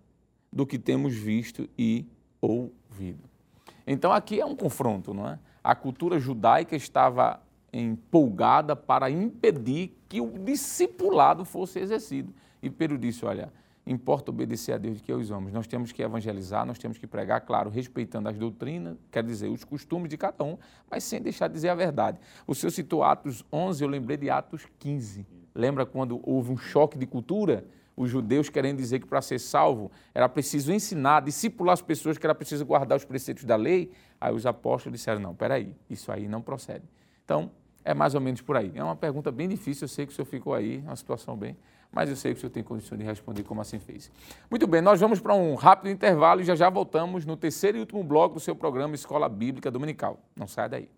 do 0.52 0.66
que 0.66 0.78
temos 0.78 1.14
visto 1.14 1.68
e 1.76 2.06
ouvido. 2.40 3.28
Então 3.86 4.12
aqui 4.12 4.40
é 4.40 4.46
um 4.46 4.56
confronto, 4.56 5.12
não 5.12 5.28
é? 5.28 5.38
A 5.62 5.74
cultura 5.74 6.18
judaica 6.18 6.76
estava 6.76 7.40
empolgada 7.72 8.74
para 8.74 9.10
impedir 9.10 9.96
que 10.08 10.20
o 10.20 10.38
discipulado 10.38 11.44
fosse 11.44 11.78
exercido. 11.78 12.32
E 12.66 12.70
Pedro 12.70 12.98
disse: 12.98 13.24
Olha, 13.24 13.52
importa 13.86 14.32
obedecer 14.32 14.72
a 14.72 14.78
Deus 14.78 14.98
do 14.98 15.04
que 15.04 15.12
aos 15.12 15.30
homens. 15.30 15.52
Nós 15.52 15.68
temos 15.68 15.92
que 15.92 16.02
evangelizar, 16.02 16.66
nós 16.66 16.78
temos 16.78 16.98
que 16.98 17.06
pregar, 17.06 17.40
claro, 17.42 17.70
respeitando 17.70 18.28
as 18.28 18.36
doutrinas, 18.36 18.96
quer 19.10 19.22
dizer, 19.22 19.48
os 19.48 19.62
costumes 19.62 20.10
de 20.10 20.16
cada 20.16 20.42
um, 20.42 20.58
mas 20.90 21.04
sem 21.04 21.22
deixar 21.22 21.46
de 21.46 21.54
dizer 21.54 21.68
a 21.68 21.76
verdade. 21.76 22.18
O 22.44 22.54
senhor 22.54 22.72
citou 22.72 23.04
Atos 23.04 23.44
11, 23.52 23.84
eu 23.84 23.88
lembrei 23.88 24.16
de 24.16 24.28
Atos 24.28 24.66
15. 24.80 25.24
Lembra 25.54 25.86
quando 25.86 26.20
houve 26.24 26.50
um 26.50 26.56
choque 26.56 26.98
de 26.98 27.06
cultura? 27.06 27.64
Os 27.96 28.10
judeus 28.10 28.50
querendo 28.50 28.78
dizer 28.78 28.98
que 28.98 29.06
para 29.06 29.22
ser 29.22 29.38
salvo 29.38 29.90
era 30.12 30.28
preciso 30.28 30.72
ensinar, 30.72 31.20
discipular 31.20 31.72
as 31.72 31.80
pessoas, 31.80 32.18
que 32.18 32.26
era 32.26 32.34
preciso 32.34 32.66
guardar 32.66 32.98
os 32.98 33.04
preceitos 33.04 33.44
da 33.44 33.54
lei. 33.54 33.92
Aí 34.20 34.34
os 34.34 34.44
apóstolos 34.44 34.98
disseram: 34.98 35.20
não, 35.20 35.34
peraí, 35.34 35.74
isso 35.88 36.10
aí 36.10 36.26
não 36.26 36.42
procede. 36.42 36.84
Então, 37.24 37.50
é 37.84 37.94
mais 37.94 38.14
ou 38.16 38.20
menos 38.20 38.42
por 38.42 38.56
aí. 38.56 38.72
É 38.74 38.82
uma 38.82 38.96
pergunta 38.96 39.30
bem 39.30 39.48
difícil, 39.48 39.84
eu 39.84 39.88
sei 39.88 40.04
que 40.04 40.12
o 40.12 40.14
senhor 40.14 40.26
ficou 40.26 40.52
aí, 40.52 40.78
uma 40.78 40.96
situação 40.96 41.36
bem 41.36 41.56
mas 41.96 42.10
eu 42.10 42.14
sei 42.14 42.32
que 42.34 42.36
o 42.36 42.40
senhor 42.42 42.50
tem 42.50 42.62
condições 42.62 42.98
de 42.98 43.04
responder 43.04 43.42
como 43.42 43.62
assim 43.62 43.78
fez. 43.78 44.12
Muito 44.50 44.66
bem, 44.66 44.82
nós 44.82 45.00
vamos 45.00 45.18
para 45.18 45.34
um 45.34 45.54
rápido 45.54 45.88
intervalo 45.88 46.42
e 46.42 46.44
já 46.44 46.54
já 46.54 46.68
voltamos 46.68 47.24
no 47.24 47.38
terceiro 47.38 47.78
e 47.78 47.80
último 47.80 48.04
bloco 48.04 48.34
do 48.34 48.40
seu 48.40 48.54
programa 48.54 48.94
Escola 48.94 49.30
Bíblica 49.30 49.70
Dominical. 49.70 50.20
Não 50.36 50.46
saia 50.46 50.68
daí. 50.68 50.90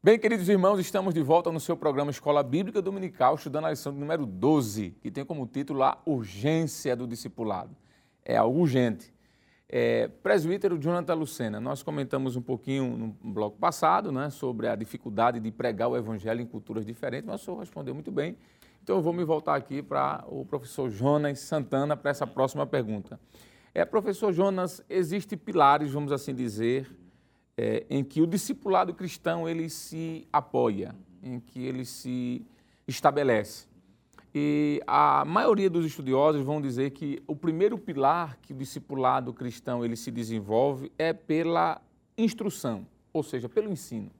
Bem, 0.00 0.20
queridos 0.20 0.48
irmãos, 0.48 0.78
estamos 0.78 1.12
de 1.12 1.20
volta 1.20 1.50
no 1.50 1.58
seu 1.58 1.76
programa 1.76 2.12
Escola 2.12 2.44
Bíblica 2.44 2.80
Dominical, 2.80 3.34
estudando 3.34 3.64
a 3.64 3.70
lição 3.70 3.90
número 3.90 4.24
12, 4.24 4.96
que 5.02 5.10
tem 5.10 5.24
como 5.24 5.44
título 5.48 5.82
a 5.82 5.98
urgência 6.06 6.94
do 6.94 7.08
discipulado. 7.08 7.74
É 8.24 8.36
algo 8.36 8.60
urgente. 8.60 9.12
É, 9.74 10.06
presbítero 10.22 10.78
Jonathan 10.78 11.14
Lucena, 11.14 11.58
nós 11.58 11.82
comentamos 11.82 12.36
um 12.36 12.42
pouquinho 12.42 12.94
no 13.22 13.32
bloco 13.32 13.56
passado 13.56 14.12
né, 14.12 14.28
sobre 14.28 14.68
a 14.68 14.76
dificuldade 14.76 15.40
de 15.40 15.50
pregar 15.50 15.88
o 15.88 15.96
evangelho 15.96 16.42
em 16.42 16.46
culturas 16.46 16.84
diferentes, 16.84 17.26
mas 17.26 17.40
o 17.40 17.44
senhor 17.46 17.58
respondeu 17.58 17.94
muito 17.94 18.12
bem. 18.12 18.36
Então 18.82 18.96
eu 18.96 19.02
vou 19.02 19.14
me 19.14 19.24
voltar 19.24 19.54
aqui 19.54 19.80
para 19.82 20.26
o 20.28 20.44
professor 20.44 20.90
Jonas 20.90 21.38
Santana 21.38 21.96
para 21.96 22.10
essa 22.10 22.26
próxima 22.26 22.66
pergunta. 22.66 23.18
É, 23.72 23.82
professor 23.86 24.30
Jonas, 24.30 24.84
existem 24.90 25.38
pilares, 25.38 25.90
vamos 25.90 26.12
assim 26.12 26.34
dizer, 26.34 26.94
é, 27.56 27.86
em 27.88 28.04
que 28.04 28.20
o 28.20 28.26
discipulado 28.26 28.92
cristão 28.92 29.48
ele 29.48 29.70
se 29.70 30.28
apoia, 30.30 30.94
em 31.22 31.40
que 31.40 31.64
ele 31.64 31.86
se 31.86 32.44
estabelece. 32.86 33.71
E 34.34 34.80
a 34.86 35.24
maioria 35.26 35.68
dos 35.68 35.84
estudiosos 35.84 36.42
vão 36.42 36.60
dizer 36.60 36.90
que 36.92 37.22
o 37.26 37.36
primeiro 37.36 37.76
pilar 37.76 38.38
que 38.40 38.52
o 38.52 38.56
discipulado 38.56 39.32
cristão 39.32 39.84
ele 39.84 39.94
se 39.94 40.10
desenvolve 40.10 40.90
é 40.98 41.12
pela 41.12 41.82
instrução, 42.16 42.86
ou 43.12 43.22
seja, 43.22 43.48
pelo 43.48 43.70
ensino. 43.70 44.10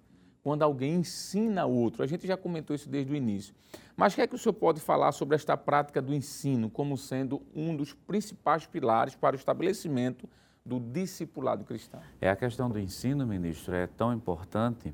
Quando 0.43 0.63
alguém 0.63 0.97
ensina 0.97 1.65
outro, 1.65 2.03
a 2.03 2.07
gente 2.07 2.27
já 2.27 2.37
comentou 2.37 2.75
isso 2.75 2.91
desde 2.91 3.11
o 3.13 3.17
início. 3.17 3.55
Mas 3.97 4.13
o 4.13 4.17
que 4.17 4.23
é 4.23 4.27
que 4.27 4.35
o 4.35 4.39
senhor 4.39 4.53
pode 4.53 4.81
falar 4.81 5.13
sobre 5.13 5.35
esta 5.35 5.57
prática 5.57 6.03
do 6.03 6.13
ensino 6.13 6.69
como 6.69 6.99
sendo 6.99 7.41
um 7.55 7.75
dos 7.75 7.95
principais 7.95 8.67
pilares 8.67 9.15
para 9.15 9.35
o 9.35 9.39
estabelecimento 9.39 10.29
do 10.67 10.79
discipulado 10.79 11.65
cristão? 11.65 12.01
É 12.21 12.29
a 12.29 12.37
questão 12.37 12.69
do 12.69 12.79
ensino, 12.79 13.27
ministro, 13.27 13.75
é 13.75 13.87
tão 13.87 14.13
importante 14.13 14.93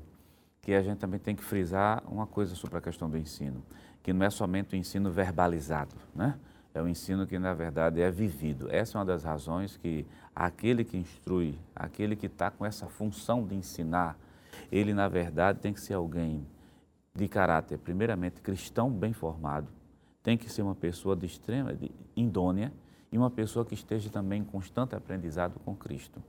que 0.61 0.73
a 0.73 0.81
gente 0.81 0.99
também 0.99 1.19
tem 1.19 1.35
que 1.35 1.43
frisar 1.43 2.03
uma 2.07 2.27
coisa 2.27 2.53
sobre 2.55 2.77
a 2.77 2.81
questão 2.81 3.09
do 3.09 3.17
ensino 3.17 3.63
que 4.03 4.13
não 4.13 4.25
é 4.25 4.29
somente 4.29 4.75
o 4.75 4.77
ensino 4.77 5.11
verbalizado, 5.11 5.95
né? 6.15 6.37
É 6.73 6.81
o 6.81 6.87
ensino 6.87 7.25
que, 7.25 7.39
na 7.39 7.53
verdade, 7.53 7.99
é 7.99 8.11
vivido. 8.11 8.67
Essa 8.69 8.97
é 8.97 8.99
uma 8.99 9.05
das 9.05 9.23
razões 9.23 9.75
que 9.75 10.05
aquele 10.35 10.83
que 10.83 10.97
instrui, 10.97 11.57
aquele 11.75 12.15
que 12.15 12.27
está 12.27 12.51
com 12.51 12.65
essa 12.65 12.87
função 12.87 13.45
de 13.45 13.55
ensinar, 13.55 14.17
ele, 14.71 14.93
na 14.93 15.07
verdade, 15.07 15.59
tem 15.59 15.73
que 15.73 15.81
ser 15.81 15.95
alguém 15.95 16.45
de 17.13 17.27
caráter, 17.27 17.77
primeiramente, 17.79 18.41
cristão 18.41 18.89
bem 18.89 19.13
formado, 19.13 19.67
tem 20.21 20.37
que 20.37 20.49
ser 20.49 20.61
uma 20.61 20.75
pessoa 20.75 21.15
de 21.15 21.25
extrema 21.25 21.73
de 21.73 21.91
e 23.11 23.17
uma 23.17 23.29
pessoa 23.29 23.65
que 23.65 23.73
esteja 23.73 24.09
também 24.09 24.41
em 24.41 24.45
constante 24.45 24.95
aprendizado 24.95 25.59
com 25.65 25.75
Cristo. 25.75 26.21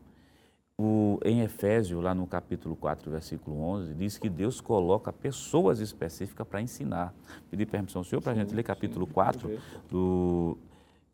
O, 0.82 1.20
em 1.22 1.42
Efésio, 1.42 2.00
lá 2.00 2.14
no 2.14 2.26
capítulo 2.26 2.74
4, 2.74 3.10
versículo 3.10 3.60
11, 3.60 3.92
diz 3.92 4.16
que 4.16 4.30
Deus 4.30 4.62
coloca 4.62 5.12
pessoas 5.12 5.78
específicas 5.78 6.48
para 6.48 6.62
ensinar. 6.62 7.12
Pedi 7.50 7.66
permissão 7.66 8.00
ao 8.00 8.04
senhor 8.04 8.22
para 8.22 8.32
a 8.32 8.34
gente 8.34 8.54
ler 8.54 8.62
capítulo 8.62 9.06
4 9.06 9.60
do, 9.90 10.56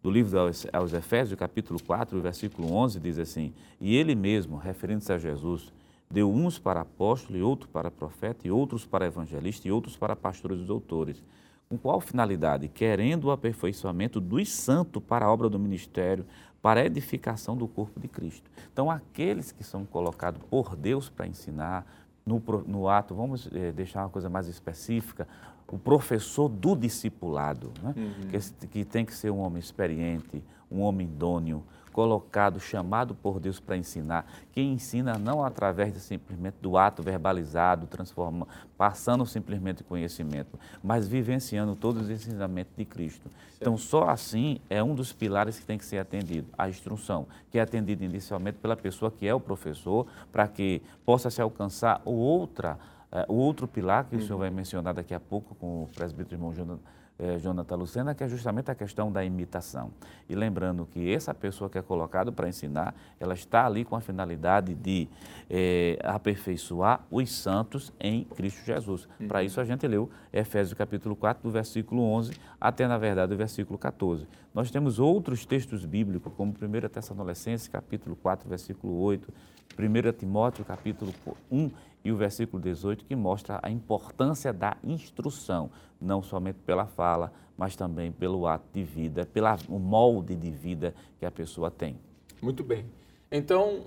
do 0.01 0.09
livro 0.09 0.39
aos, 0.39 0.69
aos 0.73 0.93
Efésios, 0.93 1.37
capítulo 1.37 1.83
4, 1.83 2.21
versículo 2.23 2.73
11, 2.73 3.01
diz 3.01 3.19
assim: 3.19 3.53
E 3.81 3.97
ele 3.97 4.15
mesmo, 4.15 4.57
referindo-se 4.57 5.13
a 5.13 5.19
Jesus, 5.19 5.73
deu 6.09 6.33
uns 6.33 6.61
para 6.61 6.83
apóstolo, 6.83 7.37
e 7.37 7.43
outros 7.43 7.69
para 7.69 7.91
profeta, 7.91 8.47
e 8.47 8.53
outros 8.53 8.87
para 8.87 9.07
evangelista, 9.07 9.67
e 9.67 9.73
outros 9.73 9.97
para 9.97 10.15
pastores 10.15 10.61
e 10.61 10.65
doutores. 10.65 11.25
Com 11.69 11.77
qual 11.77 12.01
finalidade? 12.01 12.69
Querendo 12.69 13.25
o 13.25 13.31
aperfeiçoamento 13.33 14.21
dos 14.21 14.49
santos 14.49 15.03
para 15.03 15.27
a 15.27 15.33
obra 15.33 15.49
do 15.49 15.59
ministério, 15.59 16.25
para 16.67 16.81
a 16.81 16.85
edificação 16.85 17.57
do 17.57 17.69
corpo 17.69 18.01
de 18.01 18.09
Cristo. 18.09 18.51
Então, 18.73 18.91
aqueles 18.91 19.53
que 19.53 19.63
são 19.63 19.85
colocados 19.85 20.43
por 20.51 20.75
Deus 20.75 21.09
para 21.09 21.25
ensinar, 21.25 21.87
no, 22.27 22.43
no 22.67 22.89
ato, 22.89 23.15
vamos 23.15 23.49
é, 23.55 23.71
deixar 23.71 24.01
uma 24.01 24.09
coisa 24.09 24.29
mais 24.29 24.49
específica, 24.49 25.29
o 25.69 25.79
professor 25.79 26.49
do 26.49 26.75
discipulado, 26.75 27.71
né? 27.81 27.95
uhum. 27.97 28.29
que, 28.31 28.67
que 28.67 28.85
tem 28.85 29.05
que 29.05 29.15
ser 29.15 29.31
um 29.31 29.39
homem 29.39 29.61
experiente, 29.61 30.43
um 30.69 30.81
homem 30.81 31.07
idôneo, 31.07 31.63
colocado, 31.97 32.61
chamado 32.61 33.15
por 33.15 33.41
Deus 33.41 33.59
para 33.59 33.75
ensinar, 33.75 34.31
que 34.53 34.61
ensina 34.61 35.17
não 35.17 35.43
através 35.43 35.95
de 35.95 35.99
simplesmente 35.99 36.57
do 36.61 36.77
ato 36.77 37.03
verbalizado, 37.03 37.87
transforma, 37.87 38.47
passando 38.77 39.25
simplesmente 39.25 39.83
conhecimento, 39.83 40.61
mas 40.85 41.09
vivenciando 41.09 41.75
todos 41.75 42.03
os 42.03 42.11
ensinamentos 42.11 42.75
de 42.77 42.85
Cristo. 42.85 43.31
Certo. 43.31 43.57
Então, 43.63 43.79
só 43.79 44.11
assim 44.11 44.61
é 44.69 44.83
um 44.83 44.95
dos 44.95 45.11
pilares 45.11 45.59
que 45.59 45.65
tem 45.65 45.79
que 45.79 45.87
ser 45.87 45.97
atendido, 45.97 46.49
a 46.59 46.69
instrução, 46.69 47.27
que 47.51 47.59
é 47.59 47.63
atendida 47.63 48.05
inicialmente 48.05 48.59
pela 48.59 48.77
pessoa 48.77 49.11
que 49.11 49.27
é 49.27 49.35
o 49.35 49.41
professor, 49.41 50.07
para 50.31 50.47
que 50.47 50.83
possa 51.03 51.31
se 51.31 51.41
alcançar 51.41 52.03
outra, 52.05 52.79
uh, 53.11 53.33
o 53.33 53.37
outro 53.37 53.67
pilar 53.67 54.05
que 54.05 54.17
uhum. 54.17 54.21
o 54.21 54.27
senhor 54.27 54.39
vai 54.39 54.51
mencionar 54.51 54.93
daqui 54.93 55.15
a 55.15 55.21
pouco 55.21 55.55
com 55.55 55.85
o 55.85 55.89
presbítero 55.95 56.35
irmão 56.35 56.53
Jonathan 56.53 56.79
é, 57.19 57.39
Jonathan 57.39 57.77
Lucena, 57.77 58.15
que 58.15 58.23
é 58.23 58.29
justamente 58.29 58.71
a 58.71 58.75
questão 58.75 59.11
da 59.11 59.25
imitação. 59.25 59.91
E 60.29 60.35
lembrando 60.35 60.87
que 60.87 61.13
essa 61.13 61.33
pessoa 61.33 61.71
que 61.71 61.79
é 61.79 61.83
colocada 61.83 62.31
para 62.31 62.49
ensinar, 62.49 62.95
ela 63.19 63.35
está 63.35 63.67
ali 63.67 63.85
com 63.85 63.97
a 63.97 64.01
finalidade 64.01 64.75
de 64.75 65.09
é, 65.49 65.99
aperfeiçoar 66.03 67.01
os 67.11 67.31
santos 67.33 67.93
em 67.99 68.25
Cristo 68.25 68.65
Jesus. 68.65 69.09
Uhum. 69.19 69.29
Para 69.29 69.43
isso 69.43 69.61
a 69.61 69.65
gente 69.65 69.87
leu 69.87 70.11
Efésios 70.33 70.77
capítulo 70.77 71.17
4, 71.17 71.43
do 71.43 71.51
versículo 71.51 72.03
11 72.03 72.33
até, 72.61 72.87
na 72.87 72.99
verdade, 72.99 73.33
o 73.33 73.37
versículo 73.37 73.79
14. 73.79 74.27
Nós 74.53 74.71
temos 74.71 74.99
outros 74.99 75.45
textos 75.45 75.85
bíblicos, 75.85 76.33
como 76.35 76.53
1 76.53 76.89
Tessalonicenses 76.89 77.69
capítulo 77.69 78.17
4, 78.17 78.49
versículo 78.49 78.99
8, 79.01 79.33
1 79.79 80.13
Timóteo 80.19 80.65
capítulo 80.65 81.13
1 81.51 81.71
e 82.07 82.13
o 82.13 82.17
versículo 82.17 82.63
18, 82.63 83.05
que 83.05 83.17
mostra 83.17 83.59
a 83.61 83.69
importância 83.69 84.53
da 84.53 84.77
instrução, 84.85 85.73
não 86.01 86.23
somente 86.23 86.61
pela 86.65 86.87
fala, 86.87 87.33
mas 87.59 87.75
também 87.75 88.13
pelo 88.13 88.47
ato 88.47 88.65
de 88.73 88.85
vida, 88.85 89.27
pelo 89.27 89.49
molde 89.81 90.37
de 90.37 90.53
vida 90.53 90.95
que 91.19 91.27
a 91.27 91.33
pessoa 91.33 91.69
tem. 91.69 91.99
Muito 92.41 92.63
bem. 92.63 92.87
Então, 93.29 93.87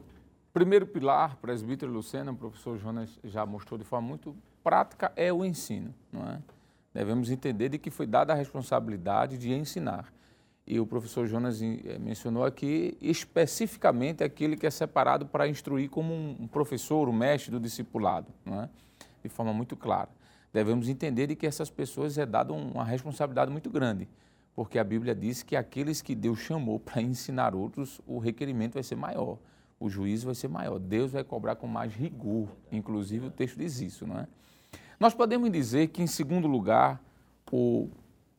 primeiro 0.52 0.86
pilar, 0.86 1.38
presbítero 1.38 1.90
Lucena, 1.90 2.34
o 2.34 2.36
professor 2.36 2.78
Jonas 2.78 3.18
já 3.24 3.46
mostrou 3.46 3.78
de 3.78 3.86
forma 3.86 4.10
muito 4.10 4.36
prática, 4.62 5.14
é 5.16 5.32
o 5.32 5.46
ensino, 5.46 5.96
não 6.12 6.28
é? 6.28 6.42
Devemos 6.94 7.32
entender 7.32 7.70
de 7.70 7.78
que 7.78 7.90
foi 7.90 8.06
dada 8.06 8.34
a 8.34 8.36
responsabilidade 8.36 9.38
de 9.38 9.54
ensinar. 9.54 10.12
E 10.70 10.80
o 10.80 10.86
professor 10.86 11.26
Jonas 11.26 11.64
eh, 11.64 11.98
mencionou 12.00 12.46
aqui 12.46 12.96
especificamente 13.02 14.24
aquele 14.24 14.56
que 14.56 14.68
é 14.68 14.70
separado 14.70 15.26
para 15.26 15.48
instruir 15.48 15.90
como 15.90 16.14
um 16.14 16.48
professor, 16.48 17.10
um 17.10 17.12
mestre 17.12 17.50
do 17.50 17.60
discipulado, 17.60 18.28
é? 18.46 18.70
de 19.24 19.30
forma 19.30 19.52
muito 19.52 19.76
clara. 19.76 20.10
Devemos 20.54 20.88
entender 20.88 21.26
de 21.26 21.36
que 21.36 21.48
essas 21.48 21.72
pessoas 21.72 22.20
é 22.20 22.26
dada 22.26 22.54
uma 22.54 22.84
responsabilidade 22.84 23.52
muito 23.52 23.68
grande, 23.68 24.08
porque 24.54 24.78
a 24.78 24.84
Bíblia 24.84 25.16
diz 25.16 25.42
que 25.42 25.56
aqueles 25.56 26.04
que 26.04 26.14
Deus 26.14 26.38
chamou 26.38 26.78
para 26.80 27.02
ensinar 27.02 27.56
outros, 27.56 28.00
o 28.06 28.20
requerimento 28.20 28.76
vai 28.76 28.84
ser 28.84 28.96
maior, 28.96 29.40
o 29.80 29.90
juízo 29.90 30.28
vai 30.28 30.36
ser 30.36 30.50
maior, 30.50 30.78
Deus 30.78 31.14
vai 31.14 31.24
cobrar 31.24 31.56
com 31.56 31.66
mais 31.66 31.96
rigor, 31.96 32.48
inclusive 32.72 33.26
o 33.26 33.32
texto 33.32 33.58
diz 33.58 33.82
isso, 33.82 34.06
não 34.06 34.20
é? 34.20 34.28
Nós 35.00 35.16
podemos 35.16 35.50
dizer 35.52 35.88
que, 35.88 36.04
em 36.04 36.08
segundo 36.08 36.48
lugar, 36.48 37.02
o 37.52 37.90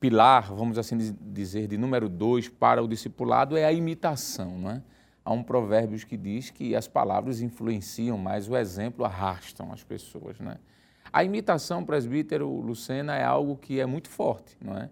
pilar, 0.01 0.53
vamos 0.53 0.79
assim 0.79 1.15
dizer, 1.21 1.69
de 1.69 1.77
número 1.77 2.09
dois 2.09 2.49
para 2.49 2.83
o 2.83 2.89
discipulado 2.89 3.57
é 3.57 3.65
a 3.65 3.73
imitação. 3.73 4.59
Não 4.59 4.71
é? 4.71 4.83
Há 5.23 5.33
um 5.33 5.43
provérbio 5.43 5.99
que 6.07 6.17
diz 6.17 6.49
que 6.49 6.75
as 6.75 6.89
palavras 6.89 7.43
influenciam, 7.43 8.17
mas 8.17 8.49
o 8.49 8.57
exemplo 8.57 9.05
arrastam 9.05 9.71
as 9.71 9.85
pessoas. 9.85 10.41
Não 10.41 10.53
é? 10.53 10.57
A 11.13 11.23
imitação, 11.23 11.85
presbítero 11.85 12.49
Lucena, 12.49 13.15
é 13.15 13.23
algo 13.23 13.57
que 13.57 13.79
é 13.79 13.85
muito 13.85 14.09
forte. 14.09 14.57
Não 14.61 14.77
é? 14.77 14.89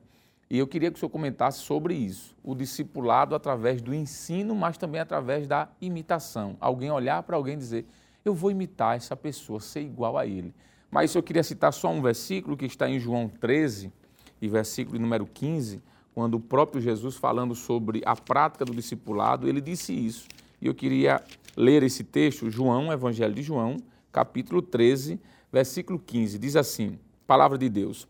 E 0.51 0.59
eu 0.59 0.67
queria 0.67 0.91
que 0.91 0.97
o 0.97 1.01
senhor 1.01 1.11
comentasse 1.11 1.59
sobre 1.59 1.95
isso. 1.95 2.37
O 2.43 2.55
discipulado 2.55 3.35
através 3.35 3.81
do 3.81 3.95
ensino, 3.95 4.55
mas 4.55 4.79
também 4.79 5.01
através 5.01 5.47
da 5.47 5.69
imitação. 5.81 6.57
Alguém 6.61 6.91
olhar 6.91 7.23
para 7.23 7.37
alguém 7.37 7.55
e 7.55 7.59
dizer, 7.59 7.87
eu 8.25 8.35
vou 8.35 8.51
imitar 8.51 8.97
essa 8.97 9.17
pessoa, 9.17 9.61
ser 9.61 9.81
igual 9.81 10.17
a 10.17 10.27
ele. 10.27 10.55
Mas 10.91 11.15
eu 11.15 11.23
queria 11.23 11.43
citar 11.43 11.73
só 11.73 11.91
um 11.91 12.01
versículo 12.01 12.57
que 12.57 12.65
está 12.65 12.89
em 12.89 12.99
João 12.99 13.29
13, 13.29 13.93
e 14.41 14.49
versículo 14.49 14.99
número 14.99 15.26
15, 15.26 15.82
quando 16.14 16.34
o 16.34 16.41
próprio 16.41 16.80
Jesus, 16.80 17.16
falando 17.16 17.55
sobre 17.55 18.03
a 18.05 18.16
prática 18.16 18.64
do 18.64 18.74
discipulado, 18.74 19.49
ele 19.49 19.61
disse 19.61 19.93
isso. 19.93 20.26
E 20.61 20.66
eu 20.66 20.74
queria 20.74 21.22
ler 21.57 21.82
esse 21.82 22.03
texto, 22.03 22.51
João, 22.51 22.93
Evangelho 22.93 23.34
de 23.34 23.43
João, 23.43 23.76
capítulo 24.11 24.61
13, 24.61 25.20
versículo 25.53 25.99
15. 25.99 26.39
Diz 26.39 26.57
assim: 26.57 26.99
Palavra 27.26 27.57
de 27.57 27.68
Deus. 27.68 28.09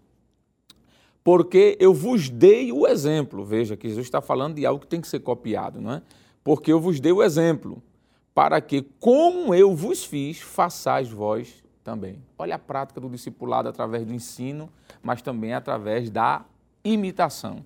Porque 1.22 1.76
eu 1.78 1.92
vos 1.92 2.30
dei 2.30 2.72
o 2.72 2.86
exemplo. 2.86 3.44
Veja 3.44 3.76
que 3.76 3.88
Jesus 3.88 4.06
está 4.06 4.22
falando 4.22 4.54
de 4.54 4.64
algo 4.64 4.80
que 4.80 4.86
tem 4.86 5.00
que 5.00 5.08
ser 5.08 5.20
copiado, 5.20 5.80
não 5.80 5.92
é? 5.92 6.02
Porque 6.42 6.72
eu 6.72 6.80
vos 6.80 7.00
dei 7.00 7.12
o 7.12 7.22
exemplo, 7.22 7.82
para 8.34 8.60
que, 8.60 8.80
como 8.98 9.54
eu 9.54 9.74
vos 9.74 10.04
fiz, 10.04 10.40
façais 10.40 11.10
vós 11.10 11.62
também. 11.88 12.22
Olha 12.38 12.56
a 12.56 12.58
prática 12.58 13.00
do 13.00 13.08
discipulado 13.08 13.66
através 13.66 14.04
do 14.04 14.12
ensino, 14.12 14.68
mas 15.02 15.22
também 15.22 15.54
através 15.54 16.10
da 16.10 16.44
imitação. 16.84 17.64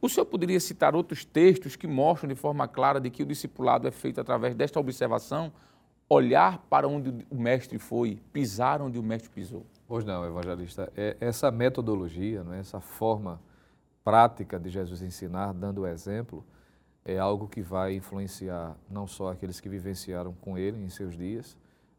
O 0.00 0.08
senhor 0.08 0.26
poderia 0.26 0.60
citar 0.60 0.94
outros 0.94 1.24
textos 1.24 1.74
que 1.74 1.88
mostram 1.88 2.28
de 2.28 2.36
forma 2.36 2.68
clara 2.68 3.00
de 3.00 3.10
que 3.10 3.20
o 3.20 3.26
discipulado 3.26 3.88
é 3.88 3.90
feito 3.90 4.20
através 4.20 4.54
desta 4.54 4.78
observação, 4.78 5.52
olhar 6.08 6.58
para 6.70 6.86
onde 6.86 7.12
o 7.28 7.34
mestre 7.34 7.80
foi, 7.80 8.20
pisar 8.32 8.80
onde 8.80 8.96
o 8.96 9.02
mestre 9.02 9.28
pisou? 9.28 9.66
Pois 9.88 10.04
não, 10.04 10.24
evangelista. 10.24 10.92
É 10.96 11.16
essa 11.18 11.50
metodologia, 11.50 12.44
não 12.44 12.54
é? 12.54 12.60
essa 12.60 12.80
forma 12.80 13.40
prática 14.04 14.56
de 14.56 14.70
Jesus 14.70 15.02
ensinar, 15.02 15.52
dando 15.52 15.84
exemplo, 15.84 16.44
é 17.04 17.18
algo 17.18 17.48
que 17.48 17.60
vai 17.60 17.96
influenciar 17.96 18.76
não 18.88 19.08
só 19.08 19.32
aqueles 19.32 19.58
que 19.58 19.68
vivenciaram 19.68 20.32
com 20.40 20.56
ele 20.56 20.80
em 20.80 20.88
seus 20.88 21.16
dias, 21.16 21.56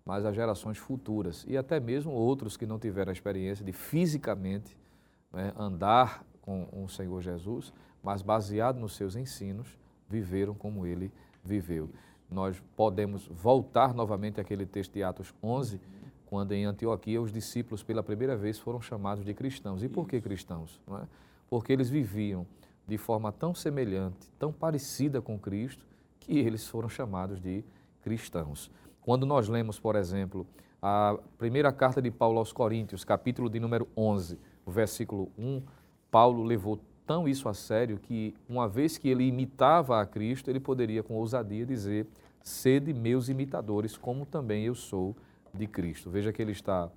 mas 0.09 0.25
as 0.25 0.33
gerações 0.35 0.79
futuras 0.79 1.45
e 1.47 1.55
até 1.55 1.79
mesmo 1.79 2.11
outros 2.11 2.57
que 2.57 2.65
não 2.65 2.79
tiveram 2.79 3.11
a 3.11 3.13
experiência 3.13 3.63
de 3.63 3.71
fisicamente 3.71 4.75
né, 5.31 5.53
andar 5.55 6.25
com 6.41 6.67
o 6.73 6.89
Senhor 6.89 7.21
Jesus, 7.21 7.71
mas 8.01 8.23
baseado 8.23 8.79
nos 8.79 8.95
seus 8.95 9.15
ensinos, 9.15 9.67
viveram 10.09 10.55
como 10.55 10.87
ele 10.87 11.11
viveu. 11.45 11.91
Nós 12.27 12.59
podemos 12.75 13.27
voltar 13.27 13.93
novamente 13.93 14.41
àquele 14.41 14.65
texto 14.65 14.93
de 14.93 15.03
Atos 15.03 15.31
11, 15.43 15.79
quando 16.25 16.53
em 16.53 16.65
Antioquia 16.65 17.21
os 17.21 17.31
discípulos 17.31 17.83
pela 17.83 18.01
primeira 18.01 18.35
vez 18.35 18.57
foram 18.57 18.81
chamados 18.81 19.23
de 19.23 19.35
cristãos. 19.35 19.83
E 19.83 19.87
por 19.87 20.07
que 20.07 20.19
cristãos? 20.19 20.81
É? 20.89 21.05
Porque 21.47 21.71
eles 21.71 21.87
viviam 21.87 22.47
de 22.87 22.97
forma 22.97 23.31
tão 23.31 23.53
semelhante, 23.53 24.27
tão 24.39 24.51
parecida 24.51 25.21
com 25.21 25.37
Cristo, 25.37 25.85
que 26.19 26.39
eles 26.39 26.67
foram 26.67 26.89
chamados 26.89 27.39
de 27.39 27.63
cristãos. 28.01 28.71
Quando 29.09 29.25
nós 29.25 29.49
lemos, 29.49 29.79
por 29.79 29.95
exemplo, 29.95 30.45
a 30.79 31.17
primeira 31.35 31.71
carta 31.71 31.99
de 31.99 32.11
Paulo 32.11 32.37
aos 32.37 32.53
Coríntios, 32.53 33.03
capítulo 33.03 33.49
de 33.49 33.59
número 33.59 33.87
11, 33.97 34.37
versículo 34.67 35.31
1, 35.35 35.63
Paulo 36.11 36.43
levou 36.43 36.79
tão 37.07 37.27
isso 37.27 37.49
a 37.49 37.53
sério 37.55 37.97
que, 37.97 38.35
uma 38.47 38.69
vez 38.69 38.99
que 38.99 39.09
ele 39.09 39.23
imitava 39.23 39.99
a 39.99 40.05
Cristo, 40.05 40.51
ele 40.51 40.59
poderia 40.59 41.01
com 41.01 41.15
ousadia 41.15 41.65
dizer: 41.65 42.05
Sede 42.43 42.93
meus 42.93 43.29
imitadores, 43.29 43.97
como 43.97 44.27
também 44.27 44.65
eu 44.65 44.75
sou 44.75 45.15
de 45.51 45.65
Cristo. 45.65 46.11
Veja 46.11 46.31
que 46.31 46.39
ele 46.39 46.51
está 46.51 46.87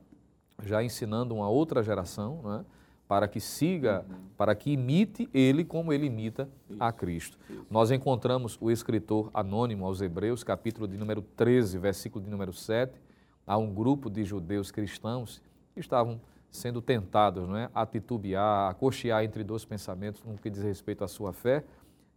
já 0.63 0.85
ensinando 0.85 1.35
uma 1.35 1.49
outra 1.49 1.83
geração, 1.83 2.43
né, 2.45 2.65
para 3.13 3.29
que 3.29 3.41
siga, 3.41 4.07
para 4.39 4.55
que 4.55 4.71
imite 4.71 5.29
ele 5.35 5.67
como 5.67 5.93
ele 5.93 6.07
imita 6.07 6.49
a 6.81 6.91
Cristo. 6.91 7.39
Nós 7.71 7.91
encontramos 7.91 8.57
o 8.59 8.71
escritor 8.71 9.29
anônimo 9.35 9.85
aos 9.85 10.01
Hebreus, 10.01 10.43
capítulo 10.43 10.89
de 10.89 10.97
número 10.97 11.21
13, 11.21 11.77
versículo 11.77 12.25
de 12.25 12.31
número 12.31 12.55
7, 12.55 12.99
a 13.47 13.59
um 13.59 13.71
grupo 13.71 14.09
de 14.09 14.25
judeus 14.25 14.71
cristãos 14.71 15.43
que 15.75 15.81
estavam 15.81 16.19
sendo 16.51 16.81
tentados 16.81 17.47
não 17.47 17.55
é, 17.55 17.69
a 17.75 17.85
titubear, 17.85 18.71
a 18.71 18.73
cochear 18.73 19.23
entre 19.23 19.45
dois 19.45 19.67
pensamentos 19.67 20.23
no 20.25 20.39
que 20.39 20.49
diz 20.49 20.63
respeito 20.63 21.05
à 21.05 21.07
sua 21.07 21.35
fé, 21.35 21.63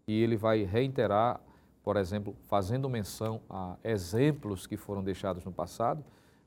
e 0.07 0.23
ele 0.23 0.37
vai 0.37 0.63
reiterar, 0.63 1.41
por 1.83 1.97
exemplo, 1.97 2.33
fazendo 2.47 2.89
menção 2.89 3.41
a 3.49 3.75
exemplos 3.83 4.65
que 4.65 4.77
foram 4.77 5.03
deixados 5.03 5.43
no 5.43 5.51
passado, 5.51 6.05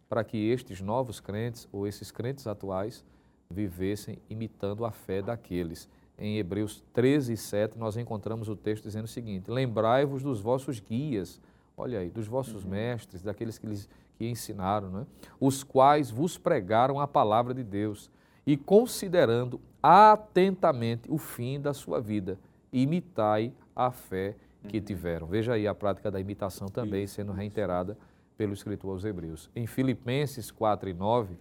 para 0.09 0.25
que 0.25 0.39
estes 0.39 0.81
novos 0.81 1.21
crentes 1.21 1.69
ou 1.71 1.87
esses 1.87 2.11
crentes 2.11 2.47
atuais 2.47 3.05
vivessem 3.51 4.19
imitando 4.29 4.85
a 4.85 4.91
fé 4.91 5.23
daqueles. 5.23 5.89
Em 6.19 6.39
Hebreus 6.39 6.83
13, 6.93 7.37
7, 7.37 7.79
nós 7.79 7.97
encontramos 7.97 8.49
o 8.49 8.57
texto 8.57 8.85
dizendo 8.85 9.05
o 9.05 9.09
seguinte: 9.09 9.51
Lembrai-vos 9.51 10.23
dos 10.23 10.41
vossos 10.41 10.81
guias, 10.81 11.41
olha 11.77 12.01
aí, 12.01 12.11
dos 12.11 12.27
vossos 12.27 12.65
uhum. 12.65 12.71
mestres, 12.71 13.23
daqueles 13.23 13.59
que 13.59 13.67
lhes 13.67 13.89
que 14.19 14.27
ensinaram, 14.29 14.91
né? 14.91 15.07
os 15.41 15.63
quais 15.63 16.11
vos 16.11 16.37
pregaram 16.37 16.99
a 16.99 17.07
palavra 17.07 17.55
de 17.55 17.63
Deus, 17.63 18.11
e 18.45 18.57
considerando 18.57 19.61
atentamente 19.81 21.09
o 21.09 21.17
fim 21.17 21.61
da 21.61 21.73
sua 21.73 22.01
vida, 22.01 22.37
imitai 22.73 23.53
a 23.77 23.93
fé 23.93 24.35
que 24.69 24.79
uhum. 24.79 24.85
tiveram. 24.85 25.27
Veja 25.29 25.53
aí 25.53 25.69
a 25.69 25.75
prática 25.75 26.11
da 26.11 26.21
imitação 26.21 26.67
também 26.67 27.07
sendo 27.07 27.31
reiterada 27.31 27.97
pelo 28.37 28.53
escritor 28.53 28.91
aos 28.91 29.05
Hebreus. 29.05 29.49
Em 29.55 29.67
Filipenses 29.67 30.51
4 30.51 30.89
e 30.89 30.95
9, 30.95 31.37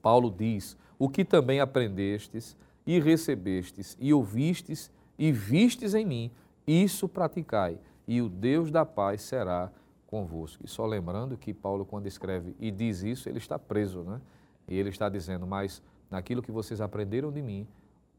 Paulo 0.00 0.34
diz: 0.36 0.76
o 1.00 1.08
que 1.08 1.24
também 1.24 1.60
aprendestes 1.60 2.54
e 2.86 3.00
recebestes 3.00 3.96
e 3.98 4.12
ouvistes 4.12 4.90
e 5.18 5.32
vistes 5.32 5.94
em 5.94 6.04
mim, 6.04 6.30
isso 6.66 7.08
praticai, 7.08 7.78
e 8.06 8.20
o 8.20 8.28
Deus 8.28 8.70
da 8.70 8.84
paz 8.84 9.22
será 9.22 9.72
convosco. 10.06 10.62
E 10.62 10.68
só 10.68 10.84
lembrando 10.84 11.38
que 11.38 11.54
Paulo, 11.54 11.86
quando 11.86 12.06
escreve 12.06 12.54
e 12.60 12.70
diz 12.70 13.02
isso, 13.02 13.30
ele 13.30 13.38
está 13.38 13.58
preso, 13.58 14.02
né? 14.02 14.20
E 14.68 14.76
ele 14.76 14.90
está 14.90 15.08
dizendo, 15.08 15.46
mas 15.46 15.82
naquilo 16.10 16.42
que 16.42 16.52
vocês 16.52 16.82
aprenderam 16.82 17.32
de 17.32 17.40
mim, 17.40 17.66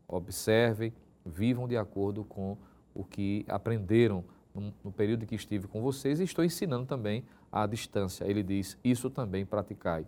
observem, 0.07 0.91
vivam 1.23 1.67
de 1.67 1.77
acordo 1.77 2.23
com 2.23 2.57
o 2.95 3.03
que 3.03 3.45
aprenderam 3.47 4.23
no, 4.83 4.91
período 4.91 5.27
que 5.27 5.35
estive 5.35 5.67
com 5.67 5.81
vocês 5.83 6.19
e 6.19 6.23
estou 6.23 6.43
ensinando 6.43 6.87
também 6.87 7.23
à 7.51 7.67
distância. 7.67 8.25
Ele 8.25 8.41
diz, 8.41 8.75
isso 8.83 9.07
também 9.09 9.45
praticai 9.45 10.05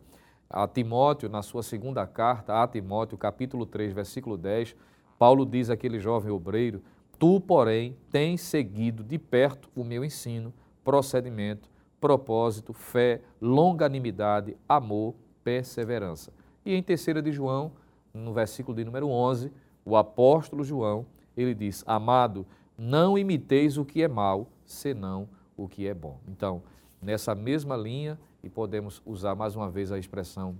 a 0.50 0.68
Timóteo, 0.68 1.30
na 1.30 1.42
sua 1.42 1.64
segunda 1.64 2.06
carta, 2.06 2.62
a 2.62 2.68
Timóteo, 2.68 3.18
capítulo 3.18 3.66
3, 3.66 3.94
versículo 3.94 4.38
10, 4.38 4.76
Paulo 5.18 5.46
diz 5.46 5.70
àquele 5.70 6.00
jovem 6.00 6.32
obreiro: 6.32 6.82
Tu, 7.18 7.40
porém, 7.42 7.96
tens 8.12 8.42
seguido 8.42 9.04
de 9.04 9.18
perto 9.18 9.70
o 9.76 9.84
meu 9.84 10.04
ensino, 10.04 10.54
procedimento, 10.84 11.70
propósito, 12.00 12.74
fé, 12.74 13.22
longanimidade, 13.42 14.58
amor, 14.68 15.16
perseverança. 15.44 16.34
E 16.66 16.76
em 16.76 16.84
terceira 16.84 17.22
de 17.22 17.32
João, 17.32 17.72
no 18.14 18.34
versículo 18.34 18.76
de 18.76 18.84
número 18.84 19.08
11, 19.08 19.52
o 19.86 19.96
apóstolo 19.96 20.64
João, 20.64 21.06
ele 21.36 21.54
diz: 21.54 21.84
Amado, 21.88 22.46
não 22.78 23.18
imiteis 23.18 23.78
o 23.78 23.86
que 23.86 24.04
é 24.04 24.08
mal, 24.08 24.48
senão 24.66 25.28
o 25.56 25.68
que 25.68 25.88
é 25.88 25.94
bom. 25.94 26.20
Então, 26.28 26.62
nessa 27.02 27.34
mesma 27.34 27.76
linha 27.76 28.20
e 28.44 28.50
podemos 28.50 29.02
usar 29.06 29.34
mais 29.36 29.56
uma 29.56 29.70
vez 29.70 29.92
a 29.92 29.98
expressão 29.98 30.60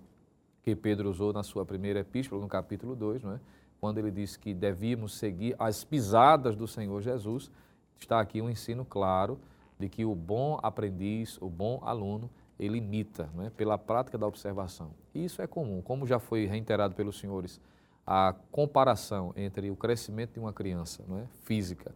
que 0.64 0.74
Pedro 0.74 1.10
usou 1.10 1.34
na 1.34 1.44
sua 1.44 1.66
primeira 1.66 2.00
epístola, 2.00 2.42
no 2.42 2.48
capítulo 2.48 2.96
2, 2.96 3.24
não 3.24 3.34
é? 3.34 3.40
quando 3.80 3.98
ele 3.98 4.10
disse 4.10 4.40
que 4.40 4.54
devíamos 4.54 5.16
seguir 5.16 5.54
as 5.60 5.84
pisadas 5.84 6.56
do 6.56 6.66
Senhor 6.66 7.02
Jesus, 7.02 7.52
está 8.00 8.22
aqui 8.22 8.42
um 8.42 8.50
ensino 8.50 8.86
claro 8.86 9.38
de 9.78 9.90
que 9.90 10.06
o 10.06 10.16
bom 10.16 10.58
aprendiz, 10.64 11.38
o 11.42 11.50
bom 11.50 11.82
aluno, 11.84 12.30
ele 12.58 12.78
imita 12.78 13.30
é? 13.42 13.50
pela 13.50 13.78
prática 13.78 14.18
da 14.18 14.26
observação. 14.26 14.92
E 15.14 15.26
isso 15.26 15.42
é 15.42 15.48
comum, 15.48 15.82
como 15.82 16.08
já 16.08 16.18
foi 16.18 16.46
reiterado 16.46 16.96
pelos 16.96 17.20
senhores, 17.20 17.60
a 18.08 18.34
comparação 18.50 19.34
entre 19.36 19.70
o 19.70 19.76
crescimento 19.76 20.34
de 20.34 20.40
uma 20.40 20.54
criança 20.54 21.04
não 21.06 21.20
é? 21.20 21.28
física 21.44 21.94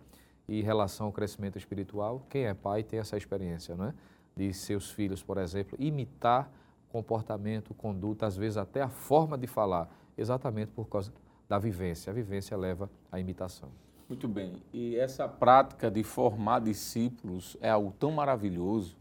e 0.47 0.61
relação 0.61 1.07
ao 1.07 1.13
crescimento 1.13 1.57
espiritual, 1.57 2.25
quem 2.29 2.45
é 2.45 2.53
pai 2.53 2.83
tem 2.83 2.99
essa 2.99 3.15
experiência, 3.15 3.75
não 3.75 3.85
é? 3.85 3.93
De 4.37 4.53
seus 4.53 4.91
filhos, 4.91 5.23
por 5.23 5.37
exemplo, 5.37 5.75
imitar 5.79 6.49
comportamento, 6.89 7.73
conduta, 7.73 8.25
às 8.25 8.37
vezes 8.37 8.57
até 8.57 8.81
a 8.81 8.89
forma 8.89 9.37
de 9.37 9.47
falar, 9.47 9.89
exatamente 10.17 10.71
por 10.71 10.87
causa 10.87 11.11
da 11.47 11.59
vivência. 11.59 12.11
A 12.11 12.13
vivência 12.13 12.55
leva 12.55 12.89
à 13.11 13.19
imitação. 13.19 13.69
Muito 14.07 14.27
bem. 14.27 14.61
E 14.73 14.95
essa 14.95 15.27
prática 15.27 15.91
de 15.91 16.01
formar 16.03 16.59
discípulos 16.59 17.57
é 17.59 17.69
algo 17.69 17.93
tão 17.99 18.11
maravilhoso 18.11 18.95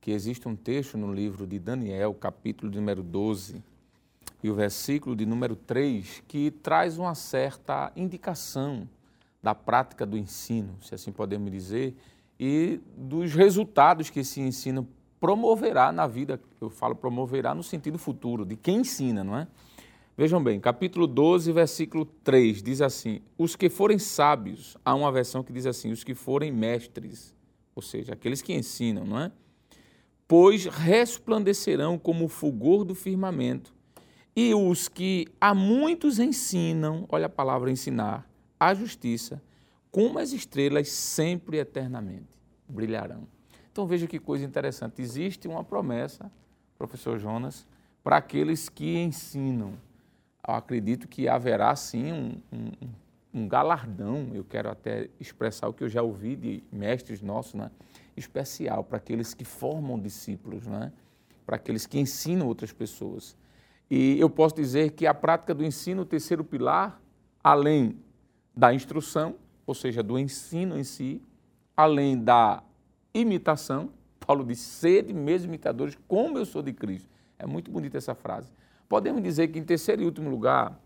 que 0.00 0.10
existe 0.10 0.46
um 0.46 0.56
texto 0.56 0.98
no 0.98 1.12
livro 1.12 1.46
de 1.46 1.58
Daniel, 1.58 2.12
capítulo 2.12 2.70
número 2.70 3.02
12, 3.02 3.62
e 4.42 4.50
o 4.50 4.54
versículo 4.54 5.14
de 5.14 5.24
número 5.24 5.54
3, 5.54 6.24
que 6.26 6.50
traz 6.50 6.98
uma 6.98 7.14
certa 7.14 7.92
indicação 7.94 8.88
da 9.42 9.54
prática 9.54 10.04
do 10.04 10.18
ensino, 10.18 10.76
se 10.82 10.94
assim 10.94 11.12
podemos 11.12 11.50
dizer, 11.50 11.96
e 12.44 12.80
dos 12.96 13.32
resultados 13.32 14.10
que 14.10 14.18
esse 14.18 14.40
ensino 14.40 14.88
promoverá 15.20 15.92
na 15.92 16.08
vida. 16.08 16.40
Eu 16.60 16.68
falo 16.68 16.96
promoverá 16.96 17.54
no 17.54 17.62
sentido 17.62 18.00
futuro, 18.00 18.44
de 18.44 18.56
quem 18.56 18.78
ensina, 18.78 19.22
não 19.22 19.38
é? 19.38 19.46
Vejam 20.16 20.42
bem, 20.42 20.58
capítulo 20.58 21.06
12, 21.06 21.52
versículo 21.52 22.04
3 22.04 22.60
diz 22.60 22.80
assim: 22.80 23.20
Os 23.38 23.54
que 23.54 23.70
forem 23.70 23.96
sábios, 23.96 24.76
há 24.84 24.92
uma 24.92 25.12
versão 25.12 25.44
que 25.44 25.52
diz 25.52 25.66
assim: 25.66 25.92
os 25.92 26.02
que 26.02 26.16
forem 26.16 26.50
mestres, 26.50 27.32
ou 27.76 27.80
seja, 27.80 28.14
aqueles 28.14 28.42
que 28.42 28.52
ensinam, 28.52 29.04
não 29.04 29.20
é? 29.20 29.30
Pois 30.26 30.64
resplandecerão 30.64 31.96
como 31.96 32.24
o 32.24 32.28
fulgor 32.28 32.84
do 32.84 32.96
firmamento. 32.96 33.72
E 34.34 34.52
os 34.52 34.88
que 34.88 35.28
a 35.40 35.54
muitos 35.54 36.18
ensinam, 36.18 37.06
olha 37.08 37.26
a 37.26 37.28
palavra 37.28 37.70
ensinar, 37.70 38.28
a 38.58 38.74
justiça, 38.74 39.40
como 39.92 40.18
as 40.18 40.32
estrelas 40.32 40.88
sempre 40.88 41.58
eternamente 41.58 42.40
brilharão. 42.66 43.28
Então 43.70 43.86
veja 43.86 44.06
que 44.06 44.18
coisa 44.18 44.44
interessante. 44.44 45.02
Existe 45.02 45.46
uma 45.46 45.62
promessa, 45.62 46.32
professor 46.78 47.18
Jonas, 47.18 47.66
para 48.02 48.16
aqueles 48.16 48.70
que 48.70 48.98
ensinam. 48.98 49.74
Eu 50.46 50.54
acredito 50.54 51.06
que 51.06 51.28
haverá 51.28 51.76
sim 51.76 52.10
um, 52.10 52.42
um, 52.52 52.72
um, 53.34 53.48
galardão, 53.48 54.30
eu 54.34 54.42
quero 54.44 54.70
até 54.70 55.08
expressar 55.20 55.68
o 55.68 55.74
que 55.74 55.84
eu 55.84 55.88
já 55.88 56.02
ouvi 56.02 56.36
de 56.36 56.64
mestres 56.72 57.20
nossos, 57.20 57.54
né? 57.54 57.70
especial 58.16 58.82
para 58.82 58.96
aqueles 58.96 59.34
que 59.34 59.44
formam 59.44 60.00
discípulos, 60.00 60.66
né? 60.66 60.90
para 61.46 61.56
aqueles 61.56 61.86
que 61.86 61.98
ensinam 61.98 62.46
outras 62.46 62.72
pessoas. 62.72 63.36
E 63.90 64.18
eu 64.18 64.30
posso 64.30 64.54
dizer 64.54 64.92
que 64.92 65.06
a 65.06 65.14
prática 65.14 65.54
do 65.54 65.64
ensino, 65.64 66.02
o 66.02 66.06
terceiro 66.06 66.42
pilar, 66.42 67.00
além 67.44 67.98
da 68.56 68.72
instrução, 68.74 69.36
ou 69.72 69.74
seja, 69.74 70.02
do 70.02 70.18
ensino 70.18 70.78
em 70.78 70.84
si, 70.84 71.22
além 71.74 72.22
da 72.22 72.62
imitação. 73.14 73.88
Paulo 74.20 74.44
diz: 74.44 74.58
sede 74.58 75.14
mesmo 75.14 75.48
imitadores, 75.48 75.96
como 76.06 76.36
eu 76.36 76.44
sou 76.44 76.62
de 76.62 76.74
Cristo. 76.74 77.08
É 77.38 77.46
muito 77.46 77.70
bonita 77.70 77.96
essa 77.96 78.14
frase. 78.14 78.52
Podemos 78.86 79.22
dizer 79.22 79.48
que, 79.48 79.58
em 79.58 79.64
terceiro 79.64 80.02
e 80.02 80.04
último 80.04 80.28
lugar, 80.28 80.78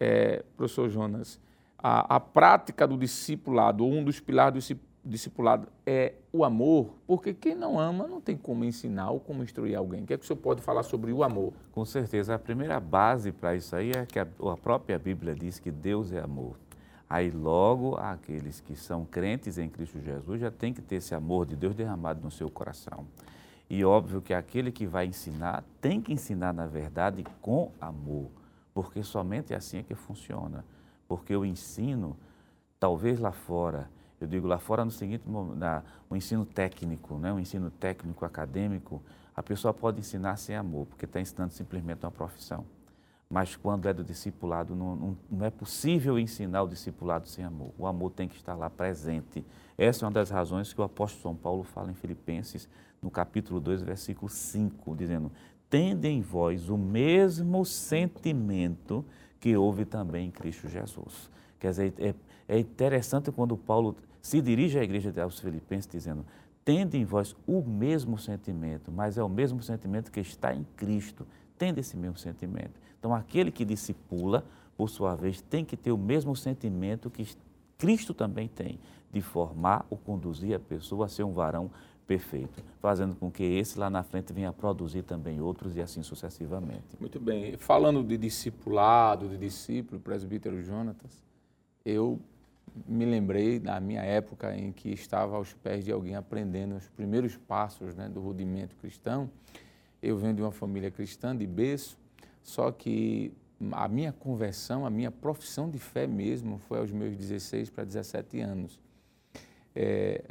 é, 0.00 0.44
professor 0.56 0.88
Jonas, 0.90 1.38
a, 1.78 2.16
a 2.16 2.20
prática 2.20 2.88
do 2.88 2.98
discipulado, 2.98 3.84
ou 3.84 3.92
um 3.92 4.02
dos 4.02 4.18
pilares 4.18 4.68
do 4.68 4.80
discipulado, 5.04 5.68
é 5.86 6.14
o 6.32 6.44
amor, 6.44 6.94
porque 7.06 7.32
quem 7.32 7.54
não 7.54 7.78
ama 7.78 8.08
não 8.08 8.20
tem 8.20 8.36
como 8.36 8.64
ensinar 8.64 9.10
ou 9.10 9.20
como 9.20 9.44
instruir 9.44 9.78
alguém. 9.78 10.02
O 10.02 10.06
que 10.06 10.14
é 10.14 10.18
que 10.18 10.24
o 10.24 10.26
senhor 10.26 10.40
pode 10.40 10.60
falar 10.60 10.82
sobre 10.82 11.12
o 11.12 11.22
amor? 11.22 11.52
Com 11.70 11.84
certeza. 11.84 12.34
A 12.34 12.38
primeira 12.38 12.80
base 12.80 13.30
para 13.30 13.54
isso 13.54 13.76
aí 13.76 13.92
é 13.92 14.04
que 14.04 14.18
a, 14.18 14.22
a 14.22 14.56
própria 14.56 14.98
Bíblia 14.98 15.36
diz 15.36 15.60
que 15.60 15.70
Deus 15.70 16.10
é 16.10 16.18
amor. 16.18 16.56
Aí 17.14 17.30
logo 17.30 17.94
aqueles 17.94 18.60
que 18.60 18.74
são 18.74 19.04
crentes 19.04 19.56
em 19.56 19.68
Cristo 19.68 20.00
Jesus 20.00 20.40
já 20.40 20.50
tem 20.50 20.74
que 20.74 20.82
ter 20.82 20.96
esse 20.96 21.14
amor 21.14 21.46
de 21.46 21.54
Deus 21.54 21.72
derramado 21.72 22.20
no 22.20 22.28
seu 22.28 22.50
coração. 22.50 23.06
E 23.70 23.84
óbvio 23.84 24.20
que 24.20 24.34
aquele 24.34 24.72
que 24.72 24.84
vai 24.84 25.06
ensinar 25.06 25.62
tem 25.80 26.00
que 26.00 26.12
ensinar 26.12 26.52
na 26.52 26.66
verdade 26.66 27.24
com 27.40 27.70
amor, 27.80 28.32
porque 28.74 29.00
somente 29.04 29.54
assim 29.54 29.78
é 29.78 29.82
que 29.84 29.94
funciona. 29.94 30.64
Porque 31.06 31.36
o 31.36 31.44
ensino, 31.44 32.16
talvez 32.80 33.20
lá 33.20 33.30
fora, 33.30 33.88
eu 34.20 34.26
digo 34.26 34.48
lá 34.48 34.58
fora 34.58 34.84
no 34.84 34.90
seguinte, 34.90 35.22
na, 35.54 35.84
o 36.10 36.16
ensino 36.16 36.44
técnico, 36.44 37.16
né, 37.16 37.32
o 37.32 37.38
ensino 37.38 37.70
técnico 37.70 38.24
acadêmico, 38.24 39.00
a 39.36 39.40
pessoa 39.40 39.72
pode 39.72 40.00
ensinar 40.00 40.36
sem 40.36 40.56
amor, 40.56 40.86
porque 40.86 41.04
está 41.04 41.20
ensinando 41.20 41.52
simplesmente 41.52 42.04
uma 42.04 42.10
profissão. 42.10 42.66
Mas 43.34 43.56
quando 43.56 43.88
é 43.88 43.92
do 43.92 44.04
discipulado, 44.04 44.76
não, 44.76 44.94
não, 44.94 45.16
não, 45.28 45.44
é 45.44 45.50
possível 45.50 46.16
ensinar 46.20 46.62
o 46.62 46.68
discipulado 46.68 47.26
sem 47.28 47.44
amor. 47.44 47.72
O 47.76 47.84
amor 47.84 48.12
tem 48.12 48.28
que 48.28 48.36
estar 48.36 48.54
lá 48.54 48.70
presente. 48.70 49.44
Essa 49.76 50.04
é 50.04 50.06
uma 50.06 50.12
das 50.12 50.30
razões 50.30 50.72
que 50.72 50.80
o 50.80 50.84
apóstolo 50.84 51.20
São 51.20 51.34
Paulo 51.34 51.64
fala 51.64 51.90
em 51.90 51.94
Filipenses, 51.94 52.68
no 53.02 53.10
capítulo 53.10 53.58
2, 53.58 53.82
versículo 53.82 54.28
5, 54.28 54.94
dizendo: 54.94 55.32
Tende 55.68 56.06
em 56.06 56.20
vós 56.20 56.68
o 56.68 56.78
mesmo 56.78 57.64
sentimento 57.64 59.04
que 59.40 59.56
houve 59.56 59.84
também 59.84 60.28
em 60.28 60.30
Cristo 60.30 60.68
Jesus. 60.68 61.28
Quer 61.58 61.70
dizer, 61.70 61.94
é, 61.98 62.14
é 62.46 62.56
interessante 62.60 63.32
quando 63.32 63.56
Paulo 63.56 63.96
se 64.22 64.40
dirige 64.40 64.78
à 64.78 64.84
igreja 64.84 65.12
aos 65.20 65.40
Filipenses, 65.40 65.90
dizendo: 65.90 66.24
Tende 66.64 66.96
em 66.96 67.04
vós 67.04 67.34
o 67.48 67.60
mesmo 67.62 68.16
sentimento, 68.16 68.92
mas 68.92 69.18
é 69.18 69.24
o 69.24 69.28
mesmo 69.28 69.60
sentimento 69.60 70.12
que 70.12 70.20
está 70.20 70.54
em 70.54 70.64
Cristo. 70.76 71.26
Tende 71.58 71.80
esse 71.80 71.96
mesmo 71.96 72.16
sentimento. 72.16 72.83
Então, 73.04 73.14
aquele 73.14 73.50
que 73.50 73.66
discipula, 73.66 74.42
por 74.78 74.88
sua 74.88 75.14
vez, 75.14 75.42
tem 75.42 75.62
que 75.62 75.76
ter 75.76 75.92
o 75.92 75.98
mesmo 75.98 76.34
sentimento 76.34 77.10
que 77.10 77.36
Cristo 77.76 78.14
também 78.14 78.48
tem, 78.48 78.80
de 79.12 79.20
formar 79.20 79.84
ou 79.90 79.98
conduzir 79.98 80.56
a 80.56 80.58
pessoa 80.58 81.04
a 81.04 81.08
ser 81.10 81.22
um 81.22 81.34
varão 81.34 81.70
perfeito, 82.06 82.64
fazendo 82.80 83.14
com 83.14 83.30
que 83.30 83.42
esse 83.42 83.78
lá 83.78 83.90
na 83.90 84.02
frente 84.02 84.32
venha 84.32 84.48
a 84.48 84.52
produzir 84.54 85.02
também 85.02 85.38
outros 85.38 85.76
e 85.76 85.82
assim 85.82 86.02
sucessivamente. 86.02 86.96
Muito 86.98 87.20
bem. 87.20 87.58
Falando 87.58 88.02
de 88.02 88.16
discipulado, 88.16 89.28
de 89.28 89.36
discípulo, 89.36 90.00
presbítero 90.00 90.62
Jonatas, 90.62 91.22
eu 91.84 92.18
me 92.88 93.04
lembrei 93.04 93.58
da 93.58 93.78
minha 93.80 94.00
época 94.00 94.56
em 94.56 94.72
que 94.72 94.88
estava 94.88 95.36
aos 95.36 95.52
pés 95.52 95.84
de 95.84 95.92
alguém 95.92 96.14
aprendendo 96.14 96.74
os 96.74 96.88
primeiros 96.88 97.36
passos 97.36 97.94
né, 97.94 98.08
do 98.08 98.22
rudimento 98.22 98.74
cristão. 98.76 99.30
Eu 100.02 100.16
venho 100.16 100.32
de 100.32 100.40
uma 100.40 100.52
família 100.52 100.90
cristã 100.90 101.36
de 101.36 101.46
berço 101.46 102.02
só 102.44 102.70
que 102.70 103.32
a 103.72 103.88
minha 103.88 104.12
conversão, 104.12 104.84
a 104.84 104.90
minha 104.90 105.10
profissão 105.10 105.70
de 105.70 105.78
fé 105.78 106.06
mesmo 106.06 106.58
foi 106.58 106.78
aos 106.78 106.92
meus 106.92 107.16
16 107.16 107.70
para 107.70 107.84
17 107.84 108.38
anos. 108.40 108.78
É, 109.74 110.22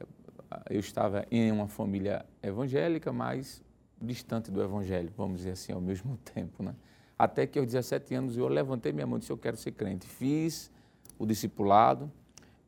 eu 0.70 0.80
estava 0.80 1.26
em 1.32 1.52
uma 1.52 1.68
família 1.68 2.24
evangélica, 2.42 3.12
mas 3.12 3.64
distante 4.00 4.52
do 4.52 4.62
evangelho, 4.62 5.12
vamos 5.18 5.38
dizer 5.38 5.52
assim, 5.52 5.74
ao 5.74 5.82
mesmo 5.82 6.16
tempo. 6.36 6.62
Né? 6.62 6.76
Até 7.18 7.48
que 7.48 7.58
aos 7.58 7.68
17 7.68 8.14
anos 8.14 8.38
eu 8.38 8.48
levantei 8.48 8.94
minha 8.94 9.08
mão 9.08 9.18
e 9.18 9.20
disse, 9.20 9.32
eu 9.32 9.38
quero 9.38 9.58
ser 9.58 9.72
crente. 9.72 10.06
Fiz 10.06 10.72
o 11.18 11.26
discipulado 11.26 12.12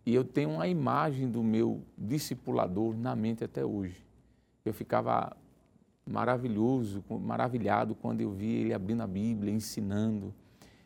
e 0.04 0.16
eu 0.16 0.24
tenho 0.24 0.50
uma 0.50 0.68
imagem 0.68 1.30
do 1.30 1.44
meu 1.44 1.84
discipulador 1.96 2.98
na 2.98 3.16
mente 3.16 3.44
até 3.44 3.64
hoje. 3.64 4.04
Eu 4.66 4.74
ficava 4.74 5.38
maravilhoso, 6.06 7.04
maravilhado 7.10 7.96
quando 7.96 8.22
eu 8.22 8.32
vi 8.32 8.58
ele 8.58 8.74
abrindo 8.74 9.02
a 9.02 9.08
Bíblia, 9.08 9.52
ensinando. 9.52 10.34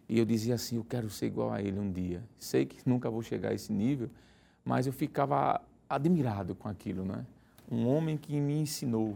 E 0.08 0.18
eu 0.18 0.26
dizia 0.26 0.56
assim: 0.56 0.78
eu 0.78 0.84
quero 0.84 1.10
ser 1.10 1.28
igual 1.28 1.52
a 1.52 1.62
ele 1.62 1.80
um 1.80 1.92
dia. 1.92 2.24
Sei 2.38 2.66
que 2.66 2.78
nunca 2.88 3.10
vou 3.10 3.22
chegar 3.22 3.50
a 3.50 3.54
esse 3.54 3.72
nível, 3.72 4.10
mas 4.64 4.88
eu 4.88 4.94
ficava 4.94 5.62
admirado 5.90 6.56
com 6.56 6.68
aquilo, 6.68 7.04
né? 7.04 7.26
Um 7.70 7.88
homem 7.88 8.18
que 8.18 8.40
me 8.40 8.58
ensinou. 8.60 9.16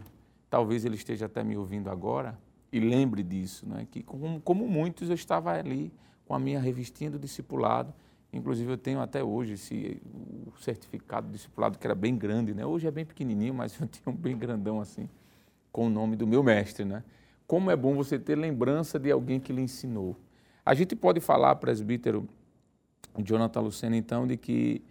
Talvez 0.50 0.84
ele 0.84 0.94
esteja 0.94 1.26
até 1.26 1.42
me 1.42 1.56
ouvindo 1.56 1.90
agora 1.90 2.38
e 2.70 2.78
lembre 2.78 3.22
disso, 3.22 3.66
né? 3.66 3.88
Que 3.90 4.02
como, 4.02 4.40
como 4.40 4.68
muitos 4.68 5.08
eu 5.08 5.14
estava 5.14 5.52
ali 5.52 5.92
com 6.26 6.34
a 6.34 6.38
minha 6.38 6.60
revistinha 6.60 7.10
do 7.10 7.18
discipulado. 7.18 7.92
Inclusive 8.32 8.72
eu 8.72 8.78
tenho 8.78 9.00
até 9.00 9.22
hoje 9.22 9.54
esse 9.54 10.00
o 10.46 10.60
certificado 10.60 11.28
do 11.28 11.32
discipulado 11.32 11.78
que 11.78 11.86
era 11.86 11.94
bem 11.94 12.16
grande, 12.16 12.54
né? 12.54 12.64
Hoje 12.64 12.86
é 12.86 12.90
bem 12.90 13.04
pequenininho, 13.04 13.54
mas 13.54 13.78
eu 13.80 13.88
tinha 13.88 14.12
um 14.12 14.16
bem 14.16 14.36
grandão 14.36 14.80
assim 14.80 15.08
com 15.74 15.88
o 15.88 15.90
nome 15.90 16.14
do 16.14 16.24
meu 16.24 16.40
mestre, 16.40 16.84
né? 16.84 17.02
Como 17.48 17.68
é 17.68 17.74
bom 17.74 17.96
você 17.96 18.16
ter 18.16 18.36
lembrança 18.36 18.96
de 18.96 19.10
alguém 19.10 19.40
que 19.40 19.52
lhe 19.52 19.60
ensinou. 19.60 20.16
A 20.64 20.72
gente 20.72 20.94
pode 20.94 21.18
falar, 21.18 21.56
presbítero 21.56 22.28
Jonathan 23.18 23.60
Lucena, 23.60 23.96
então, 23.96 24.24
de 24.24 24.36
que, 24.36 24.84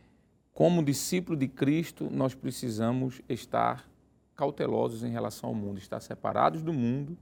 como 0.53 0.83
discípulo 0.83 1.37
de 1.37 1.47
Cristo, 1.47 2.09
nós 2.11 2.35
precisamos 2.35 3.21
estar 3.29 3.89
cautelosos 4.35 5.05
em 5.05 5.09
relação 5.09 5.51
ao 5.51 5.55
mundo, 5.55 5.77
estar 5.77 6.01
separados 6.01 6.61
do 6.61 6.73
mundo 6.73 7.17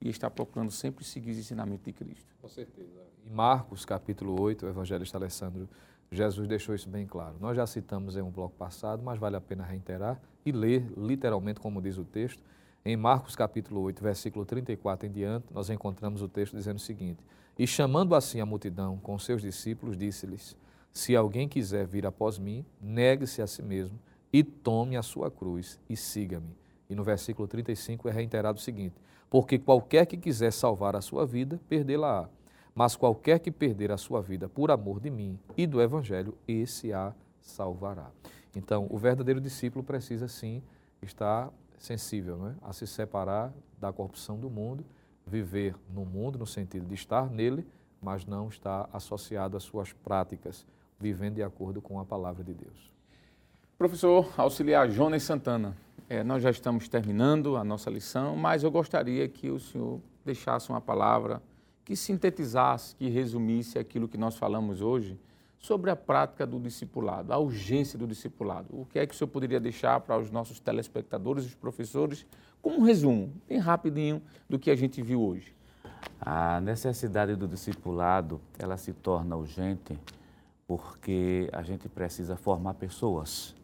e 0.00 0.08
estar 0.08 0.28
procurando 0.28 0.72
sempre 0.72 1.04
seguir 1.04 1.30
os 1.30 1.38
ensinamentos 1.38 1.84
de 1.84 1.92
Cristo. 1.92 2.34
Com 2.42 2.48
certeza. 2.48 3.00
Em 3.24 3.30
Marcos, 3.30 3.84
capítulo 3.84 4.42
8, 4.42 4.66
o 4.66 4.68
evangelista 4.68 5.16
Alessandro, 5.18 5.68
Jesus 6.10 6.48
deixou 6.48 6.74
isso 6.74 6.88
bem 6.88 7.06
claro. 7.06 7.36
Nós 7.40 7.56
já 7.56 7.64
citamos 7.64 8.16
em 8.16 8.22
um 8.22 8.30
bloco 8.32 8.56
passado, 8.56 9.04
mas 9.04 9.20
vale 9.20 9.36
a 9.36 9.40
pena 9.40 9.62
reiterar 9.62 10.20
e 10.44 10.50
ler 10.50 10.84
literalmente 10.96 11.60
como 11.60 11.80
diz 11.80 11.96
o 11.96 12.04
texto. 12.04 12.42
Em 12.86 12.98
Marcos, 12.98 13.34
capítulo 13.34 13.80
8, 13.80 14.02
versículo 14.02 14.44
34 14.44 15.08
em 15.08 15.10
diante, 15.10 15.46
nós 15.54 15.70
encontramos 15.70 16.20
o 16.20 16.28
texto 16.28 16.54
dizendo 16.54 16.76
o 16.76 16.80
seguinte: 16.80 17.24
E 17.58 17.66
chamando 17.66 18.14
assim 18.14 18.40
a 18.40 18.46
multidão 18.46 18.98
com 18.98 19.18
seus 19.18 19.40
discípulos, 19.40 19.96
disse-lhes: 19.96 20.54
Se 20.92 21.16
alguém 21.16 21.48
quiser 21.48 21.86
vir 21.86 22.04
após 22.04 22.38
mim, 22.38 22.62
negue-se 22.78 23.40
a 23.40 23.46
si 23.46 23.62
mesmo 23.62 23.98
e 24.30 24.44
tome 24.44 24.98
a 24.98 25.02
sua 25.02 25.30
cruz 25.30 25.80
e 25.88 25.96
siga-me. 25.96 26.54
E 26.90 26.94
no 26.94 27.02
versículo 27.02 27.48
35 27.48 28.06
é 28.06 28.12
reiterado 28.12 28.58
o 28.58 28.62
seguinte: 28.62 28.96
Porque 29.30 29.58
qualquer 29.58 30.04
que 30.04 30.18
quiser 30.18 30.52
salvar 30.52 30.94
a 30.94 31.00
sua 31.00 31.24
vida, 31.24 31.58
perdê-la-á. 31.66 32.28
Mas 32.74 32.96
qualquer 32.96 33.38
que 33.38 33.50
perder 33.50 33.92
a 33.92 33.96
sua 33.96 34.20
vida 34.20 34.46
por 34.46 34.70
amor 34.70 35.00
de 35.00 35.08
mim 35.08 35.38
e 35.56 35.66
do 35.66 35.80
Evangelho, 35.80 36.36
esse 36.46 36.92
a 36.92 37.14
salvará. 37.40 38.10
Então, 38.54 38.86
o 38.90 38.98
verdadeiro 38.98 39.40
discípulo 39.40 39.82
precisa 39.82 40.28
sim 40.28 40.62
estar 41.00 41.50
sensível 41.78 42.36
né? 42.36 42.56
a 42.62 42.72
se 42.72 42.86
separar 42.86 43.52
da 43.78 43.92
corrupção 43.92 44.38
do 44.38 44.48
mundo, 44.48 44.84
viver 45.26 45.74
no 45.92 46.04
mundo 46.04 46.38
no 46.38 46.46
sentido 46.46 46.86
de 46.86 46.94
estar 46.94 47.30
nele, 47.30 47.66
mas 48.00 48.26
não 48.26 48.48
estar 48.48 48.88
associado 48.92 49.56
às 49.56 49.62
suas 49.62 49.92
práticas, 49.92 50.66
vivendo 50.98 51.36
de 51.36 51.42
acordo 51.42 51.80
com 51.80 51.98
a 51.98 52.04
palavra 52.04 52.44
de 52.44 52.52
Deus. 52.52 52.92
Professor 53.78 54.32
auxiliar 54.36 54.90
Jonas 54.90 55.22
Santana, 55.22 55.76
é, 56.08 56.22
nós 56.22 56.42
já 56.42 56.50
estamos 56.50 56.88
terminando 56.88 57.56
a 57.56 57.64
nossa 57.64 57.90
lição, 57.90 58.36
mas 58.36 58.62
eu 58.62 58.70
gostaria 58.70 59.26
que 59.28 59.50
o 59.50 59.58
senhor 59.58 60.00
deixasse 60.24 60.68
uma 60.70 60.80
palavra 60.80 61.42
que 61.84 61.96
sintetizasse, 61.96 62.94
que 62.96 63.08
resumisse 63.08 63.78
aquilo 63.78 64.08
que 64.08 64.16
nós 64.16 64.36
falamos 64.36 64.80
hoje 64.80 65.18
sobre 65.64 65.90
a 65.90 65.96
prática 65.96 66.46
do 66.46 66.60
discipulado, 66.60 67.32
a 67.32 67.38
urgência 67.38 67.98
do 67.98 68.06
discipulado. 68.06 68.68
O 68.70 68.84
que 68.84 68.98
é 68.98 69.06
que 69.06 69.14
o 69.14 69.16
senhor 69.16 69.28
poderia 69.28 69.58
deixar 69.58 69.98
para 69.98 70.18
os 70.18 70.30
nossos 70.30 70.60
telespectadores 70.60 71.46
os 71.46 71.54
professores 71.54 72.26
como 72.60 72.80
um 72.80 72.82
resumo, 72.82 73.32
bem 73.48 73.56
rapidinho, 73.56 74.20
do 74.46 74.58
que 74.58 74.70
a 74.70 74.76
gente 74.76 75.00
viu 75.00 75.22
hoje? 75.22 75.56
A 76.20 76.60
necessidade 76.60 77.34
do 77.34 77.48
discipulado, 77.48 78.42
ela 78.58 78.76
se 78.76 78.92
torna 78.92 79.36
urgente 79.36 79.98
porque 80.68 81.48
a 81.50 81.62
gente 81.62 81.88
precisa 81.88 82.36
formar 82.36 82.74
pessoas 82.74 83.56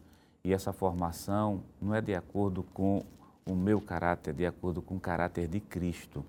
e 0.43 0.55
essa 0.55 0.73
formação 0.73 1.63
não 1.83 1.95
é 1.95 2.01
de 2.01 2.15
acordo 2.15 2.63
com 2.63 3.05
o 3.45 3.55
meu 3.55 3.79
caráter, 3.79 4.31
é 4.31 4.33
de 4.33 4.47
acordo 4.47 4.81
com 4.81 4.97
o 4.97 5.01
caráter 5.01 5.47
de 5.47 5.61
Cristo. 5.61 6.25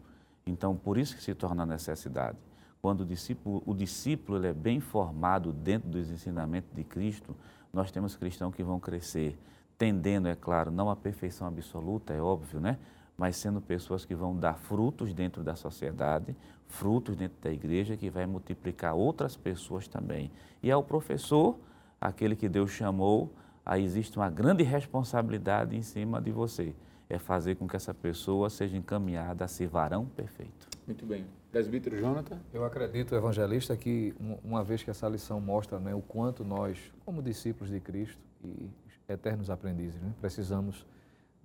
Então, 0.46 0.76
por 0.76 0.98
isso 0.98 1.16
que 1.16 1.24
se 1.24 1.34
torna 1.34 1.66
necessidade. 1.66 2.38
Quando 2.82 3.02
o 3.02 3.06
discípulo, 3.06 3.62
o 3.66 3.74
discípulo 3.74 4.40
ele 4.40 4.48
é 4.48 4.54
bem 4.54 4.80
formado 4.80 5.54
dentro 5.54 5.90
dos 5.90 6.10
ensinamentos 6.10 6.72
de 6.74 6.84
Cristo, 6.84 7.36
nós 7.72 7.92
temos 7.92 8.16
cristãos 8.16 8.56
que 8.56 8.64
vão 8.64 8.80
crescer, 8.80 9.38
tendendo, 9.78 10.28
é 10.28 10.36
claro, 10.36 10.72
não 10.72 10.90
à 10.90 10.96
perfeição 10.96 11.48
absoluta, 11.48 12.14
é 12.14 12.22
óbvio, 12.22 12.60
né? 12.60 12.78
Mas 13.18 13.36
sendo 13.36 13.62
pessoas 13.62 14.04
que 14.04 14.16
vão 14.16 14.36
dar 14.36 14.56
frutos 14.56 15.14
dentro 15.14 15.44
da 15.44 15.56
sociedade, 15.56 16.36
frutos 16.68 17.16
dentro 17.16 17.38
da 17.42 17.52
igreja, 17.52 17.96
que 17.96 18.10
vai 18.10 18.26
multiplicar 18.26 18.96
outras 18.96 19.38
pessoas 19.38 19.88
também. 19.88 20.32
E 20.64 20.72
ao 20.72 20.84
professor, 20.84 21.60
aquele 22.00 22.36
que 22.36 22.50
Deus 22.50 22.72
chamou 22.72 23.32
aí 23.66 23.84
existe 23.84 24.18
uma 24.18 24.30
grande 24.30 24.64
responsabilidade 24.64 25.76
em 25.76 25.82
cima 25.82 26.20
de 26.20 26.32
você. 26.32 26.74
É 27.10 27.20
fazer 27.20 27.56
com 27.56 27.68
que 27.68 27.76
essa 27.76 27.94
pessoa 27.94 28.50
seja 28.50 28.76
encaminhada 28.76 29.46
a 29.46 29.48
ser 29.48 29.68
varão 29.68 30.06
perfeito. 30.06 30.68
Muito 30.88 31.06
bem. 31.06 31.26
Presbítero 31.52 32.00
Jonathan? 32.00 32.40
Eu 32.54 32.64
acredito, 32.64 33.14
evangelista, 33.14 33.76
que 33.76 34.16
uma 34.42 34.64
vez 34.64 34.82
que 34.82 34.90
essa 34.90 35.08
lição 35.10 35.42
mostra 35.42 35.80
né, 35.80 35.94
o 35.94 36.02
quanto 36.02 36.46
nós, 36.46 36.80
como 37.06 37.22
discípulos 37.22 37.70
de 37.70 37.80
Cristo 37.82 38.18
e 38.42 38.70
eternos 39.08 39.50
aprendizes, 39.50 40.00
né, 40.02 40.14
precisamos 40.22 40.86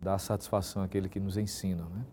dar 0.01 0.19
satisfação 0.19 0.83
àquele 0.83 1.09
que 1.09 1.19
nos 1.19 1.37
ensina. 1.37 1.83
Né? 1.83 2.05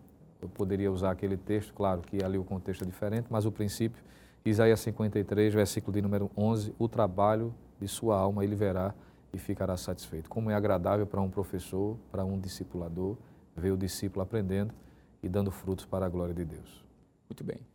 Eu 0.42 0.48
poderia 0.48 0.90
usar 0.90 1.12
aquele 1.12 1.36
texto, 1.36 1.72
claro 1.72 2.00
que 2.02 2.22
ali 2.24 2.36
o 2.36 2.42
contexto 2.42 2.82
é 2.82 2.84
diferente, 2.84 3.28
mas 3.30 3.46
o 3.46 3.52
princípio, 3.52 4.02
Isaías 4.44 4.80
53, 4.80 5.54
versículo 5.54 5.94
de 5.94 6.02
número 6.02 6.28
11, 6.36 6.74
o 6.76 6.88
trabalho 6.88 7.54
de 7.80 7.86
sua 7.86 8.18
alma 8.18 8.42
ele 8.42 8.56
verá 8.56 8.92
e 9.32 9.38
ficará 9.38 9.76
satisfeito. 9.76 10.28
Como 10.28 10.50
é 10.50 10.54
agradável 10.54 11.06
para 11.06 11.20
um 11.20 11.30
professor, 11.30 11.96
para 12.10 12.24
um 12.24 12.40
discipulador, 12.40 13.16
ver 13.56 13.70
o 13.70 13.76
discípulo 13.76 14.22
aprendendo 14.22 14.74
e 15.22 15.28
dando 15.28 15.52
frutos 15.52 15.84
para 15.84 16.06
a 16.06 16.08
glória 16.08 16.34
de 16.34 16.44
Deus. 16.44 16.84
Muito 17.28 17.44
bem. 17.44 17.73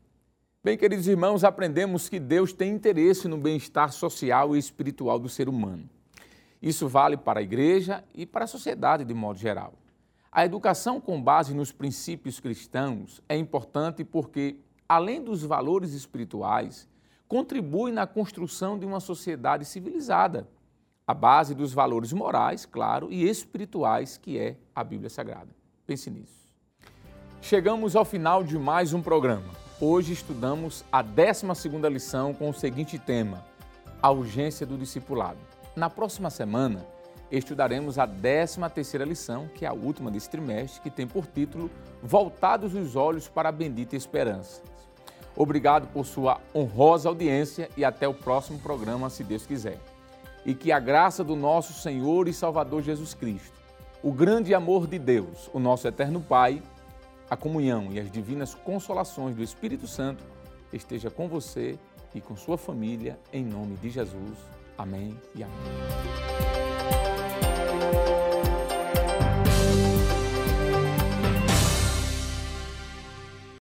Bem, 0.62 0.78
queridos 0.78 1.07
irmãos, 1.07 1.45
aprendemos 1.45 2.10
que 2.10 2.20
Deus 2.20 2.51
tem 2.51 2.74
interesse 2.74 3.30
no 3.30 3.38
bem-estar 3.38 3.93
social 3.93 4.53
e 4.53 4.60
espiritual 4.60 5.18
do 5.18 5.30
ser 5.30 5.47
humano. 5.47 5.89
Isso 6.62 6.86
vale 6.86 7.16
para 7.16 7.39
a 7.39 7.41
igreja 7.41 8.03
e 8.14 8.26
para 8.26 8.43
a 8.43 8.47
sociedade 8.47 9.05
de 9.05 9.14
modo 9.14 9.39
geral. 9.39 9.74
A 10.30 10.43
educação 10.43 10.99
com 10.99 11.22
base 11.22 11.53
nos 11.53 11.72
princípios 11.72 12.41
cristãos 12.41 13.22
é 13.30 13.38
importante 13.38 14.03
porque, 14.03 14.57
além 14.88 15.24
dos 15.24 15.43
valores 15.43 15.93
espirituais, 15.93 16.89
contribui 17.26 17.93
na 17.93 18.05
construção 18.05 18.78
de 18.78 18.86
uma 18.86 18.99
sociedade 18.99 19.64
civilizada 19.64 20.45
a 21.07 21.14
base 21.14 21.55
dos 21.55 21.72
valores 21.72 22.12
morais, 22.12 22.66
claro, 22.66 23.07
e 23.10 23.24
espirituais 23.30 24.18
que 24.18 24.38
é 24.38 24.57
a 24.76 24.84
Bíblia 24.84 25.10
Sagrada. 25.10 25.55
Pense 25.88 26.12
nisso. 26.12 26.49
Chegamos 27.41 27.95
ao 27.95 28.03
final 28.03 28.43
de 28.43 28.60
mais 28.60 28.93
um 28.93 29.01
programa. 29.01 29.68
Hoje 29.82 30.12
estudamos 30.12 30.84
a 30.92 31.02
12 31.02 31.46
lição 31.90 32.34
com 32.34 32.50
o 32.50 32.54
seguinte 32.54 33.00
tema: 33.00 33.46
a 34.02 34.12
urgência 34.12 34.66
do 34.66 34.78
discipulado. 34.78 35.40
Na 35.76 35.90
próxima 35.90 36.30
semana, 36.30 36.86
estudaremos 37.32 37.98
a 37.98 38.06
13 38.06 38.60
lição, 39.06 39.48
que 39.48 39.66
é 39.66 39.68
a 39.70 39.74
última 39.74 40.12
desse 40.12 40.30
trimestre, 40.30 40.82
que 40.82 40.90
tem 40.90 41.08
por 41.08 41.26
título 41.26 41.72
Voltados 42.04 42.74
os 42.74 42.96
olhos 42.96 43.28
para 43.28 43.50
a 43.50 43.54
bendita 43.54 43.96
esperança. 43.96 44.62
Obrigado 45.36 45.88
por 45.94 46.06
sua 46.06 46.42
honrosa 46.54 47.08
audiência 47.08 47.70
e 47.78 47.86
até 47.86 48.08
o 48.08 48.14
próximo 48.14 48.60
programa, 48.60 49.10
se 49.10 49.24
Deus 49.24 49.46
quiser 49.46 49.80
e 50.46 50.54
que 50.54 50.72
a 50.72 50.80
graça 50.80 51.24
do 51.24 51.36
nosso 51.36 51.74
Senhor 51.74 52.28
e 52.28 52.34
Salvador 52.34 52.82
Jesus 52.82 53.14
Cristo, 53.14 53.58
o 54.02 54.12
grande 54.12 54.54
amor 54.54 54.88
de 54.88 54.98
Deus, 54.98 55.50
o 55.54 55.60
nosso 55.60 55.88
eterno 55.88 56.22
Pai, 56.22 56.62
a 57.30 57.38
comunhão 57.38 57.90
e 57.92 58.00
as 58.00 58.12
divinas 58.12 58.56
consolações 58.56 59.36
do 59.36 59.44
Espírito 59.44 59.88
Santo 59.88 60.24
esteja 60.74 61.10
com 61.10 61.28
você 61.28 61.78
e 62.14 62.20
com 62.20 62.36
sua 62.36 62.58
família, 62.58 63.20
em 63.32 63.46
nome 63.46 63.76
de 63.78 63.90
Jesus. 63.90 64.38
Amém 64.78 65.16
e 65.36 65.44
amém. 65.44 66.49